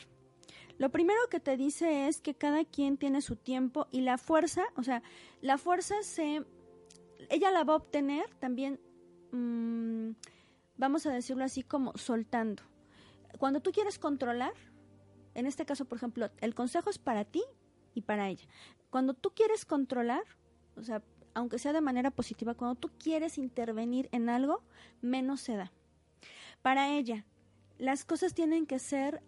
Lo 0.80 0.90
primero 0.90 1.20
que 1.30 1.40
te 1.40 1.58
dice 1.58 2.08
es 2.08 2.22
que 2.22 2.34
cada 2.34 2.66
quien 2.66 2.98
tiene 2.98 3.22
su 3.22 3.36
tiempo 3.36 3.88
y 3.92 4.02
la 4.02 4.18
fuerza, 4.18 4.64
o 4.76 4.82
sea, 4.82 5.04
la 5.42 5.60
fuerza 5.60 6.02
se, 6.02 6.44
ella 7.30 7.52
la 7.52 7.64
va 7.64 7.74
a 7.74 7.78
obtener 7.78 8.26
también, 8.40 8.80
mm, 9.32 10.10
vamos 10.78 11.06
a 11.06 11.12
decirlo 11.14 11.44
así 11.44 11.62
como 11.62 11.96
soltando. 11.98 12.64
Cuando 13.38 13.62
tú 13.62 13.72
quieres 13.72 14.00
controlar, 14.00 14.54
en 15.34 15.46
este 15.46 15.66
caso, 15.66 15.86
por 15.86 15.98
ejemplo, 15.98 16.30
el 16.42 16.56
consejo 16.56 16.90
es 16.90 16.98
para 16.98 17.26
ti 17.26 17.44
y 17.94 18.02
para 18.02 18.30
ella. 18.30 18.48
Cuando 18.90 19.14
tú 19.14 19.32
quieres 19.36 19.66
controlar, 19.66 20.24
o 20.76 20.84
sea, 20.84 21.04
aunque 21.34 21.60
sea 21.60 21.74
de 21.74 21.82
manera 21.82 22.12
positiva, 22.12 22.56
cuando 22.56 22.80
tú 22.80 22.90
quieres 22.98 23.38
intervenir 23.38 24.10
en 24.12 24.30
algo, 24.30 24.64
menos 25.02 25.42
se 25.42 25.56
da. 25.56 25.72
Para 26.62 26.96
ella, 26.98 27.26
las 27.78 28.06
cosas 28.06 28.34
tienen 28.34 28.66
que 28.66 28.80
ser, 28.80 29.22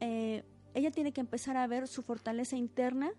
eh, 0.00 0.44
ella 0.74 0.90
tiene 0.90 1.12
que 1.12 1.20
empezar 1.20 1.56
a 1.56 1.66
ver 1.66 1.86
su 1.86 2.02
fortaleza 2.02 2.56
interna 2.56 3.12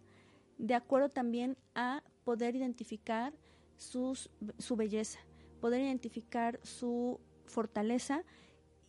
de 0.58 0.74
acuerdo 0.74 1.10
también 1.10 1.58
a 1.74 2.04
poder 2.24 2.56
identificar 2.56 3.34
sus, 3.78 4.30
su 4.58 4.76
belleza, 4.76 5.20
poder 5.62 5.82
identificar 5.82 6.60
su 6.64 7.20
fortaleza 7.46 8.24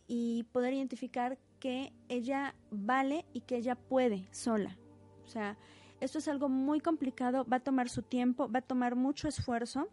y 0.07 0.43
poder 0.51 0.73
identificar 0.73 1.37
que 1.59 1.93
ella 2.07 2.55
vale 2.71 3.25
y 3.33 3.41
que 3.41 3.57
ella 3.57 3.75
puede 3.75 4.27
sola. 4.31 4.77
O 5.25 5.27
sea, 5.27 5.57
esto 5.99 6.19
es 6.19 6.27
algo 6.27 6.49
muy 6.49 6.79
complicado, 6.79 7.45
va 7.45 7.57
a 7.57 7.63
tomar 7.63 7.89
su 7.89 8.01
tiempo, 8.01 8.49
va 8.49 8.59
a 8.59 8.61
tomar 8.61 8.95
mucho 8.95 9.27
esfuerzo, 9.27 9.87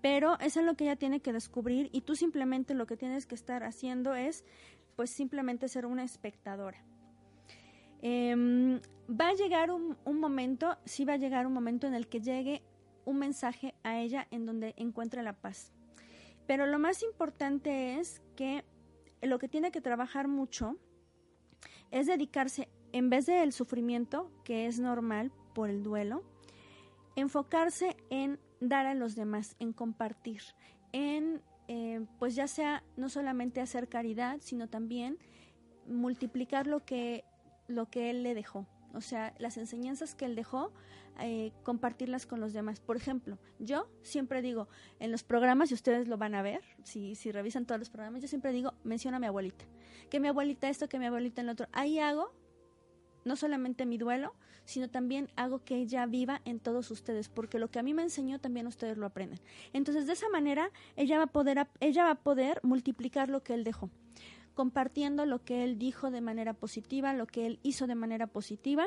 pero 0.00 0.38
eso 0.40 0.60
es 0.60 0.66
lo 0.66 0.74
que 0.74 0.84
ella 0.84 0.96
tiene 0.96 1.20
que 1.20 1.32
descubrir 1.32 1.90
y 1.92 2.02
tú 2.02 2.14
simplemente 2.14 2.74
lo 2.74 2.86
que 2.86 2.96
tienes 2.96 3.26
que 3.26 3.34
estar 3.34 3.64
haciendo 3.64 4.14
es 4.14 4.44
pues 4.96 5.10
simplemente 5.10 5.68
ser 5.68 5.86
una 5.86 6.04
espectadora. 6.04 6.84
Em, 8.02 8.80
va 9.08 9.28
a 9.28 9.34
llegar 9.34 9.70
un, 9.70 9.96
un 10.04 10.20
momento, 10.20 10.76
sí 10.84 11.04
va 11.04 11.14
a 11.14 11.18
llegar 11.18 11.46
un 11.46 11.52
momento 11.52 11.86
en 11.86 11.94
el 11.94 12.06
que 12.06 12.20
llegue 12.20 12.62
un 13.04 13.18
mensaje 13.18 13.74
a 13.82 13.98
ella 13.98 14.28
en 14.30 14.46
donde 14.46 14.74
encuentre 14.76 15.22
la 15.22 15.32
paz. 15.32 15.72
Pero 16.46 16.66
lo 16.66 16.78
más 16.78 17.02
importante 17.02 17.98
es 17.98 18.22
que 18.36 18.64
lo 19.26 19.38
que 19.38 19.48
tiene 19.48 19.70
que 19.70 19.80
trabajar 19.80 20.28
mucho 20.28 20.76
es 21.90 22.06
dedicarse, 22.06 22.68
en 22.92 23.10
vez 23.10 23.26
del 23.26 23.52
sufrimiento, 23.52 24.30
que 24.44 24.66
es 24.66 24.78
normal 24.80 25.32
por 25.54 25.70
el 25.70 25.82
duelo, 25.82 26.22
enfocarse 27.16 27.96
en 28.10 28.38
dar 28.60 28.86
a 28.86 28.94
los 28.94 29.14
demás, 29.14 29.56
en 29.58 29.72
compartir, 29.72 30.42
en, 30.92 31.42
eh, 31.68 32.04
pues 32.18 32.34
ya 32.34 32.46
sea 32.48 32.82
no 32.96 33.08
solamente 33.08 33.60
hacer 33.60 33.88
caridad, 33.88 34.38
sino 34.40 34.68
también 34.68 35.18
multiplicar 35.86 36.66
lo 36.66 36.84
que, 36.84 37.24
lo 37.68 37.90
que 37.90 38.10
él 38.10 38.22
le 38.22 38.34
dejó. 38.34 38.66
O 38.94 39.00
sea, 39.00 39.34
las 39.38 39.56
enseñanzas 39.56 40.14
que 40.14 40.24
él 40.24 40.34
dejó, 40.34 40.72
eh, 41.20 41.52
compartirlas 41.62 42.26
con 42.26 42.40
los 42.40 42.52
demás. 42.52 42.80
Por 42.80 42.96
ejemplo, 42.96 43.38
yo 43.58 43.88
siempre 44.02 44.42
digo, 44.42 44.68
en 45.00 45.10
los 45.10 45.22
programas, 45.22 45.70
y 45.70 45.74
ustedes 45.74 46.08
lo 46.08 46.16
van 46.18 46.34
a 46.34 46.42
ver, 46.42 46.62
si, 46.82 47.14
si 47.14 47.32
revisan 47.32 47.66
todos 47.66 47.78
los 47.78 47.90
programas, 47.90 48.22
yo 48.22 48.28
siempre 48.28 48.52
digo, 48.52 48.74
menciona 48.84 49.18
a 49.18 49.20
mi 49.20 49.26
abuelita. 49.26 49.64
Que 50.10 50.20
mi 50.20 50.28
abuelita 50.28 50.68
esto, 50.68 50.88
que 50.88 50.98
mi 50.98 51.06
abuelita 51.06 51.40
en 51.40 51.46
lo 51.46 51.52
otro. 51.52 51.66
Ahí 51.72 51.98
hago 51.98 52.32
no 53.24 53.36
solamente 53.36 53.86
mi 53.86 53.98
duelo, 53.98 54.34
sino 54.64 54.88
también 54.88 55.30
hago 55.36 55.64
que 55.64 55.76
ella 55.76 56.06
viva 56.06 56.40
en 56.44 56.60
todos 56.60 56.90
ustedes, 56.90 57.28
porque 57.28 57.58
lo 57.58 57.70
que 57.70 57.78
a 57.78 57.82
mí 57.82 57.94
me 57.94 58.02
enseñó 58.02 58.38
también 58.38 58.66
ustedes 58.66 58.96
lo 58.96 59.06
aprenden. 59.06 59.40
Entonces, 59.72 60.06
de 60.06 60.12
esa 60.12 60.28
manera, 60.28 60.70
ella 60.96 61.18
va 61.18 61.24
a 61.24 61.28
poder, 61.28 61.66
ella 61.80 62.04
va 62.04 62.10
a 62.10 62.22
poder 62.22 62.60
multiplicar 62.62 63.28
lo 63.28 63.42
que 63.42 63.54
él 63.54 63.64
dejó, 63.64 63.90
compartiendo 64.54 65.26
lo 65.26 65.42
que 65.42 65.64
él 65.64 65.78
dijo 65.78 66.10
de 66.10 66.20
manera 66.20 66.54
positiva, 66.54 67.12
lo 67.12 67.26
que 67.26 67.46
él 67.46 67.60
hizo 67.62 67.86
de 67.86 67.94
manera 67.94 68.26
positiva 68.26 68.86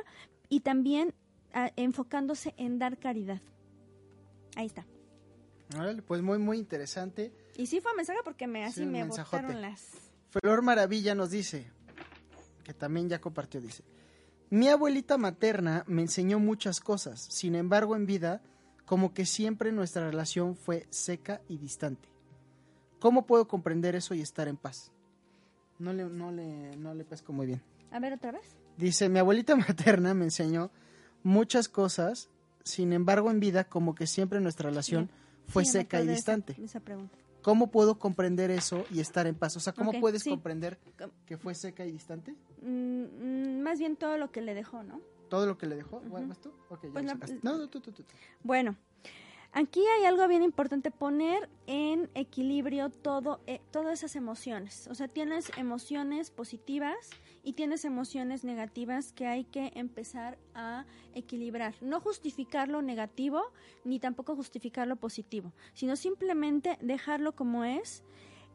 y 0.50 0.62
también 0.62 1.14
ah, 1.54 1.72
enfocándose 1.76 2.54
en 2.58 2.80
dar 2.80 2.98
caridad. 2.98 3.42
Ahí 4.56 4.66
está. 4.66 4.86
Pues 6.08 6.22
muy, 6.22 6.40
muy 6.40 6.58
interesante. 6.58 7.32
Y 7.58 7.66
sí 7.68 7.82
fue 7.82 7.94
mensaje 7.96 8.20
porque 8.24 8.48
me 8.48 8.64
así 8.64 8.82
Sí, 8.82 8.86
me 8.86 9.04
mensajote. 9.04 9.44
botaron 9.44 9.62
las. 9.62 10.12
Flor 10.30 10.62
Maravilla 10.62 11.14
nos 11.16 11.30
dice, 11.30 11.70
que 12.64 12.74
también 12.74 13.10
ya 13.10 13.20
compartió, 13.20 13.60
dice, 13.62 13.84
mi 14.50 14.70
abuelita 14.70 15.18
materna 15.18 15.84
me 15.88 16.02
enseñó 16.02 16.40
muchas 16.40 16.80
cosas, 16.80 17.20
sin 17.22 17.56
embargo 17.56 17.96
en 17.96 18.06
vida, 18.06 18.42
como 18.86 19.14
que 19.14 19.26
siempre 19.26 19.72
nuestra 19.72 20.10
relación 20.10 20.56
fue 20.56 20.88
seca 20.90 21.42
y 21.50 21.58
distante. 21.58 22.08
¿Cómo 23.00 23.26
puedo 23.26 23.48
comprender 23.48 23.96
eso 23.96 24.14
y 24.14 24.22
estar 24.22 24.48
en 24.48 24.58
paz? 24.58 24.92
No 25.80 25.94
le, 25.94 26.06
no 26.06 26.32
le, 26.32 26.76
no 26.78 26.94
le 26.94 27.04
pesco 27.06 27.34
muy 27.34 27.46
bien. 27.46 27.62
A 27.92 28.00
ver 28.00 28.14
otra 28.14 28.32
vez. 28.32 28.56
Dice, 28.78 29.10
mi 29.10 29.20
abuelita 29.20 29.56
materna 29.56 30.14
me 30.14 30.26
enseñó 30.26 30.72
muchas 31.24 31.68
cosas, 31.70 32.30
sin 32.64 32.94
embargo 32.94 33.32
en 33.32 33.40
vida, 33.40 33.64
como 33.66 33.96
que 33.96 34.08
siempre 34.08 34.40
nuestra 34.40 34.70
relación 34.70 35.10
fue 35.48 35.66
Sí, 35.66 35.72
seca 35.74 36.00
y 36.00 36.04
esa- 36.04 36.14
distante. 36.14 36.56
esa 36.62 36.80
pregunta. 36.80 37.18
¿Cómo 37.42 37.72
puedo 37.72 37.98
comprender 37.98 38.52
eso 38.52 38.84
y 38.92 39.00
estar 39.00 39.26
en 39.26 39.36
paz? 39.36 39.56
O 39.56 39.60
sea, 39.62 39.72
¿cómo 39.72 39.94
puedes 40.02 40.24
sí. 40.24 40.30
comprender 40.32 40.78
Com- 40.98 41.12
que 41.26 41.38
fue 41.38 41.56
seca 41.56 41.86
y 41.86 41.92
distante? 41.92 42.36
Mm, 42.62 43.04
mm, 43.04 43.62
más 43.62 43.80
bien 43.80 43.96
todo 43.96 44.18
lo 44.18 44.32
que 44.32 44.42
le 44.42 44.54
dejó, 44.54 44.84
¿no? 44.84 45.00
¿Todo 45.30 45.46
lo 45.46 45.58
que 45.58 45.66
le 45.66 45.76
dejó? 45.78 46.02
Bueno, 46.02 46.28
¿Vas 46.30 46.40
tú? 46.40 46.52
Ok, 46.70 46.84
ya 46.86 46.92
Pues 46.92 47.06
la-. 47.06 47.18
No, 47.44 47.58
no, 47.58 47.68
tú, 47.70 47.80
tú, 47.80 47.92
tú. 47.92 48.04
tú. 48.04 48.14
Bueno, 48.44 48.76
aquí 49.52 49.82
hay 49.98 50.06
algo 50.06 50.28
bien 50.28 50.44
importante, 50.44 50.92
poner 50.92 51.50
en 51.66 52.10
equilibrio 52.16 52.90
todo, 52.90 53.42
eh, 53.48 53.62
todas 53.72 54.00
esas 54.00 54.16
emociones. 54.16 54.88
O 54.88 54.96
sea, 54.96 55.08
tienes 55.08 55.52
emociones 55.58 56.32
positivas 56.32 57.10
y 57.44 57.54
tienes 57.54 57.86
emociones 57.86 58.44
negativas 58.44 59.14
que 59.14 59.28
hay 59.28 59.44
que 59.46 59.72
empezar 59.76 60.38
a 60.54 60.86
equilibrar. 61.14 61.76
No 61.82 62.00
justificar 62.00 62.68
lo 62.68 62.82
negativo 62.82 63.42
ni 63.84 64.00
tampoco 64.00 64.36
justificar 64.36 64.88
lo 64.88 64.96
positivo, 64.98 65.54
sino 65.74 65.96
simplemente 65.96 66.78
dejarlo 66.82 67.36
como 67.36 67.64
es. 67.64 68.04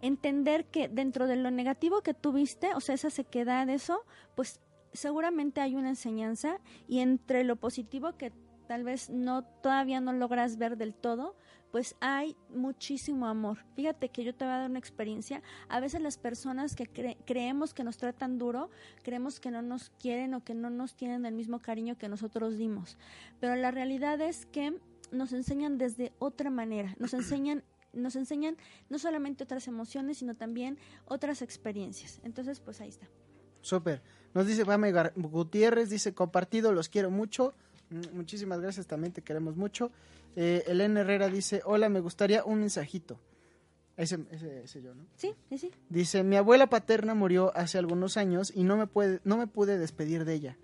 Entender 0.00 0.66
que 0.66 0.88
dentro 0.88 1.26
de 1.28 1.36
lo 1.36 1.50
negativo 1.50 2.02
que 2.02 2.12
tuviste, 2.12 2.74
o 2.74 2.80
sea, 2.80 2.96
esa 2.96 3.08
sequedad, 3.08 3.68
eso, 3.68 4.04
pues 4.34 4.60
seguramente 4.92 5.60
hay 5.60 5.74
una 5.74 5.90
enseñanza 5.90 6.58
y 6.88 7.00
entre 7.00 7.44
lo 7.44 7.56
positivo 7.56 8.16
que 8.16 8.32
tal 8.72 8.84
vez 8.84 9.10
no 9.10 9.42
todavía 9.44 10.00
no 10.00 10.14
logras 10.14 10.56
ver 10.56 10.78
del 10.78 10.94
todo, 10.94 11.36
pues 11.72 11.94
hay 12.00 12.36
muchísimo 12.48 13.26
amor. 13.26 13.58
Fíjate 13.76 14.08
que 14.08 14.24
yo 14.24 14.34
te 14.34 14.46
voy 14.46 14.54
a 14.54 14.58
dar 14.60 14.70
una 14.70 14.78
experiencia. 14.78 15.42
A 15.68 15.78
veces 15.78 16.00
las 16.00 16.16
personas 16.16 16.74
que 16.74 16.84
cre- 16.90 17.18
creemos 17.26 17.74
que 17.74 17.84
nos 17.84 17.98
tratan 17.98 18.38
duro, 18.38 18.70
creemos 19.02 19.40
que 19.40 19.50
no 19.50 19.60
nos 19.60 19.90
quieren 20.00 20.32
o 20.32 20.42
que 20.42 20.54
no 20.54 20.70
nos 20.70 20.94
tienen 20.94 21.26
el 21.26 21.34
mismo 21.34 21.60
cariño 21.60 21.98
que 21.98 22.08
nosotros 22.08 22.56
dimos. 22.56 22.96
Pero 23.40 23.56
la 23.56 23.70
realidad 23.72 24.18
es 24.22 24.46
que 24.46 24.80
nos 25.10 25.34
enseñan 25.34 25.76
desde 25.76 26.14
otra 26.18 26.48
manera. 26.48 26.94
Nos 26.98 27.12
enseñan 27.12 27.62
nos 27.92 28.16
enseñan 28.16 28.56
no 28.88 28.98
solamente 28.98 29.44
otras 29.44 29.68
emociones, 29.68 30.16
sino 30.16 30.34
también 30.34 30.78
otras 31.04 31.42
experiencias. 31.42 32.20
Entonces, 32.24 32.58
pues 32.60 32.80
ahí 32.80 32.88
está. 32.88 33.06
Súper. 33.60 34.00
Nos 34.32 34.46
dice 34.46 34.64
Gar- 34.64 35.12
Gutiérrez, 35.14 35.90
dice 35.90 36.14
compartido, 36.14 36.72
los 36.72 36.88
quiero 36.88 37.10
mucho. 37.10 37.52
Mm, 37.92 38.16
Muchísimas 38.16 38.60
gracias, 38.60 38.86
también 38.86 39.12
te 39.12 39.22
queremos 39.22 39.56
mucho. 39.56 39.90
Eh, 40.34 40.64
Elena 40.66 41.00
Herrera 41.00 41.28
dice, 41.28 41.60
hola, 41.64 41.88
me 41.88 42.00
gustaría 42.00 42.44
un 42.44 42.60
mensajito. 42.60 43.20
Ese, 43.96 44.18
ese, 44.30 44.64
ese 44.64 44.82
yo, 44.82 44.94
¿no? 44.94 45.04
Sí, 45.16 45.34
sí, 45.50 45.58
sí. 45.58 45.70
Dice, 45.90 46.22
mi 46.22 46.36
abuela 46.36 46.68
paterna 46.68 47.14
murió 47.14 47.54
hace 47.54 47.76
algunos 47.76 48.16
años 48.16 48.50
y 48.54 48.64
no 48.64 48.78
me, 48.78 48.86
puede, 48.86 49.20
no 49.24 49.36
me 49.36 49.46
pude 49.46 49.76
despedir 49.76 50.24
de 50.24 50.34
ella. 50.34 50.58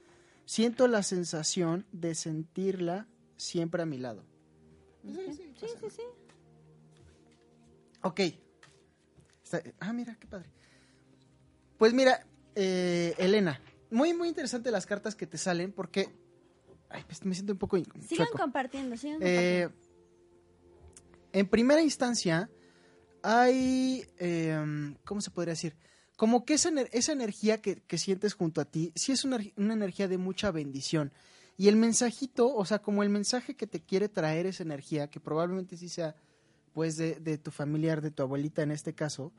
Siento 0.46 0.88
la 0.88 1.02
sensación 1.02 1.84
de 1.92 2.14
sentirla 2.14 3.06
siempre 3.36 3.82
a 3.82 3.86
mi 3.86 3.98
lado. 3.98 4.24
Sí, 5.04 5.52
sí, 5.60 5.66
sí. 5.90 6.02
Ok. 8.02 8.20
ah, 9.80 9.92
mira, 9.92 10.16
qué 10.18 10.26
padre. 10.26 10.48
Pues 11.76 11.92
mira, 11.92 12.26
eh, 12.54 13.14
Elena, 13.18 13.60
muy, 13.90 14.14
muy 14.14 14.28
interesante 14.28 14.70
las 14.70 14.86
cartas 14.86 15.14
que 15.14 15.26
te 15.26 15.36
salen 15.36 15.72
porque... 15.72 16.08
Ay, 16.90 17.02
pues 17.06 17.24
me 17.24 17.34
siento 17.34 17.52
un 17.52 17.58
poco... 17.58 17.78
Sigan 18.06 18.28
compartiendo, 18.36 18.96
sigan 18.96 19.18
eh, 19.20 19.68
compartiendo. 19.68 19.74
en 21.32 21.46
primera 21.48 21.82
instancia, 21.82 22.50
hay... 23.22 24.06
Em, 24.18 24.96
¿Cómo 25.04 25.20
se 25.20 25.30
podría 25.30 25.52
decir? 25.52 25.76
Como 26.16 26.44
que 26.44 26.54
esa, 26.54 26.70
esa 26.92 27.12
energía 27.12 27.60
que, 27.60 27.98
sientes 27.98 28.34
junto 28.34 28.60
a 28.60 28.64
ti, 28.64 28.92
sí 28.94 29.12
es 29.12 29.24
una, 29.24 29.38
una 29.56 29.74
energía 29.74 30.08
de 30.08 30.18
mucha 30.18 30.50
bendición. 30.50 31.12
Y 31.56 31.68
el 31.68 31.76
mensajito, 31.76 32.54
o 32.54 32.64
sea, 32.64 32.80
como 32.80 33.02
el 33.02 33.08
mensaje 33.08 33.54
que 33.54 33.66
te 33.66 33.80
quiere 33.80 34.08
traer 34.08 34.46
esa 34.46 34.62
energía, 34.62 35.08
que 35.10 35.20
probablemente 35.20 35.76
sí 35.76 35.88
sea 35.88 36.16
pues 36.72 36.96
de, 36.96 37.16
de 37.16 37.38
tu 37.38 37.50
familiar, 37.50 38.00
de 38.00 38.12
tu 38.12 38.22
abuelita 38.22 38.62
en 38.62 38.70
este 38.70 38.94
caso, 38.94 39.32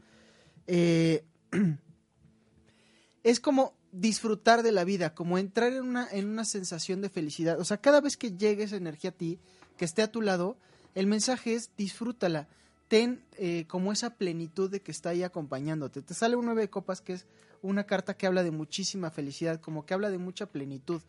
eh, 0.67 1.23
es 3.23 3.39
como 3.39 3.78
disfrutar 3.91 4.63
de 4.63 4.71
la 4.71 4.83
vida, 4.83 5.13
como 5.13 5.37
entrar 5.37 5.73
en 5.73 5.83
una, 5.83 6.07
en 6.11 6.27
una 6.27 6.45
sensación 6.45 7.01
de 7.01 7.09
felicidad. 7.09 7.59
O 7.59 7.65
sea, 7.65 7.77
cada 7.77 8.01
vez 8.01 8.17
que 8.17 8.35
llegue 8.35 8.63
esa 8.63 8.75
energía 8.75 9.11
a 9.11 9.13
ti, 9.13 9.39
que 9.77 9.85
esté 9.85 10.01
a 10.01 10.11
tu 10.11 10.21
lado, 10.21 10.57
el 10.95 11.07
mensaje 11.07 11.55
es 11.55 11.71
disfrútala. 11.77 12.47
Ten 12.87 13.23
eh, 13.37 13.65
como 13.67 13.91
esa 13.91 14.15
plenitud 14.15 14.69
de 14.69 14.81
que 14.81 14.91
está 14.91 15.09
ahí 15.09 15.23
acompañándote. 15.23 16.01
Te 16.01 16.13
sale 16.13 16.35
un 16.35 16.45
nueve 16.45 16.61
de 16.61 16.69
copas 16.69 17.01
que 17.01 17.13
es 17.13 17.25
una 17.61 17.85
carta 17.85 18.15
que 18.15 18.25
habla 18.25 18.43
de 18.43 18.51
muchísima 18.51 19.11
felicidad, 19.11 19.59
como 19.59 19.85
que 19.85 19.93
habla 19.93 20.09
de 20.09 20.17
mucha 20.17 20.47
plenitud 20.47 21.01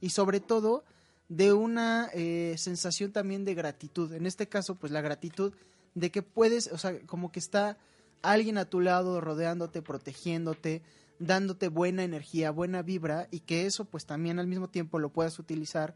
y 0.00 0.10
sobre 0.10 0.40
todo 0.40 0.84
de 1.28 1.52
una 1.52 2.10
eh, 2.12 2.54
sensación 2.58 3.12
también 3.12 3.44
de 3.44 3.54
gratitud. 3.54 4.12
En 4.12 4.26
este 4.26 4.48
caso, 4.48 4.74
pues 4.74 4.92
la 4.92 5.00
gratitud 5.00 5.52
de 5.94 6.10
que 6.10 6.22
puedes, 6.22 6.68
o 6.68 6.78
sea, 6.78 7.00
como 7.06 7.32
que 7.32 7.38
está 7.38 7.78
alguien 8.22 8.58
a 8.58 8.64
tu 8.64 8.80
lado 8.80 9.20
rodeándote, 9.20 9.82
protegiéndote, 9.82 10.82
dándote 11.18 11.68
buena 11.68 12.04
energía, 12.04 12.50
buena 12.50 12.82
vibra 12.82 13.28
y 13.30 13.40
que 13.40 13.66
eso 13.66 13.84
pues 13.84 14.06
también 14.06 14.38
al 14.38 14.46
mismo 14.46 14.68
tiempo 14.68 14.98
lo 14.98 15.10
puedas 15.10 15.38
utilizar 15.38 15.94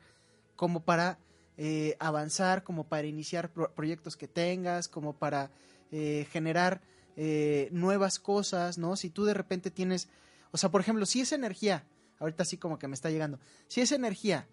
como 0.57 0.85
para 0.85 1.19
eh, 1.57 1.97
avanzar, 1.99 2.63
como 2.63 2.85
para 2.85 3.07
iniciar 3.07 3.51
proyectos 3.53 4.17
que 4.17 4.29
tengas, 4.29 4.89
como 4.89 5.17
para 5.17 5.51
eh, 5.91 6.27
generar 6.31 6.81
eh, 7.17 7.69
nuevas 7.73 8.19
cosas, 8.19 8.79
¿no? 8.79 8.95
Si 8.95 9.11
tú 9.11 9.25
de 9.25 9.35
repente 9.35 9.71
tienes, 9.71 10.09
o 10.53 10.57
sea, 10.57 10.71
por 10.71 10.81
ejemplo, 10.81 11.05
si 11.05 11.21
esa 11.21 11.35
energía, 11.35 11.85
ahorita 12.21 12.45
sí 12.45 12.59
como 12.59 12.79
que 12.79 12.87
me 12.87 12.95
está 12.95 13.11
llegando, 13.11 13.41
si 13.67 13.81
esa 13.81 13.97
energía 13.97 14.47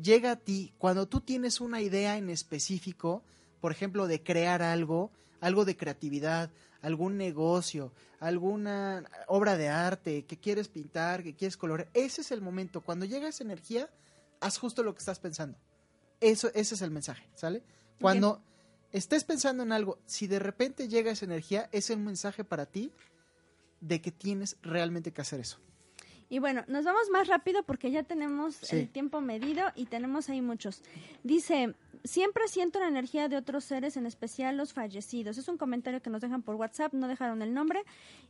llega 0.00 0.32
a 0.32 0.36
ti 0.36 0.72
cuando 0.78 1.08
tú 1.08 1.20
tienes 1.20 1.60
una 1.60 1.80
idea 1.80 2.16
en 2.16 2.30
específico, 2.30 3.24
por 3.60 3.72
ejemplo, 3.72 4.06
de 4.06 4.22
crear 4.22 4.62
algo, 4.62 5.10
algo 5.40 5.64
de 5.64 5.76
creatividad, 5.76 6.50
algún 6.82 7.16
negocio, 7.16 7.92
alguna 8.20 9.04
obra 9.26 9.56
de 9.56 9.68
arte 9.68 10.24
que 10.24 10.38
quieres 10.38 10.68
pintar, 10.68 11.22
que 11.22 11.34
quieres 11.34 11.56
colorear, 11.56 11.88
ese 11.94 12.20
es 12.20 12.30
el 12.30 12.40
momento. 12.40 12.80
Cuando 12.80 13.06
llega 13.06 13.28
esa 13.28 13.44
energía, 13.44 13.90
haz 14.40 14.58
justo 14.58 14.82
lo 14.82 14.94
que 14.94 14.98
estás 14.98 15.18
pensando. 15.18 15.58
Eso, 16.20 16.50
ese 16.54 16.74
es 16.74 16.82
el 16.82 16.90
mensaje, 16.90 17.28
¿sale? 17.34 17.62
Cuando 18.00 18.42
estés 18.92 19.24
pensando 19.24 19.62
en 19.62 19.72
algo, 19.72 19.98
si 20.06 20.26
de 20.26 20.38
repente 20.38 20.88
llega 20.88 21.10
esa 21.12 21.24
energía, 21.24 21.68
es 21.72 21.90
el 21.90 21.98
mensaje 21.98 22.44
para 22.44 22.66
ti 22.66 22.92
de 23.80 24.00
que 24.00 24.12
tienes 24.12 24.56
realmente 24.62 25.12
que 25.12 25.20
hacer 25.20 25.40
eso. 25.40 25.58
Y 26.28 26.38
bueno, 26.38 26.64
nos 26.66 26.84
vamos 26.84 27.10
más 27.10 27.28
rápido 27.28 27.62
porque 27.62 27.90
ya 27.90 28.02
tenemos 28.02 28.72
el 28.72 28.88
tiempo 28.88 29.20
medido 29.20 29.64
y 29.74 29.86
tenemos 29.86 30.28
ahí 30.28 30.40
muchos. 30.40 30.82
Dice, 31.22 31.74
siempre 32.02 32.48
siento 32.48 32.78
la 32.78 32.88
energía 32.88 33.28
de 33.28 33.36
otros 33.36 33.64
seres, 33.64 33.96
en 33.96 34.06
especial 34.06 34.56
los 34.56 34.72
fallecidos. 34.72 35.38
Es 35.38 35.48
un 35.48 35.58
comentario 35.58 36.02
que 36.02 36.10
nos 36.10 36.20
dejan 36.20 36.42
por 36.42 36.54
WhatsApp, 36.56 36.92
no 36.94 37.08
dejaron 37.08 37.42
el 37.42 37.54
nombre. 37.54 37.82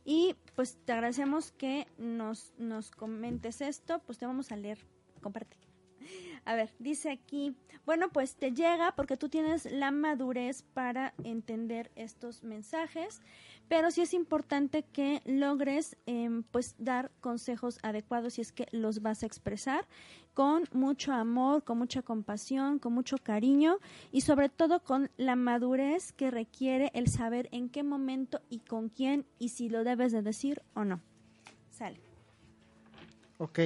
Y 0.03 0.35
pues 0.55 0.77
te 0.85 0.93
agradecemos 0.93 1.51
que 1.51 1.87
nos, 1.97 2.53
nos 2.57 2.91
comentes 2.91 3.61
esto, 3.61 3.99
pues 4.05 4.17
te 4.17 4.25
vamos 4.25 4.51
a 4.51 4.55
leer, 4.55 4.79
compartir. 5.21 5.64
A 6.45 6.55
ver, 6.55 6.71
dice 6.79 7.11
aquí, 7.11 7.55
bueno, 7.85 8.09
pues 8.09 8.35
te 8.35 8.51
llega 8.51 8.95
porque 8.95 9.17
tú 9.17 9.29
tienes 9.29 9.71
la 9.71 9.91
madurez 9.91 10.63
para 10.73 11.13
entender 11.23 11.91
estos 11.95 12.43
mensajes 12.43 13.21
pero 13.67 13.91
sí 13.91 14.01
es 14.01 14.13
importante 14.13 14.83
que 14.83 15.21
logres 15.25 15.97
em, 16.05 16.43
pues 16.43 16.75
dar 16.77 17.11
consejos 17.19 17.79
adecuados 17.81 18.35
si 18.35 18.41
es 18.41 18.51
que 18.51 18.67
los 18.71 19.01
vas 19.01 19.23
a 19.23 19.25
expresar 19.25 19.87
con 20.33 20.65
mucho 20.73 21.13
amor, 21.13 21.63
con 21.63 21.77
mucha 21.77 22.01
compasión, 22.01 22.77
con 22.79 22.93
mucho 22.93 23.17
cariño 23.17 23.77
y 24.11 24.21
sobre 24.21 24.49
todo 24.49 24.83
con 24.83 25.09
la 25.17 25.35
madurez 25.35 26.11
que 26.11 26.29
requiere 26.29 26.91
el 26.93 27.07
saber 27.07 27.47
en 27.51 27.69
qué 27.69 27.83
momento 27.83 28.41
y 28.49 28.59
con 28.59 28.89
quién 28.89 29.25
y 29.39 29.49
si 29.49 29.69
lo 29.69 29.83
debes 29.83 30.11
de 30.11 30.21
decir 30.21 30.61
o 30.73 30.83
no. 30.83 31.01
Sale. 31.71 31.99
Ok. 33.37 33.59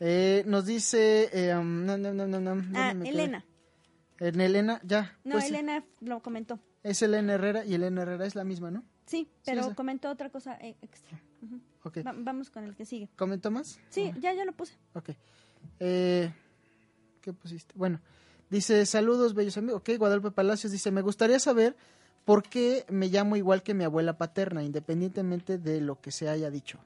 Eh, 0.00 0.42
nos 0.46 0.66
dice... 0.66 1.30
Eh, 1.32 1.56
um, 1.56 1.84
no, 1.84 1.96
no, 1.96 2.12
no, 2.12 2.26
no, 2.26 2.62
ah, 2.74 2.94
Elena. 3.04 3.44
En 4.20 4.40
Elena, 4.40 4.80
ya. 4.84 5.18
No, 5.24 5.32
pues 5.32 5.48
Elena 5.48 5.84
lo 6.00 6.20
comentó. 6.20 6.60
Es 6.82 7.02
Elena 7.02 7.34
Herrera 7.34 7.64
y 7.64 7.74
Elena 7.74 8.02
Herrera 8.02 8.26
es 8.26 8.34
la 8.34 8.44
misma, 8.44 8.70
¿no? 8.70 8.84
Sí, 9.06 9.28
pero 9.44 9.74
comentó 9.74 10.10
otra 10.10 10.30
cosa 10.30 10.56
eh, 10.60 10.76
extra. 10.82 11.20
vamos 12.16 12.50
con 12.50 12.64
el 12.64 12.74
que 12.74 12.86
sigue. 12.86 13.08
¿Comentó 13.16 13.50
más? 13.50 13.80
Sí, 13.90 14.12
ya, 14.20 14.32
ya 14.32 14.44
lo 14.44 14.52
puse. 14.52 14.74
Ok. 14.94 15.10
Eh, 15.80 16.32
¿Qué 17.20 17.32
pusiste? 17.32 17.74
Bueno, 17.76 18.00
dice, 18.50 18.86
saludos, 18.86 19.34
bellos 19.34 19.56
amigos. 19.56 19.80
Ok, 19.80 19.90
Guadalupe 19.98 20.30
Palacios 20.30 20.72
dice, 20.72 20.90
me 20.90 21.02
gustaría 21.02 21.38
saber 21.38 21.76
por 22.24 22.42
qué 22.42 22.86
me 22.88 23.08
llamo 23.08 23.36
igual 23.36 23.62
que 23.62 23.74
mi 23.74 23.84
abuela 23.84 24.16
paterna, 24.16 24.62
independientemente 24.62 25.58
de 25.58 25.80
lo 25.80 26.00
que 26.00 26.12
se 26.12 26.28
haya 26.28 26.50
dicho. 26.50 26.78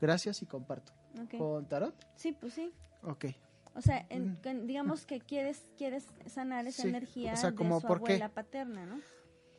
Gracias 0.00 0.42
y 0.42 0.46
comparto. 0.46 0.92
¿Con 1.38 1.66
Tarot? 1.66 1.94
Sí, 2.16 2.32
pues 2.32 2.54
sí. 2.54 2.72
Ok. 3.02 3.26
O 3.74 3.82
sea, 3.82 4.06
mm. 4.10 4.66
digamos 4.66 5.04
que 5.04 5.20
quieres 5.20 5.62
quieres 5.76 6.06
sanar 6.26 6.66
esa 6.66 6.88
energía 6.88 7.32
de 7.32 7.36
su 7.36 7.46
abuela 7.46 8.30
paterna, 8.30 8.86
¿no? 8.86 9.00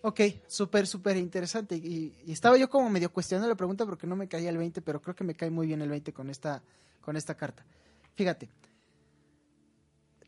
Ok, 0.01 0.21
súper, 0.47 0.87
súper 0.87 1.17
interesante. 1.17 1.75
Y, 1.75 2.15
estaba 2.27 2.57
yo 2.57 2.69
como 2.69 2.89
medio 2.89 3.11
cuestionando 3.11 3.47
la 3.49 3.55
pregunta 3.55 3.85
porque 3.85 4.07
no 4.07 4.15
me 4.15 4.27
caía 4.27 4.49
el 4.49 4.57
20, 4.57 4.81
pero 4.81 5.01
creo 5.01 5.15
que 5.15 5.23
me 5.23 5.35
cae 5.35 5.49
muy 5.49 5.67
bien 5.67 5.81
el 5.81 5.89
20 5.89 6.13
con 6.13 6.29
esta, 6.29 6.63
con 7.01 7.15
esta 7.15 7.35
carta. 7.35 7.65
Fíjate, 8.15 8.49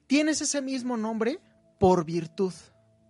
tienes 0.06 0.42
ese 0.42 0.62
mismo 0.62 0.98
nombre 0.98 1.40
por 1.80 2.06
virtud, 2.06 2.54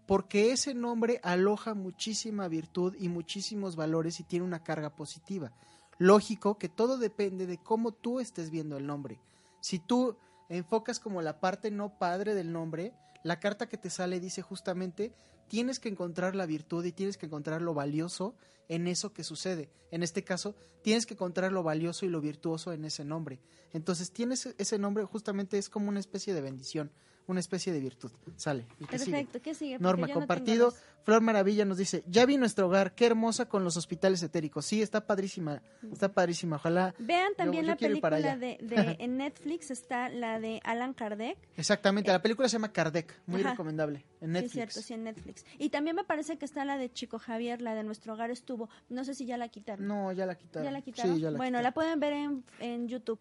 porque 0.05 0.51
ese 0.51 0.73
nombre 0.73 1.19
aloja 1.23 1.73
muchísima 1.73 2.47
virtud 2.47 2.95
y 2.99 3.09
muchísimos 3.09 3.75
valores 3.75 4.19
y 4.19 4.23
tiene 4.23 4.45
una 4.45 4.63
carga 4.63 4.95
positiva. 4.95 5.51
Lógico 5.99 6.57
que 6.57 6.69
todo 6.69 6.97
depende 6.97 7.45
de 7.45 7.57
cómo 7.57 7.91
tú 7.91 8.19
estés 8.19 8.49
viendo 8.49 8.77
el 8.77 8.87
nombre. 8.87 9.19
Si 9.61 9.79
tú 9.79 10.15
enfocas 10.47 10.99
como 10.99 11.21
la 11.21 11.39
parte 11.39 11.71
no 11.71 11.99
padre 11.99 12.33
del 12.33 12.51
nombre, 12.53 12.93
la 13.23 13.39
carta 13.39 13.67
que 13.67 13.77
te 13.77 13.89
sale 13.89 14.21
dice 14.21 14.41
justamente 14.41 15.13
tienes 15.49 15.79
que 15.79 15.89
encontrar 15.89 16.35
la 16.35 16.45
virtud 16.45 16.85
y 16.85 16.93
tienes 16.93 17.17
que 17.17 17.25
encontrar 17.25 17.61
lo 17.61 17.73
valioso 17.73 18.33
en 18.69 18.87
eso 18.87 19.11
que 19.11 19.25
sucede. 19.25 19.69
En 19.91 20.01
este 20.01 20.23
caso, 20.23 20.55
tienes 20.83 21.05
que 21.05 21.15
encontrar 21.15 21.51
lo 21.51 21.63
valioso 21.63 22.05
y 22.05 22.09
lo 22.09 22.21
virtuoso 22.21 22.71
en 22.71 22.85
ese 22.85 23.03
nombre. 23.03 23.39
Entonces, 23.73 24.11
tienes 24.11 24.55
ese 24.57 24.79
nombre 24.79 25.03
justamente 25.03 25.57
es 25.57 25.69
como 25.69 25.89
una 25.89 25.99
especie 25.99 26.33
de 26.33 26.41
bendición 26.41 26.91
una 27.29 27.39
especie 27.39 27.71
de 27.71 27.79
virtud. 27.79 28.11
Sale. 28.35 28.65
Perfecto, 28.89 29.41
¿qué 29.41 29.53
sigue? 29.53 29.77
Norma, 29.79 30.07
compartido. 30.07 30.73
Flor 31.03 31.21
Maravilla 31.21 31.63
nos 31.63 31.77
dice, 31.77 32.03
ya 32.07 32.25
vi 32.25 32.37
nuestro 32.37 32.67
hogar, 32.67 32.93
qué 32.93 33.05
hermosa 33.05 33.47
con 33.47 33.63
los 33.63 33.77
hospitales 33.77 34.21
etéricos. 34.21 34.65
Sí, 34.65 34.81
está 34.81 35.07
padrísima, 35.07 35.61
está 35.91 36.11
padrísima, 36.11 36.57
ojalá. 36.57 36.93
Vean 36.99 37.33
también 37.35 37.65
la 37.67 37.77
película 37.77 38.19
de, 38.35 38.57
en 38.99 39.17
Netflix, 39.17 39.71
está 39.71 40.09
la 40.09 40.39
de 40.39 40.59
Alan 40.63 40.93
Kardec. 40.93 41.37
Exactamente, 41.55 42.11
la 42.11 42.21
película 42.21 42.49
se 42.49 42.53
llama 42.53 42.71
Kardec, 42.73 43.21
muy 43.27 43.41
recomendable, 43.41 44.05
en 44.21 44.33
Netflix. 44.33 44.51
Sí, 44.51 44.57
cierto, 44.57 44.81
sí, 44.81 44.93
en 44.93 45.03
Netflix. 45.03 45.45
Y 45.57 45.69
también 45.69 45.95
me 45.95 46.03
parece 46.03 46.37
que 46.37 46.45
está 46.45 46.65
la 46.65 46.77
de 46.77 46.91
Chico 46.91 47.17
Javier, 47.17 47.61
la 47.61 47.75
de 47.75 47.83
nuestro 47.83 48.13
hogar 48.13 48.29
estuvo, 48.31 48.69
no 48.89 49.03
sé 49.03 49.13
si 49.13 49.25
ya 49.25 49.37
la 49.37 49.49
quitaron. 49.49 49.87
No, 49.87 50.11
ya 50.11 50.25
la 50.25 50.35
quitaron. 50.35 50.65
¿Ya 50.65 50.71
la 50.71 50.81
quitaron? 50.81 51.15
Sí, 51.15 51.21
ya 51.21 51.31
la 51.31 51.37
bueno, 51.37 51.61
la 51.61 51.71
pueden 51.71 51.99
ver 51.99 52.13
en, 52.13 52.43
en 52.59 52.87
YouTube. 52.87 53.19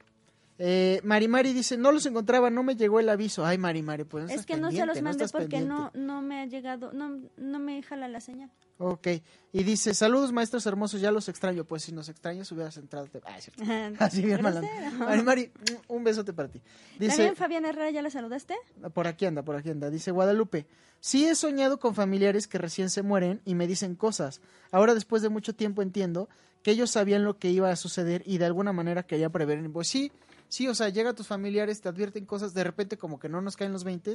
Eh, 0.59 1.01
Mari 1.05 1.29
Mari 1.29 1.53
dice, 1.53 1.77
no 1.77 1.93
los 1.93 2.05
encontraba, 2.07 2.51
no 2.51 2.65
me 2.65 2.75
llegó 2.75 2.99
el 2.99 3.09
aviso. 3.09 3.47
Ay, 3.47 3.59
Mari 3.59 3.83
Mari, 3.83 4.05
pues 4.05 4.31
Es 4.31 4.45
que 4.45 4.57
no 4.57 4.71
se 4.73 4.85
los 4.85 5.01
mandé 5.03 5.29
porque 5.29 5.61
no, 5.61 5.93
no 5.95 6.21
me 6.21 6.41
ha 6.41 6.47
llegado, 6.47 6.93
no, 6.93 7.21
no 7.37 7.59
me 7.61 7.83
jala 7.83 8.09
la 8.09 8.21
señal. 8.21 8.51
Ok, 8.81 9.09
y 9.53 9.65
dice, 9.65 9.93
saludos 9.93 10.31
maestros 10.33 10.65
hermosos, 10.67 11.01
ya 11.01 11.11
los 11.11 11.29
extraño. 11.29 11.65
Pues 11.65 11.83
si 11.83 11.93
nos 11.93 12.09
extrañas 12.09 12.51
hubieras 12.53 12.77
entrado. 12.77 13.09
Ah, 13.25 13.41
cierto. 13.41 13.63
Así 13.99 14.23
bien 14.23 14.41
Mari 14.43 15.23
Mari, 15.23 15.51
un 15.89 16.05
besote 16.05 16.33
para 16.33 16.49
ti. 16.49 16.61
Dice, 16.99 17.17
¿También 17.17 17.37
Fabián 17.37 17.65
Herrera 17.65 17.91
ya 17.91 18.03
la 18.03 18.11
saludaste? 18.11 18.55
Por 18.95 19.07
aquí 19.07 19.27
anda, 19.27 19.43
por 19.43 19.57
aquí 19.57 19.71
anda. 19.71 19.91
Dice 19.91 20.11
Guadalupe, 20.11 20.67
sí 21.01 21.27
he 21.27 21.35
soñado 21.35 21.79
con 21.79 21.95
familiares 21.95 22.47
que 22.47 22.59
recién 22.59 22.91
se 22.91 23.03
mueren 23.03 23.41
y 23.45 23.55
me 23.55 23.67
dicen 23.67 23.95
cosas. 23.95 24.41
Ahora 24.71 24.95
después 24.95 25.23
de 25.23 25.29
mucho 25.29 25.55
tiempo 25.55 25.83
entiendo 25.83 26.29
que 26.63 26.73
ellos 26.73 26.91
sabían 26.91 27.25
lo 27.25 27.39
que 27.39 27.51
iba 27.51 27.71
a 27.71 27.77
suceder 27.77 28.23
y 28.27 28.39
de 28.39 28.47
alguna 28.47 28.73
manera 28.73 29.05
quería 29.05 29.31
prever. 29.31 29.69
Pues 29.71 29.89
sí, 29.89 30.13
sí, 30.49 30.69
o 30.69 30.75
sea, 30.75 30.89
llega 30.89 31.11
a 31.11 31.15
tus 31.15 31.27
familiares, 31.27 31.81
te 31.81 31.89
advierten 31.89 32.27
cosas, 32.27 32.55
de 32.55 32.65
repente 32.65 32.99
como 32.99 33.19
que 33.19 33.29
no 33.29 33.41
nos 33.41 33.57
caen 33.57 33.73
los 33.73 33.85
20 33.85 34.15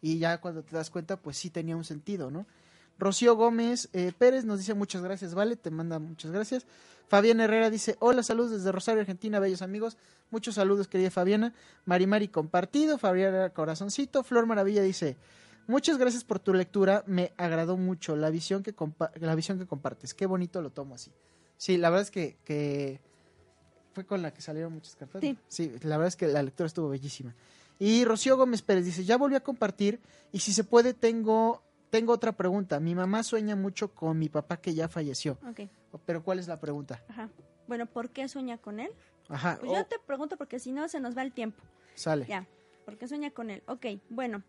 y 0.00 0.18
ya 0.18 0.40
cuando 0.40 0.62
te 0.62 0.76
das 0.76 0.90
cuenta, 0.90 1.16
pues 1.16 1.36
sí 1.36 1.50
tenía 1.50 1.76
un 1.76 1.84
sentido, 1.84 2.30
¿no? 2.30 2.46
Rocío 2.98 3.34
Gómez 3.34 3.88
eh, 3.92 4.12
Pérez 4.16 4.44
nos 4.44 4.58
dice 4.58 4.74
muchas 4.74 5.02
gracias, 5.02 5.34
vale, 5.34 5.56
te 5.56 5.70
manda 5.70 5.98
muchas 5.98 6.30
gracias. 6.30 6.66
Fabián 7.08 7.40
Herrera 7.40 7.70
dice, 7.70 7.96
hola, 7.98 8.22
saludos 8.22 8.52
desde 8.52 8.72
Rosario, 8.72 9.00
Argentina, 9.00 9.38
bellos 9.38 9.62
amigos. 9.62 9.96
Muchos 10.30 10.54
saludos, 10.54 10.88
querida 10.88 11.10
Fabiana. 11.10 11.52
Marimari 11.84 12.28
compartido, 12.28 12.98
Fabiana 12.98 13.50
Corazoncito. 13.50 14.22
Flor 14.22 14.46
Maravilla 14.46 14.82
dice, 14.82 15.16
muchas 15.66 15.98
gracias 15.98 16.24
por 16.24 16.38
tu 16.38 16.54
lectura, 16.54 17.04
me 17.06 17.32
agradó 17.36 17.76
mucho 17.76 18.16
la 18.16 18.30
visión 18.30 18.62
que, 18.62 18.74
la 19.20 19.34
visión 19.34 19.58
que 19.58 19.66
compartes. 19.66 20.14
Qué 20.14 20.26
bonito 20.26 20.62
lo 20.62 20.70
tomo 20.70 20.94
así. 20.94 21.10
Sí, 21.56 21.76
la 21.76 21.90
verdad 21.90 22.02
es 22.02 22.10
que, 22.10 22.36
que 22.44 23.00
fue 23.94 24.04
con 24.04 24.20
la 24.22 24.34
que 24.34 24.42
salieron 24.42 24.72
muchas 24.72 24.96
cartas. 24.96 25.20
Sí. 25.20 25.38
sí, 25.48 25.72
la 25.82 25.96
verdad 25.96 26.08
es 26.08 26.16
que 26.16 26.26
la 26.26 26.42
lectura 26.42 26.66
estuvo 26.66 26.88
bellísima. 26.88 27.34
Y 27.78 28.04
Rocío 28.04 28.36
Gómez 28.36 28.62
Pérez 28.62 28.84
dice, 28.84 29.04
ya 29.04 29.16
volví 29.16 29.36
a 29.36 29.40
compartir 29.40 30.00
y 30.32 30.40
si 30.40 30.52
se 30.52 30.64
puede 30.64 30.94
tengo 30.94 31.62
tengo 31.90 32.12
otra 32.12 32.32
pregunta. 32.32 32.80
Mi 32.80 32.94
mamá 32.94 33.22
sueña 33.22 33.54
mucho 33.54 33.94
con 33.94 34.18
mi 34.18 34.28
papá 34.28 34.56
que 34.56 34.74
ya 34.74 34.88
falleció. 34.88 35.38
Ok. 35.48 35.68
Pero 36.04 36.24
¿cuál 36.24 36.40
es 36.40 36.48
la 36.48 36.58
pregunta? 36.58 37.00
Ajá. 37.08 37.28
Bueno, 37.68 37.86
¿por 37.86 38.10
qué 38.10 38.26
sueña 38.26 38.58
con 38.58 38.80
él? 38.80 38.90
Ajá. 39.28 39.58
Pues 39.60 39.70
yo 39.70 39.86
te 39.86 40.00
pregunto 40.04 40.36
porque 40.36 40.58
si 40.58 40.72
no 40.72 40.88
se 40.88 40.98
nos 40.98 41.16
va 41.16 41.22
el 41.22 41.32
tiempo. 41.32 41.62
Sale. 41.94 42.26
Ya. 42.26 42.48
¿Por 42.84 42.98
qué 42.98 43.06
sueña 43.06 43.30
con 43.30 43.48
él? 43.48 43.62
Ok, 43.68 43.86
bueno. 44.10 44.42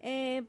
Eh, 0.00 0.44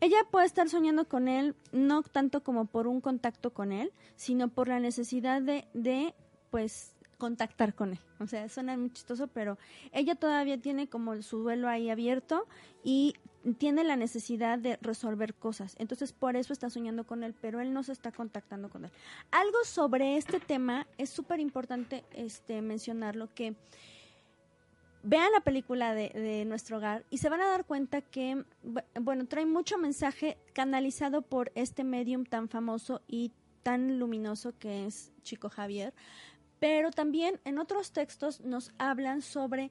ella 0.00 0.16
puede 0.30 0.46
estar 0.46 0.68
soñando 0.68 1.08
con 1.08 1.28
él 1.28 1.54
no 1.70 2.02
tanto 2.02 2.42
como 2.42 2.66
por 2.66 2.86
un 2.88 3.00
contacto 3.00 3.52
con 3.52 3.70
él, 3.70 3.92
sino 4.16 4.48
por 4.48 4.66
la 4.68 4.80
necesidad 4.80 5.40
de, 5.40 5.66
de 5.74 6.14
pues, 6.50 6.93
contactar 7.16 7.74
con 7.74 7.92
él. 7.92 8.00
O 8.20 8.26
sea, 8.26 8.48
suena 8.48 8.76
muy 8.76 8.90
chistoso, 8.90 9.28
pero 9.28 9.58
ella 9.92 10.14
todavía 10.14 10.60
tiene 10.60 10.88
como 10.88 11.20
su 11.22 11.38
duelo 11.38 11.68
ahí 11.68 11.90
abierto 11.90 12.46
y 12.82 13.14
tiene 13.58 13.84
la 13.84 13.96
necesidad 13.96 14.58
de 14.58 14.78
resolver 14.80 15.34
cosas. 15.34 15.76
Entonces, 15.78 16.12
por 16.12 16.36
eso 16.36 16.52
está 16.52 16.70
soñando 16.70 17.04
con 17.04 17.22
él, 17.24 17.34
pero 17.40 17.60
él 17.60 17.72
no 17.72 17.82
se 17.82 17.92
está 17.92 18.10
contactando 18.10 18.70
con 18.70 18.86
él. 18.86 18.90
Algo 19.30 19.58
sobre 19.64 20.16
este 20.16 20.40
tema 20.40 20.86
es 20.96 21.10
súper 21.10 21.40
importante 21.40 22.04
este, 22.12 22.62
mencionarlo, 22.62 23.28
que 23.34 23.54
vean 25.02 25.30
la 25.32 25.40
película 25.40 25.94
de, 25.94 26.08
de, 26.08 26.44
Nuestro 26.46 26.78
Hogar 26.78 27.04
y 27.10 27.18
se 27.18 27.28
van 27.28 27.42
a 27.42 27.48
dar 27.48 27.66
cuenta 27.66 28.00
que, 28.00 28.42
bueno, 28.98 29.26
trae 29.26 29.44
mucho 29.44 29.76
mensaje 29.76 30.38
canalizado 30.54 31.20
por 31.20 31.52
este 31.54 31.84
medium 31.84 32.24
tan 32.24 32.48
famoso 32.48 33.02
y 33.06 33.30
tan 33.62 33.98
luminoso 33.98 34.56
que 34.58 34.86
es 34.86 35.12
Chico 35.22 35.48
Javier, 35.48 35.92
pero 36.58 36.90
también 36.90 37.40
en 37.44 37.58
otros 37.58 37.92
textos 37.92 38.40
nos 38.40 38.72
hablan 38.78 39.22
sobre 39.22 39.70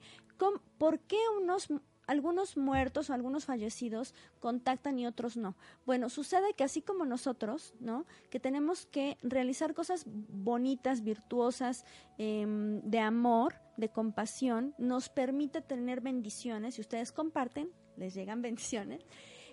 por 0.78 1.00
qué 1.00 1.18
unos 1.40 1.70
algunos 2.08 2.58
muertos 2.58 3.10
o 3.10 3.14
algunos 3.14 3.46
fallecidos 3.46 4.14
contactan 4.40 5.00
y 5.00 5.08
otros 5.08 5.38
no. 5.38 5.56
Bueno, 5.86 6.10
sucede 6.10 6.54
que 6.54 6.64
así 6.64 6.82
como 6.82 7.06
nosotros, 7.06 7.74
¿no? 7.80 8.06
Que 8.30 8.40
tenemos 8.40 8.86
que 8.86 9.18
realizar 9.22 9.74
cosas 9.74 10.04
bonitas, 10.06 11.04
virtuosas, 11.04 11.86
em, 12.18 12.82
de 12.82 13.00
amor, 13.00 13.56
de 13.78 13.90
compasión, 13.90 14.76
nos 14.78 15.10
permite 15.10 15.62
tener 15.62 16.02
bendiciones. 16.02 16.76
Si 16.76 16.82
ustedes 16.82 17.12
comparten, 17.12 17.72
les 17.96 18.14
llegan 18.14 18.42
bendiciones. 18.42 19.06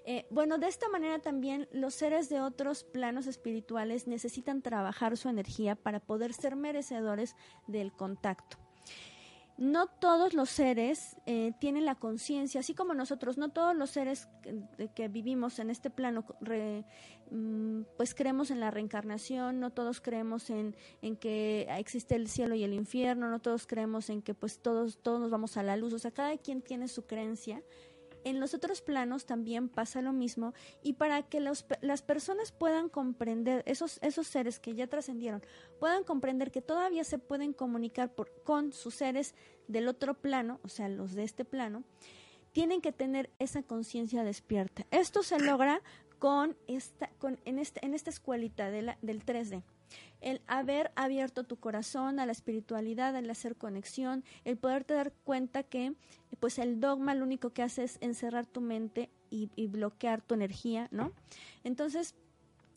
Eh, 0.05 0.27
bueno, 0.31 0.59
de 0.59 0.69
esta 0.69 0.89
manera 0.89 1.19
también 1.19 1.69
los 1.73 1.95
seres 1.95 2.29
de 2.29 2.41
otros 2.41 2.85
planos 2.85 3.27
espirituales 3.27 4.07
necesitan 4.07 4.63
trabajar 4.63 5.17
su 5.17 5.29
energía 5.29 5.77
para 5.77 6.01
poder 6.01 6.33
ser 6.33 6.57
merecedores 6.57 7.37
del 7.67 7.93
contacto. 7.93 8.57
No 9.61 9.89
todos 9.89 10.33
los 10.33 10.49
seres 10.49 11.19
eh, 11.27 11.53
tienen 11.61 11.85
la 11.85 11.95
conciencia, 11.95 12.61
así 12.61 12.73
como 12.73 12.95
nosotros, 12.95 13.37
no 13.37 13.51
todos 13.51 13.77
los 13.77 13.91
seres 13.91 14.27
que, 14.95 15.09
vivimos 15.09 15.59
en 15.59 15.69
este 15.69 15.91
plano, 15.91 16.25
mm, 17.31 17.83
pues 17.99 18.15
creemos 18.15 18.51
en 18.51 18.59
la 18.59 18.71
reencarnación, 18.71 19.61
no 19.61 19.69
todos 19.69 20.01
creemos 20.01 20.49
en, 20.49 20.75
en, 21.03 21.15
que 21.15 21.67
existe 21.77 22.15
el 22.15 22.29
cielo 22.29 22.55
y 22.55 22.65
el 22.65 22.73
infierno, 22.73 23.29
no 23.29 23.39
todos 23.39 23.67
creemos 23.67 24.09
en 24.09 24.23
que 24.23 24.33
pues 24.33 24.61
todos, 24.61 24.97
todos 25.03 25.21
nos 25.21 25.31
vamos 25.31 25.59
a 25.59 25.63
la 25.63 25.77
luz, 25.77 25.93
o 25.93 25.99
sea, 25.99 26.11
cada 26.11 26.39
quien 26.39 26.63
tiene 26.63 26.89
su 26.89 27.05
creencia 27.05 27.63
en 28.25 28.41
los 28.41 28.55
otros 28.55 28.83
planos 28.83 29.27
también 29.27 29.68
pasa 29.68 30.03
lo 30.03 30.12
mismo 30.12 30.55
y 30.83 30.95
para 30.95 31.23
que 31.23 31.41
las 31.41 32.03
personas 32.03 32.53
puedan 32.53 32.89
comprender, 32.89 33.62
esos, 33.66 33.99
esos 34.03 34.27
seres 34.27 34.61
que 34.61 34.75
ya 34.75 34.87
trascendieron, 34.87 35.43
puedan 35.79 36.05
comprender 36.05 36.51
que 36.51 36.62
todavía 36.62 37.05
se 37.05 37.18
pueden 37.18 37.53
comunicar 37.53 38.14
por, 38.14 38.31
con 38.45 38.73
sus 38.73 38.95
seres 38.95 39.35
del 39.68 39.89
otro 39.89 40.14
plano, 40.14 40.61
o 40.62 40.68
sea, 40.68 40.89
los 40.89 41.14
de 41.14 41.25
este 41.25 41.45
plano, 41.45 41.85
tienen 42.53 42.81
que 42.81 42.93
tener 42.93 43.31
esa 43.39 43.62
conciencia 43.62 44.25
despierta. 44.25 44.87
Esto 44.91 45.23
se 45.23 45.39
logra 45.39 45.83
con 46.18 46.57
esta, 46.66 47.09
con, 47.18 47.39
en, 47.45 47.59
este, 47.59 47.85
en 47.85 47.95
esta 47.95 48.11
escuelita 48.11 48.71
de 48.71 48.83
la, 48.83 48.99
del 49.03 49.25
3D 49.25 49.62
el 50.20 50.43
haber 50.47 50.93
abierto 50.97 51.45
tu 51.45 51.57
corazón 51.57 52.20
a 52.20 52.26
la 52.26 52.32
espiritualidad, 52.32 53.16
el 53.16 53.30
hacer 53.30 53.57
conexión, 53.57 54.24
el 54.45 54.57
poderte 54.57 54.95
dar 54.95 55.12
cuenta 55.24 55.62
que 55.62 55.95
pues 56.38 56.59
el 56.59 56.80
dogma 56.80 57.14
lo 57.14 57.24
único 57.24 57.51
que 57.51 57.62
hace 57.62 57.84
es 57.84 57.99
encerrar 58.01 58.47
tu 58.47 58.61
mente 58.61 59.11
y, 59.30 59.68
bloquear 59.68 60.22
tu 60.22 60.34
energía, 60.34 60.88
¿no? 60.91 61.12
Entonces, 61.62 62.16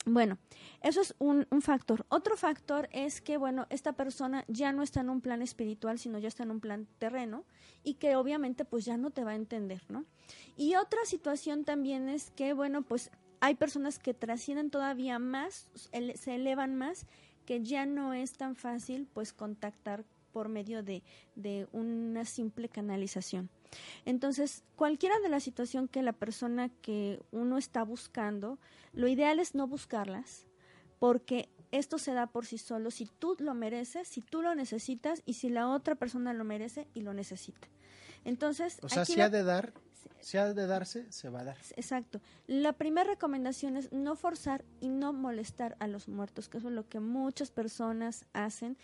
bueno, 0.06 0.38
eso 0.82 1.00
es 1.00 1.16
un, 1.18 1.48
un, 1.50 1.62
factor. 1.62 2.06
Otro 2.10 2.36
factor 2.36 2.88
es 2.92 3.20
que, 3.20 3.38
bueno, 3.38 3.66
esta 3.70 3.94
persona 3.94 4.44
ya 4.46 4.70
no 4.70 4.82
está 4.82 5.00
en 5.00 5.10
un 5.10 5.20
plan 5.20 5.42
espiritual, 5.42 5.98
sino 5.98 6.18
ya 6.18 6.28
está 6.28 6.44
en 6.44 6.52
un 6.52 6.60
plan 6.60 6.86
terreno 6.98 7.44
y 7.82 7.94
que 7.94 8.14
obviamente 8.14 8.64
pues 8.64 8.84
ya 8.84 8.96
no 8.96 9.10
te 9.10 9.24
va 9.24 9.32
a 9.32 9.36
entender, 9.36 9.82
¿no? 9.88 10.04
Y 10.56 10.76
otra 10.76 11.00
situación 11.06 11.64
también 11.64 12.08
es 12.08 12.30
que, 12.30 12.52
bueno, 12.52 12.82
pues 12.82 13.10
hay 13.44 13.56
personas 13.56 13.98
que 13.98 14.14
trascienden 14.14 14.70
todavía 14.70 15.18
más, 15.18 15.68
se 16.14 16.34
elevan 16.34 16.76
más, 16.76 17.04
que 17.44 17.62
ya 17.62 17.84
no 17.84 18.14
es 18.14 18.38
tan 18.38 18.56
fácil 18.56 19.06
pues 19.12 19.34
contactar 19.34 20.06
por 20.32 20.48
medio 20.48 20.82
de, 20.82 21.02
de 21.34 21.68
una 21.72 22.24
simple 22.24 22.70
canalización. 22.70 23.50
Entonces, 24.06 24.62
cualquiera 24.76 25.18
de 25.20 25.28
la 25.28 25.40
situación 25.40 25.88
que 25.88 26.00
la 26.00 26.14
persona 26.14 26.70
que 26.80 27.20
uno 27.32 27.58
está 27.58 27.82
buscando, 27.82 28.58
lo 28.94 29.08
ideal 29.08 29.38
es 29.38 29.54
no 29.54 29.66
buscarlas, 29.66 30.46
porque 30.98 31.50
esto 31.70 31.98
se 31.98 32.14
da 32.14 32.28
por 32.28 32.46
sí 32.46 32.56
solo 32.56 32.90
si 32.90 33.04
tú 33.04 33.36
lo 33.40 33.52
mereces, 33.52 34.08
si 34.08 34.22
tú 34.22 34.40
lo 34.40 34.54
necesitas 34.54 35.22
y 35.26 35.34
si 35.34 35.50
la 35.50 35.68
otra 35.68 35.96
persona 35.96 36.32
lo 36.32 36.44
merece 36.44 36.88
y 36.94 37.02
lo 37.02 37.12
necesita. 37.12 37.68
Entonces, 38.24 38.78
o 38.80 38.88
sea, 38.88 39.04
si 39.04 39.20
ha 39.20 39.28
de 39.28 39.42
dar 39.42 39.74
si 40.20 40.38
ha 40.38 40.52
de 40.52 40.66
darse, 40.66 41.10
se 41.12 41.28
va 41.28 41.40
a 41.40 41.44
dar. 41.44 41.56
Exacto. 41.76 42.20
La 42.46 42.72
primera 42.72 43.08
recomendación 43.08 43.76
es 43.76 43.92
no 43.92 44.16
forzar 44.16 44.64
y 44.80 44.88
no 44.88 45.12
molestar 45.12 45.76
a 45.80 45.86
los 45.86 46.08
muertos, 46.08 46.48
que 46.48 46.58
eso 46.58 46.68
es 46.68 46.74
lo 46.74 46.88
que 46.88 47.00
muchas 47.00 47.50
personas 47.50 48.24
hacen, 48.32 48.76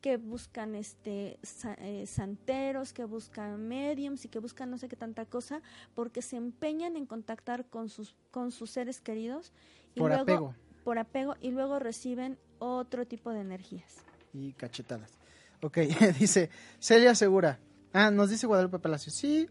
que 0.00 0.16
buscan 0.16 0.74
este 0.74 1.38
eh, 1.78 2.04
santeros, 2.06 2.92
que 2.92 3.04
buscan 3.04 3.66
mediums 3.68 4.24
y 4.24 4.28
que 4.28 4.38
buscan 4.38 4.70
no 4.70 4.78
sé 4.78 4.88
qué 4.88 4.96
tanta 4.96 5.24
cosa, 5.24 5.62
porque 5.94 6.22
se 6.22 6.36
empeñan 6.36 6.96
en 6.96 7.06
contactar 7.06 7.66
con 7.66 7.88
sus 7.88 8.14
con 8.30 8.50
sus 8.50 8.70
seres 8.70 9.00
queridos 9.00 9.52
y 9.94 10.00
por 10.00 10.12
apego. 10.12 10.54
Por 10.84 10.98
apego 10.98 11.36
y 11.40 11.50
luego 11.50 11.78
reciben 11.78 12.38
otro 12.58 13.06
tipo 13.06 13.30
de 13.30 13.40
energías. 13.40 14.04
Y 14.32 14.52
cachetadas. 14.52 15.18
Ok, 15.62 15.78
dice 16.18 16.50
Celia 16.78 17.14
Segura. 17.14 17.58
Ah, 17.92 18.10
nos 18.10 18.30
dice 18.30 18.46
Guadalupe 18.46 18.78
Palacio. 18.78 19.10
Sí, 19.10 19.48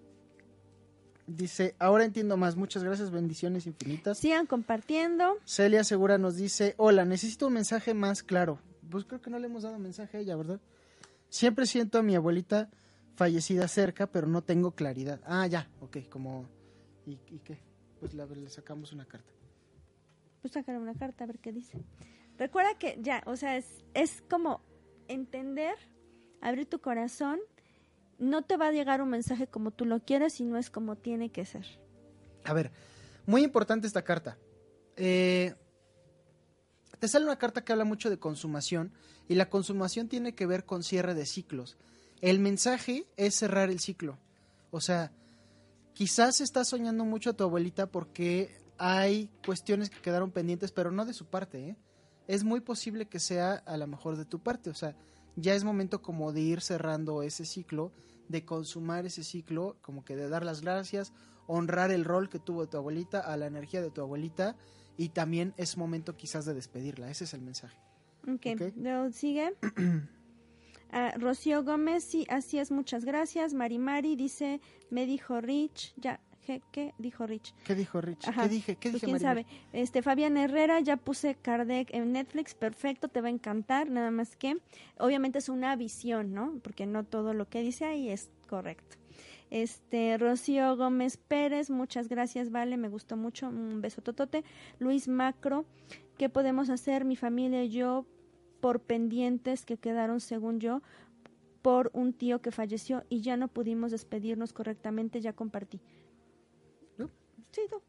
Dice, 1.28 1.76
ahora 1.78 2.06
entiendo 2.06 2.38
más. 2.38 2.56
Muchas 2.56 2.84
gracias, 2.84 3.12
bendiciones 3.12 3.68
infinitas. 3.68 4.18
Sigan 4.18 4.46
compartiendo. 4.46 5.38
Celia 5.44 5.84
Segura 5.84 6.18
nos 6.18 6.38
dice, 6.38 6.74
hola, 6.78 7.04
necesito 7.04 7.48
un 7.48 7.54
mensaje 7.54 7.94
más 7.94 8.24
claro. 8.24 8.60
Pues 8.90 9.04
creo 9.04 9.22
que 9.22 9.30
no 9.30 9.38
le 9.38 9.48
hemos 9.48 9.64
dado 9.64 9.78
mensaje 9.78 10.18
a 10.18 10.20
ella, 10.22 10.38
¿verdad? 10.38 10.62
Siempre 11.30 11.66
siento 11.66 12.00
a 12.00 12.04
mi 12.04 12.16
abuelita 12.16 12.70
fallecida 13.16 13.68
cerca, 13.68 14.08
pero 14.08 14.28
no 14.28 14.42
tengo 14.42 14.72
claridad. 14.72 15.20
Ah, 15.26 15.46
ya, 15.48 15.70
ok, 15.82 15.98
como... 16.10 16.46
¿Y, 17.06 17.18
qué? 17.44 17.58
Pues 18.00 18.14
le, 18.14 18.26
le 18.26 18.50
sacamos 18.50 18.94
una 18.94 19.06
carta. 19.06 19.32
Pues 20.42 20.54
sacar 20.54 20.78
una 20.78 20.94
carta, 20.94 21.26
a 21.26 21.28
ver 21.28 21.40
qué 21.40 21.52
dice. 21.52 21.84
Recuerda 22.38 22.78
que 22.78 22.98
ya, 23.02 23.22
o 23.26 23.36
sea, 23.36 23.58
es, 23.58 23.84
es 23.94 24.24
como 24.30 24.62
entender, 25.08 25.76
abrir 26.40 26.68
tu 26.68 26.80
corazón 26.80 27.40
no 28.20 28.44
te 28.44 28.58
va 28.58 28.68
a 28.68 28.72
llegar 28.72 29.02
un 29.02 29.10
mensaje 29.10 29.48
como 29.48 29.72
tú 29.72 29.86
lo 29.86 30.00
quieres 30.00 30.40
y 30.40 30.46
no 30.46 30.58
es 30.58 30.70
como 30.70 30.96
tiene 30.96 31.30
que 31.30 31.46
ser. 31.46 31.66
A 32.44 32.54
ver, 32.54 32.72
muy 33.26 33.44
importante 33.44 33.88
esta 33.88 34.04
carta. 34.04 34.38
Eh, 34.96 35.54
te 37.00 37.08
sale 37.08 37.26
una 37.26 37.38
carta 37.38 37.64
que 37.64 37.72
habla 37.72 37.86
mucho 37.86 38.10
de 38.10 38.18
consumación 38.18 38.92
y 39.28 39.36
la 39.36 39.50
consumación 39.50 40.08
tiene 40.08 40.34
que 40.34 40.48
ver 40.48 40.66
con 40.66 40.84
cierre 40.84 41.14
de 41.14 41.26
ciclos. 41.26 41.78
El 42.22 42.40
mensaje 42.40 43.06
es 43.18 43.36
cerrar 43.36 43.70
el 43.70 43.80
ciclo. 43.80 44.18
O 44.72 44.82
sea, 44.82 45.12
quizás 45.94 46.42
estás 46.42 46.70
soñando 46.70 47.06
mucho 47.06 47.32
a 47.32 47.34
tu 47.34 47.44
abuelita 47.44 47.88
porque 47.88 48.58
hay 48.78 49.30
cuestiones 49.46 49.90
que 49.90 50.02
quedaron 50.02 50.32
pendientes, 50.32 50.72
pero 50.72 50.92
no 50.92 51.06
de 51.06 51.14
su 51.14 51.26
parte. 51.26 51.70
¿eh? 51.70 51.76
Es 52.28 52.44
muy 52.44 52.62
posible 52.62 53.06
que 53.06 53.20
sea 53.20 53.54
a 53.54 53.78
lo 53.78 53.88
mejor 53.88 54.18
de 54.18 54.26
tu 54.26 54.40
parte. 54.40 54.70
O 54.70 54.76
sea, 54.76 54.96
ya 55.38 55.56
es 55.56 55.64
momento 55.64 56.02
como 56.02 56.34
de 56.34 56.42
ir 56.42 56.60
cerrando 56.62 57.24
ese 57.24 57.46
ciclo 57.46 57.94
de 58.28 58.46
consumar 58.46 59.06
ese 59.06 59.24
ciclo, 59.24 59.78
como 59.82 60.04
que 60.04 60.16
de 60.16 60.30
dar 60.30 60.44
las 60.44 60.62
gracias, 60.62 61.14
honrar 61.48 61.92
el 61.92 62.06
rol 62.06 62.30
que 62.30 62.40
tuvo 62.40 62.68
tu 62.68 62.78
abuelita, 62.78 63.20
a 63.20 63.38
la 63.38 63.46
energía 63.46 63.82
de 63.82 63.92
tu 63.92 64.02
abuelita 64.02 64.56
y 64.98 65.10
también 65.10 65.54
es 65.58 65.78
momento 65.78 66.18
quizás 66.18 66.46
de 66.46 66.54
despedirla. 66.54 67.10
Ese 67.10 67.24
es 67.24 67.34
el 67.34 67.42
mensaje. 67.42 67.78
Ok, 68.24 68.48
okay. 68.56 68.74
sigue. 69.12 69.54
Ah, 70.90 71.14
Rocío 71.18 71.66
Gómez, 71.66 72.06
sí, 72.06 72.26
así 72.30 72.60
es, 72.60 72.72
muchas 72.72 73.04
gracias. 73.04 73.54
Mari 73.54 73.78
Mari 73.78 74.16
dice, 74.16 74.62
me 74.90 75.06
dijo 75.06 75.42
Rich, 75.42 75.94
ya, 75.98 76.22
¿qué, 76.72 76.94
dijo 76.98 77.28
Rich? 77.28 77.54
¿Qué 77.66 77.76
dijo 77.76 78.02
Rich? 78.02 78.30
¿Qué 78.34 78.48
dije? 78.48 78.76
¿Qué 78.76 78.92
pues 78.92 79.04
quién 79.04 79.20
sabe. 79.20 79.46
Este, 79.74 80.02
Fabián 80.02 80.38
Herrera, 80.38 80.80
ya 80.80 80.98
puse 80.98 81.36
Kardec 81.36 81.94
en 81.94 82.12
Netflix, 82.12 82.56
perfecto, 82.56 83.08
te 83.08 83.22
va 83.22 83.28
a 83.28 83.32
encantar, 83.32 83.90
nada 83.90 84.12
más 84.12 84.36
que, 84.36 84.58
obviamente 84.98 85.40
es 85.40 85.50
una 85.50 85.76
visión, 85.76 86.34
¿no? 86.34 86.60
Porque 86.64 86.86
no 86.86 87.04
todo 87.04 87.34
lo 87.34 87.48
que 87.50 87.62
dice 87.62 87.86
ahí 87.86 88.10
es 88.10 88.30
correcto. 88.48 88.98
Este, 89.50 90.18
Rocío 90.18 90.76
Gómez 90.76 91.18
Pérez, 91.18 91.70
muchas 91.70 92.10
gracias, 92.10 92.52
vale, 92.52 92.78
me 92.78 92.90
gustó 92.90 93.16
mucho, 93.16 93.48
un 93.48 93.82
beso 93.82 94.02
totote. 94.02 94.44
Luis 94.80 95.08
Macro, 95.08 95.66
¿qué 96.18 96.30
podemos 96.30 96.70
hacer 96.70 97.06
mi 97.06 97.16
familia 97.16 97.64
y 97.64 97.70
yo 97.70 98.06
por 98.60 98.82
pendientes 98.82 99.66
que 99.66 99.78
quedaron, 99.78 100.20
según 100.20 100.60
yo, 100.60 100.82
por 101.62 101.92
un 101.94 102.14
tío 102.14 102.42
que 102.42 102.52
falleció 102.52 103.04
y 103.10 103.22
ya 103.22 103.38
no 103.38 103.48
pudimos 103.48 103.92
despedirnos 103.92 104.54
correctamente, 104.54 105.22
ya 105.22 105.34
compartí. 105.34 105.82
Sí, 107.52 107.62
tú. 107.70 107.82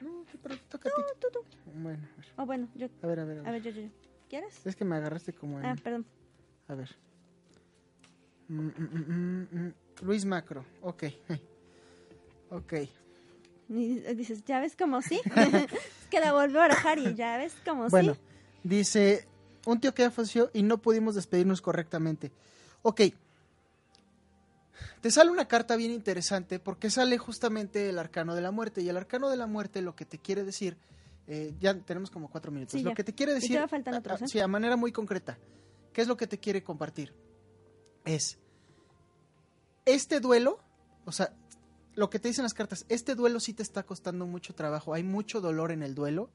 No, 0.00 0.24
pero 0.42 0.56
toca 0.68 0.88
no, 0.88 1.04
tú, 1.20 1.28
tú. 1.32 1.40
Bueno, 1.74 2.06
a 2.12 2.16
ver. 2.16 2.26
Oh, 2.36 2.46
bueno, 2.46 2.68
yo. 2.74 2.88
A 3.02 3.06
ver, 3.06 3.20
a 3.20 3.24
ver. 3.24 3.46
A 3.46 3.50
ver, 3.50 3.62
yo, 3.62 3.70
yo, 3.70 3.82
yo. 3.82 3.88
¿Quieres? 4.28 4.64
Es 4.64 4.76
que 4.76 4.84
me 4.84 4.96
agarraste 4.96 5.32
como 5.32 5.58
en... 5.58 5.66
Ah, 5.66 5.76
perdón. 5.82 6.06
A 6.68 6.74
ver. 6.74 6.96
Mm, 8.48 8.68
mm, 8.68 9.48
mm, 9.50 9.74
Luis 10.02 10.24
Macro, 10.24 10.64
ok. 10.82 11.04
Ok. 12.52 12.72
dices, 13.68 14.44
¿ya 14.44 14.58
ves 14.58 14.74
como 14.74 15.02
sí? 15.02 15.20
que 16.10 16.18
la 16.18 16.32
volvió 16.32 16.60
a 16.60 16.66
bajar 16.66 16.98
y 16.98 17.14
ya 17.14 17.36
ves 17.36 17.54
como 17.64 17.84
sí. 17.84 17.90
Bueno, 17.92 18.16
dice, 18.64 19.28
un 19.66 19.80
tío 19.80 19.94
que 19.94 20.02
ya 20.02 20.10
falleció 20.10 20.50
y 20.52 20.64
no 20.64 20.78
pudimos 20.78 21.14
despedirnos 21.14 21.60
correctamente. 21.60 22.32
Ok. 22.82 23.02
Te 25.00 25.10
sale 25.10 25.30
una 25.30 25.46
carta 25.46 25.76
bien 25.76 25.90
interesante 25.90 26.58
porque 26.58 26.90
sale 26.90 27.18
justamente 27.18 27.88
el 27.88 27.98
arcano 27.98 28.34
de 28.34 28.40
la 28.40 28.50
muerte. 28.50 28.82
Y 28.82 28.88
el 28.88 28.96
arcano 28.96 29.28
de 29.28 29.36
la 29.36 29.46
muerte 29.46 29.82
lo 29.82 29.96
que 29.96 30.04
te 30.04 30.18
quiere 30.18 30.44
decir, 30.44 30.76
eh, 31.26 31.54
ya 31.60 31.74
tenemos 31.74 32.10
como 32.10 32.28
cuatro 32.28 32.50
minutos, 32.50 32.82
lo 32.82 32.92
que 32.92 33.04
te 33.04 33.14
quiere 33.14 33.32
decir, 33.32 33.56
¿eh? 33.56 34.26
sí, 34.26 34.40
a 34.40 34.48
manera 34.48 34.76
muy 34.76 34.90
concreta, 34.90 35.38
¿qué 35.92 36.02
es 36.02 36.08
lo 36.08 36.16
que 36.16 36.26
te 36.26 36.38
quiere 36.38 36.64
compartir? 36.64 37.14
Es, 38.04 38.38
este 39.84 40.18
duelo, 40.18 40.58
o 41.04 41.12
sea, 41.12 41.32
lo 41.94 42.10
que 42.10 42.18
te 42.18 42.28
dicen 42.28 42.42
las 42.42 42.54
cartas, 42.54 42.84
este 42.88 43.14
duelo 43.14 43.38
sí 43.38 43.52
te 43.52 43.62
está 43.62 43.84
costando 43.84 44.26
mucho 44.26 44.54
trabajo, 44.54 44.92
hay 44.92 45.04
mucho 45.04 45.40
dolor 45.40 45.70
en 45.70 45.82
el 45.82 45.94
duelo, 45.94 46.30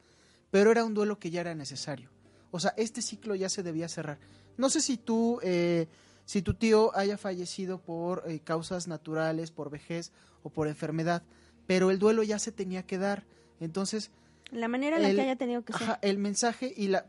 pero 0.49 0.71
era 0.71 0.85
un 0.85 0.93
duelo 0.93 1.19
que 1.19 1.29
ya 1.29 1.41
era 1.41 1.55
necesario. 1.55 2.09
O 2.51 2.59
sea, 2.61 2.73
este 2.77 3.01
ciclo 3.01 3.35
ya 3.35 3.49
se 3.49 3.63
debía 3.63 3.89
cerrar. 3.89 4.17
No 4.55 4.69
sé 4.69 4.79
si 4.79 4.95
tú, 4.95 5.39
eh, 5.43 5.89
si 6.25 6.41
tu 6.41 6.53
tío 6.53 6.95
haya 6.95 7.17
fallecido 7.17 7.81
por 7.81 8.23
eh, 8.27 8.39
causas 8.39 8.87
naturales, 8.87 9.51
por 9.51 9.69
vejez 9.69 10.11
o 10.43 10.49
por 10.49 10.67
enfermedad, 10.67 11.23
pero 11.67 11.91
el 11.91 11.99
duelo 11.99 12.23
ya 12.23 12.39
se 12.39 12.51
tenía 12.51 12.83
que 12.83 12.97
dar. 12.97 13.25
Entonces... 13.59 14.11
La 14.51 14.67
manera 14.67 14.97
en 14.97 15.03
la 15.03 15.11
que 15.11 15.21
haya 15.21 15.35
tenido 15.35 15.63
que 15.63 15.73
ser. 15.73 15.97
el 16.01 16.17
mensaje 16.17 16.71
y 16.75 16.87
la, 16.87 17.05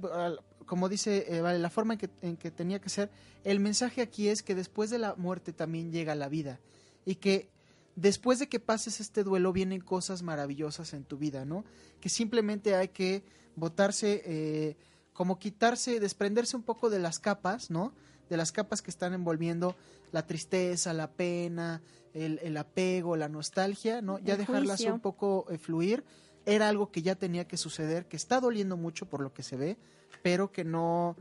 como 0.65 0.89
dice, 0.89 1.27
eh, 1.29 1.41
vale, 1.41 1.59
la 1.59 1.71
forma 1.71 1.95
en 1.95 1.99
que, 1.99 2.11
en 2.23 2.37
que 2.37 2.51
tenía 2.51 2.81
que 2.81 2.89
ser, 2.89 3.11
el 3.45 3.61
mensaje 3.61 4.03
aquí 4.03 4.29
es 4.29 4.43
que 4.43 4.55
después 4.55 4.91
de 4.91 4.99
la 4.99 5.15
muerte 5.17 5.53
también 5.53 5.93
llega 5.93 6.15
la 6.15 6.29
vida 6.29 6.61
y 7.05 7.17
que 7.17 7.51
después 7.95 8.39
de 8.39 8.49
que 8.49 8.61
pases 8.61 9.01
este 9.01 9.25
duelo 9.25 9.53
vienen 9.53 9.81
cosas 9.81 10.23
maravillosas 10.23 10.93
en 10.93 11.05
tu 11.05 11.17
vida, 11.17 11.45
¿no? 11.45 11.65
Que 12.01 12.09
simplemente 12.09 12.75
hay 12.75 12.89
que 12.89 13.25
botarse, 13.55 14.23
eh, 14.27 14.77
como 15.13 15.39
quitarse, 15.39 15.99
desprenderse 15.99 16.57
un 16.57 16.63
poco 16.63 16.91
de 16.91 16.99
las 16.99 17.19
capas, 17.19 17.71
¿no? 17.71 17.95
De 18.29 18.37
las 18.37 18.53
capas 18.53 18.83
que 18.83 18.91
están 18.91 19.15
envolviendo 19.15 19.77
la 20.13 20.27
tristeza, 20.27 20.93
la 20.93 21.11
pena, 21.11 21.83
el, 22.15 22.41
el 22.43 22.57
apego, 22.57 23.17
la 23.17 23.29
nostalgia, 23.29 24.01
¿no? 24.01 24.19
Ya 24.19 24.37
dejarlas 24.37 24.81
un 24.81 25.01
poco 25.01 25.47
eh, 25.51 25.59
fluir. 25.59 26.05
Era 26.47 26.69
algo 26.69 26.91
que 26.91 27.03
ya 27.03 27.15
tenía 27.17 27.47
que 27.47 27.57
suceder, 27.57 28.07
que 28.07 28.17
está 28.17 28.41
doliendo 28.41 28.77
mucho 28.77 29.07
por 29.07 29.21
lo 29.21 29.33
que 29.33 29.43
se 29.43 29.57
ve, 29.57 29.77
pero 30.23 30.53
que 30.53 30.65
no, 30.65 31.17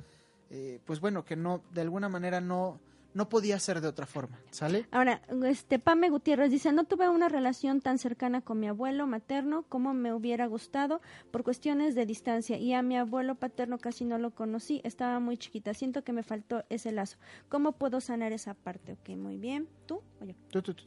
eh, 0.51 0.79
pues 0.85 0.99
bueno, 0.99 1.25
que 1.25 1.35
no, 1.35 1.61
de 1.73 1.81
alguna 1.81 2.09
manera 2.09 2.41
no, 2.41 2.79
no 3.15 3.29
podía 3.29 3.57
ser 3.59 3.79
de 3.79 3.87
otra 3.87 4.05
forma, 4.05 4.37
¿sale? 4.51 4.85
Ahora, 4.91 5.21
este 5.45 5.79
Pame 5.79 6.09
Gutiérrez 6.09 6.51
dice, 6.51 6.73
no 6.73 6.83
tuve 6.83 7.07
una 7.07 7.29
relación 7.29 7.79
tan 7.79 7.97
cercana 7.97 8.41
con 8.41 8.59
mi 8.59 8.67
abuelo 8.67 9.07
materno 9.07 9.63
como 9.69 9.93
me 9.93 10.13
hubiera 10.13 10.45
gustado 10.47 11.01
por 11.31 11.43
cuestiones 11.43 11.95
de 11.95 12.05
distancia 12.05 12.57
y 12.57 12.73
a 12.73 12.81
mi 12.81 12.97
abuelo 12.97 13.35
paterno 13.35 13.77
casi 13.77 14.03
no 14.03 14.17
lo 14.17 14.31
conocí, 14.31 14.81
estaba 14.83 15.21
muy 15.21 15.37
chiquita, 15.37 15.73
siento 15.73 16.03
que 16.03 16.11
me 16.11 16.23
faltó 16.23 16.65
ese 16.69 16.91
lazo. 16.91 17.17
¿Cómo 17.47 17.71
puedo 17.71 18.01
sanar 18.01 18.33
esa 18.33 18.53
parte? 18.53 18.91
Ok, 18.91 19.09
muy 19.17 19.37
bien. 19.37 19.69
¿Tú 19.85 20.01
o 20.21 20.25
yo? 20.25 20.33
Tú, 20.51 20.61
tú, 20.61 20.73
tú. 20.73 20.83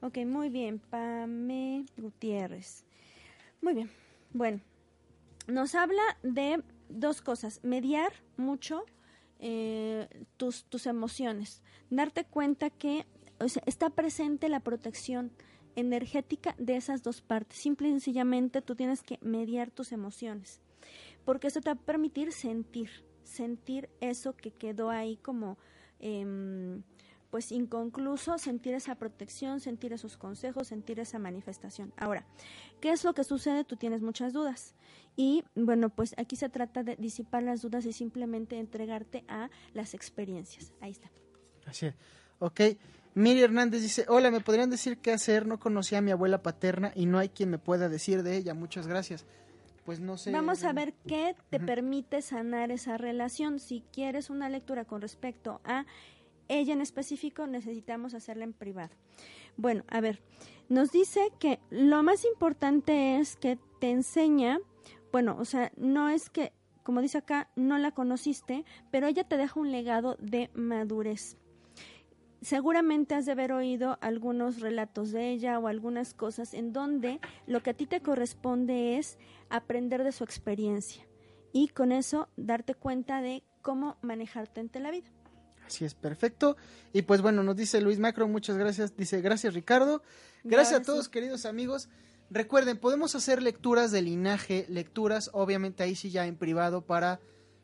Ok, 0.00 0.18
muy 0.24 0.48
bien, 0.48 0.78
Pame 0.78 1.84
Gutiérrez. 1.98 2.84
Muy 3.60 3.74
bien, 3.74 3.90
bueno, 4.32 4.60
nos 5.46 5.74
habla 5.74 6.02
de 6.22 6.62
dos 6.88 7.20
cosas, 7.20 7.60
mediar 7.62 8.10
mucho 8.38 8.86
eh, 9.44 10.08
tus, 10.36 10.64
tus 10.66 10.86
emociones, 10.86 11.62
darte 11.90 12.24
cuenta 12.24 12.70
que 12.70 13.06
está 13.66 13.90
presente 13.90 14.48
la 14.48 14.60
protección 14.60 15.32
energética 15.74 16.54
de 16.58 16.76
esas 16.76 17.02
dos 17.02 17.22
partes. 17.22 17.58
Simple 17.58 17.88
y 17.88 17.90
sencillamente 17.90 18.62
tú 18.62 18.76
tienes 18.76 19.02
que 19.02 19.18
mediar 19.20 19.72
tus 19.72 19.90
emociones, 19.90 20.60
porque 21.24 21.48
eso 21.48 21.60
te 21.60 21.70
va 21.70 21.74
a 21.74 21.84
permitir 21.84 22.32
sentir, 22.32 23.04
sentir 23.24 23.90
eso 24.00 24.36
que 24.36 24.52
quedó 24.52 24.90
ahí 24.90 25.16
como... 25.16 25.58
Em, 25.98 26.82
pues 27.32 27.50
inconcluso 27.50 28.36
sentir 28.36 28.74
esa 28.74 28.94
protección, 28.94 29.58
sentir 29.58 29.94
esos 29.94 30.18
consejos, 30.18 30.68
sentir 30.68 31.00
esa 31.00 31.18
manifestación. 31.18 31.90
Ahora, 31.96 32.26
¿qué 32.82 32.90
es 32.90 33.04
lo 33.04 33.14
que 33.14 33.24
sucede? 33.24 33.64
Tú 33.64 33.76
tienes 33.76 34.02
muchas 34.02 34.34
dudas. 34.34 34.74
Y 35.16 35.42
bueno, 35.54 35.88
pues 35.88 36.14
aquí 36.18 36.36
se 36.36 36.50
trata 36.50 36.82
de 36.82 36.94
disipar 36.96 37.42
las 37.42 37.62
dudas 37.62 37.86
y 37.86 37.94
simplemente 37.94 38.58
entregarte 38.58 39.24
a 39.28 39.48
las 39.72 39.94
experiencias. 39.94 40.74
Ahí 40.82 40.90
está. 40.90 41.10
Así 41.64 41.86
es. 41.86 41.94
Ok. 42.38 42.60
Miri 43.14 43.40
Hernández 43.40 43.80
dice, 43.80 44.04
hola, 44.08 44.30
¿me 44.30 44.40
podrían 44.40 44.68
decir 44.68 44.98
qué 44.98 45.12
hacer? 45.12 45.46
No 45.46 45.58
conocía 45.58 45.98
a 45.98 46.02
mi 46.02 46.10
abuela 46.10 46.42
paterna 46.42 46.92
y 46.94 47.06
no 47.06 47.18
hay 47.18 47.30
quien 47.30 47.48
me 47.48 47.58
pueda 47.58 47.88
decir 47.88 48.22
de 48.22 48.36
ella. 48.36 48.52
Muchas 48.52 48.86
gracias. 48.86 49.24
Pues 49.86 50.00
no 50.00 50.18
sé. 50.18 50.32
Vamos 50.32 50.64
a 50.64 50.74
ver 50.74 50.92
qué 51.08 51.34
te 51.48 51.58
permite 51.58 52.20
sanar 52.20 52.70
esa 52.70 52.98
relación. 52.98 53.58
Si 53.58 53.82
quieres 53.90 54.28
una 54.28 54.50
lectura 54.50 54.84
con 54.84 55.00
respecto 55.00 55.62
a 55.64 55.86
ella 56.58 56.72
en 56.72 56.80
específico 56.80 57.46
necesitamos 57.46 58.14
hacerla 58.14 58.44
en 58.44 58.52
privado. 58.52 58.94
Bueno, 59.56 59.84
a 59.88 60.00
ver, 60.00 60.22
nos 60.68 60.90
dice 60.90 61.30
que 61.38 61.60
lo 61.70 62.02
más 62.02 62.24
importante 62.24 63.18
es 63.18 63.36
que 63.36 63.58
te 63.80 63.90
enseña, 63.90 64.58
bueno, 65.10 65.36
o 65.38 65.44
sea, 65.44 65.72
no 65.76 66.08
es 66.08 66.30
que, 66.30 66.52
como 66.82 67.02
dice 67.02 67.18
acá, 67.18 67.50
no 67.56 67.78
la 67.78 67.92
conociste, 67.92 68.64
pero 68.90 69.06
ella 69.06 69.24
te 69.24 69.36
deja 69.36 69.60
un 69.60 69.70
legado 69.70 70.16
de 70.20 70.50
madurez. 70.54 71.36
Seguramente 72.40 73.14
has 73.14 73.26
de 73.26 73.32
haber 73.32 73.52
oído 73.52 73.98
algunos 74.00 74.60
relatos 74.60 75.12
de 75.12 75.30
ella 75.30 75.60
o 75.60 75.68
algunas 75.68 76.12
cosas 76.12 76.54
en 76.54 76.72
donde 76.72 77.20
lo 77.46 77.62
que 77.62 77.70
a 77.70 77.74
ti 77.74 77.86
te 77.86 78.00
corresponde 78.00 78.98
es 78.98 79.16
aprender 79.48 80.02
de 80.02 80.10
su 80.10 80.24
experiencia 80.24 81.06
y 81.52 81.68
con 81.68 81.92
eso 81.92 82.28
darte 82.36 82.74
cuenta 82.74 83.20
de 83.20 83.44
cómo 83.60 83.96
manejarte 84.02 84.60
ante 84.60 84.80
la 84.80 84.90
vida. 84.90 85.08
Así 85.66 85.84
es, 85.84 85.94
perfecto. 85.94 86.56
Y 86.92 87.02
pues 87.02 87.22
bueno, 87.22 87.42
nos 87.42 87.56
dice 87.56 87.80
Luis 87.80 87.98
Macro, 87.98 88.28
muchas 88.28 88.56
gracias. 88.56 88.96
Dice, 88.96 89.20
gracias 89.20 89.54
Ricardo. 89.54 90.02
Gracias 90.44 90.80
a 90.80 90.82
todos, 90.82 91.08
queridos 91.08 91.46
amigos. 91.46 91.88
Recuerden, 92.30 92.78
podemos 92.78 93.14
hacer 93.14 93.42
lecturas 93.42 93.90
de 93.90 94.02
linaje, 94.02 94.66
lecturas 94.68 95.30
obviamente 95.32 95.82
ahí 95.82 95.94
sí 95.94 96.10
ya 96.10 96.26
en 96.26 96.36
privado 96.36 96.82
para 96.82 97.20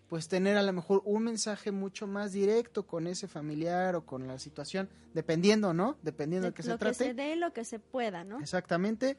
pues 0.08 0.28
tener 0.28 0.56
a 0.56 0.62
lo 0.62 0.72
mejor 0.72 1.02
un 1.04 1.24
mensaje 1.24 1.70
mucho 1.70 2.06
más 2.06 2.32
directo 2.32 2.86
con 2.86 3.06
ese 3.06 3.28
familiar 3.28 3.94
o 3.94 4.06
con 4.06 4.26
la 4.26 4.38
situación, 4.38 4.88
dependiendo, 5.12 5.74
¿no? 5.74 5.98
Dependiendo 6.02 6.48
de, 6.48 6.54
qué 6.54 6.62
se 6.62 6.76
trate. 6.78 6.84
Lo 6.84 6.90
que 6.90 7.04
se 7.04 7.14
dé, 7.14 7.36
lo 7.36 7.52
que 7.52 7.64
se 7.64 7.78
pueda, 7.78 8.24
¿no? 8.24 8.40
Exactamente. 8.40 9.18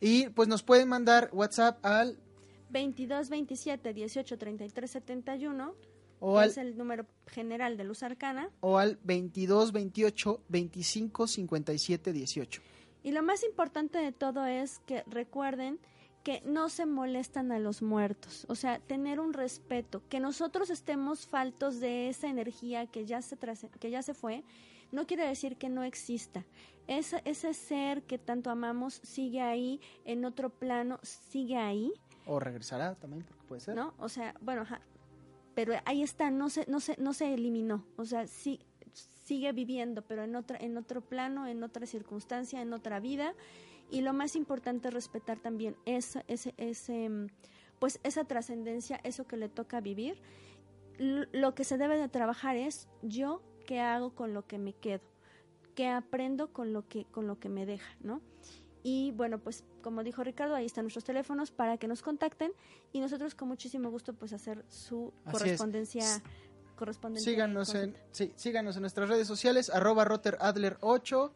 Y 0.00 0.28
pues 0.30 0.48
nos 0.48 0.62
pueden 0.62 0.88
mandar 0.88 1.30
WhatsApp 1.32 1.84
al 1.84 2.18
22 2.70 3.30
27 3.30 3.94
18 3.94 4.38
33 4.38 4.90
71 4.90 5.74
o 6.20 6.40
es 6.40 6.58
el 6.58 6.76
número 6.76 7.06
general 7.26 7.76
de 7.76 7.84
luz 7.84 8.02
arcana. 8.02 8.50
O 8.60 8.78
al 8.78 8.98
22 9.04 9.72
28 9.72 10.42
25 10.48 11.26
57 11.26 12.12
18. 12.12 12.62
Y 13.02 13.12
lo 13.12 13.22
más 13.22 13.44
importante 13.44 13.98
de 13.98 14.12
todo 14.12 14.46
es 14.46 14.80
que 14.80 15.04
recuerden 15.06 15.78
que 16.24 16.42
no 16.44 16.68
se 16.68 16.84
molestan 16.84 17.52
a 17.52 17.58
los 17.58 17.80
muertos, 17.80 18.44
o 18.48 18.54
sea, 18.54 18.80
tener 18.80 19.20
un 19.20 19.32
respeto, 19.32 20.02
que 20.08 20.20
nosotros 20.20 20.68
estemos 20.68 21.26
faltos 21.26 21.80
de 21.80 22.08
esa 22.08 22.28
energía 22.28 22.86
que 22.86 23.06
ya 23.06 23.22
se 23.22 23.38
que 23.80 23.90
ya 23.90 24.02
se 24.02 24.14
fue, 24.14 24.44
no 24.90 25.06
quiere 25.06 25.26
decir 25.26 25.56
que 25.56 25.68
no 25.68 25.84
exista. 25.84 26.44
Ese, 26.86 27.20
ese 27.24 27.52
ser 27.54 28.02
que 28.02 28.18
tanto 28.18 28.50
amamos 28.50 29.00
sigue 29.02 29.42
ahí, 29.42 29.80
en 30.04 30.24
otro 30.24 30.50
plano, 30.50 30.98
sigue 31.02 31.56
ahí. 31.56 31.92
O 32.26 32.40
regresará 32.40 32.94
también, 32.94 33.24
porque 33.24 33.42
puede 33.46 33.60
ser. 33.60 33.74
¿No? 33.74 33.94
O 33.98 34.08
sea, 34.08 34.34
bueno, 34.40 34.64
pero 35.58 35.72
ahí 35.86 36.04
está, 36.04 36.30
no 36.30 36.50
se, 36.50 36.64
no 36.70 36.78
se, 36.78 36.94
no 37.00 37.12
se 37.12 37.34
eliminó. 37.34 37.84
O 37.96 38.04
sea, 38.04 38.28
sí, 38.28 38.60
sigue 39.24 39.52
viviendo, 39.52 40.02
pero 40.02 40.22
en, 40.22 40.36
otra, 40.36 40.56
en 40.56 40.76
otro 40.76 41.00
plano, 41.00 41.48
en 41.48 41.64
otra 41.64 41.84
circunstancia, 41.84 42.62
en 42.62 42.72
otra 42.72 43.00
vida. 43.00 43.34
Y 43.90 44.02
lo 44.02 44.12
más 44.12 44.36
importante 44.36 44.86
es 44.86 44.94
respetar 44.94 45.40
también 45.40 45.74
ese, 45.84 46.22
ese, 46.28 46.54
ese 46.58 47.10
pues 47.80 47.98
esa 48.04 48.22
trascendencia, 48.22 49.00
eso 49.02 49.26
que 49.26 49.36
le 49.36 49.48
toca 49.48 49.80
vivir. 49.80 50.20
lo 50.96 51.56
que 51.56 51.64
se 51.64 51.76
debe 51.76 51.98
de 51.98 52.08
trabajar 52.08 52.54
es 52.54 52.86
yo 53.02 53.42
qué 53.66 53.80
hago 53.80 54.14
con 54.14 54.34
lo 54.34 54.46
que 54.46 54.58
me 54.58 54.74
quedo, 54.74 55.02
qué 55.74 55.88
aprendo 55.88 56.52
con 56.52 56.72
lo 56.72 56.86
que, 56.86 57.04
con 57.06 57.26
lo 57.26 57.40
que 57.40 57.48
me 57.48 57.66
deja, 57.66 57.96
¿no? 57.98 58.20
Y 58.82 59.12
bueno, 59.12 59.38
pues 59.38 59.64
como 59.82 60.04
dijo 60.04 60.22
Ricardo, 60.22 60.54
ahí 60.54 60.66
están 60.66 60.84
nuestros 60.84 61.04
teléfonos 61.04 61.50
para 61.50 61.78
que 61.78 61.88
nos 61.88 62.02
contacten 62.02 62.52
y 62.92 63.00
nosotros 63.00 63.34
con 63.34 63.48
muchísimo 63.48 63.90
gusto 63.90 64.12
pues 64.14 64.32
hacer 64.32 64.64
su 64.68 65.12
correspondencia 65.30 66.22
Síganos 67.16 67.74
en, 67.74 67.96
sí, 68.12 68.32
síganos 68.36 68.76
en 68.76 68.82
nuestras 68.82 69.08
redes 69.08 69.26
sociales, 69.26 69.70
arroba 69.70 70.04
roteradler8, 70.04 71.32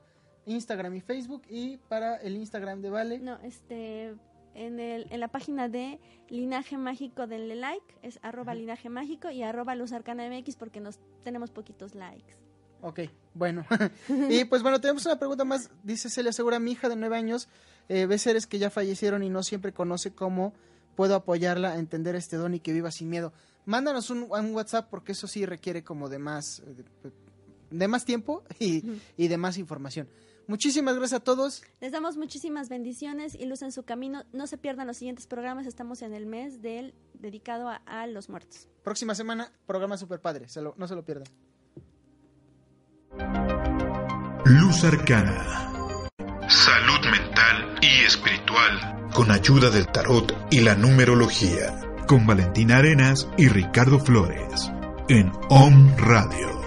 Instagram 0.47 0.95
y 0.95 1.01
Facebook, 1.01 1.43
y 1.49 1.78
para 1.88 2.16
el 2.16 2.36
Instagram 2.36 2.80
de 2.80 2.90
Vale. 2.90 3.18
No, 3.18 3.38
este, 3.43 4.14
en, 4.55 4.78
el, 4.78 5.07
en 5.11 5.20
la 5.20 5.28
página 5.28 5.68
de 5.68 5.99
Linaje 6.28 6.76
Mágico, 6.76 7.26
denle 7.26 7.57
like, 7.57 7.95
es 8.03 8.20
arroba 8.22 8.55
Linaje 8.55 8.88
Mágico 8.88 9.30
y 9.30 9.43
arroba 9.43 9.74
Luz 9.74 9.93
Arcana 9.93 10.28
MX 10.28 10.57
porque 10.57 10.80
nos 10.80 11.01
tenemos 11.24 11.51
poquitos 11.51 11.95
likes. 11.95 12.36
Ok, 12.82 13.00
bueno. 13.34 13.64
y 14.28 14.44
pues 14.44 14.62
bueno, 14.62 14.80
tenemos 14.80 15.06
una 15.06 15.18
pregunta 15.18 15.44
más. 15.44 15.70
Dice 15.82 16.10
Celia 16.10 16.32
Segura, 16.32 16.58
mi 16.58 16.72
hija 16.72 16.88
de 16.88 16.96
nueve 16.96 17.16
años 17.16 17.48
eh, 17.88 18.06
ve 18.06 18.18
seres 18.18 18.46
que 18.46 18.58
ya 18.58 18.68
fallecieron 18.68 19.22
y 19.22 19.30
no 19.30 19.42
siempre 19.42 19.72
conoce 19.72 20.12
cómo 20.12 20.52
puedo 20.94 21.14
apoyarla 21.14 21.72
a 21.72 21.78
entender 21.78 22.14
este 22.16 22.36
don 22.36 22.54
y 22.54 22.60
que 22.60 22.72
viva 22.72 22.90
sin 22.90 23.08
miedo 23.08 23.32
mándanos 23.64 24.10
un, 24.10 24.28
WhatsApp 24.30 24.88
porque 24.90 25.12
eso 25.12 25.26
sí 25.26 25.46
requiere 25.46 25.82
como 25.84 26.08
de 26.08 26.18
más, 26.18 26.62
de, 27.70 27.88
más 27.88 28.04
tiempo 28.04 28.42
y, 28.58 28.84
y, 29.16 29.28
de 29.28 29.36
más 29.36 29.58
información. 29.58 30.08
Muchísimas 30.48 30.96
gracias 30.96 31.20
a 31.20 31.24
todos. 31.24 31.62
Les 31.80 31.92
damos 31.92 32.16
muchísimas 32.16 32.68
bendiciones 32.68 33.34
y 33.34 33.46
luz 33.46 33.62
en 33.62 33.70
su 33.70 33.84
camino. 33.84 34.24
No 34.32 34.46
se 34.46 34.58
pierdan 34.58 34.88
los 34.88 34.96
siguientes 34.96 35.26
programas. 35.26 35.66
Estamos 35.66 36.02
en 36.02 36.12
el 36.12 36.26
mes 36.26 36.60
del 36.60 36.94
dedicado 37.14 37.68
a, 37.68 38.06
los 38.08 38.28
muertos. 38.28 38.68
Próxima 38.82 39.14
semana, 39.14 39.52
programa 39.66 39.96
super 39.96 40.20
padre. 40.20 40.46
no 40.76 40.88
se 40.88 40.94
lo 40.94 41.04
pierdan. 41.04 41.28
Luz 43.18 44.84
Arcana. 44.84 45.70
Salud 46.48 47.10
mental 47.10 47.74
y 47.82 48.04
espiritual 48.04 49.10
con 49.12 49.30
ayuda 49.30 49.68
del 49.68 49.86
tarot 49.88 50.34
y 50.50 50.60
la 50.60 50.74
numerología 50.74 51.78
con 52.06 52.26
Valentina 52.26 52.78
Arenas 52.78 53.28
y 53.36 53.48
Ricardo 53.48 53.98
Flores 54.00 54.72
en 55.08 55.30
OM 55.50 55.94
Radio. 55.98 56.61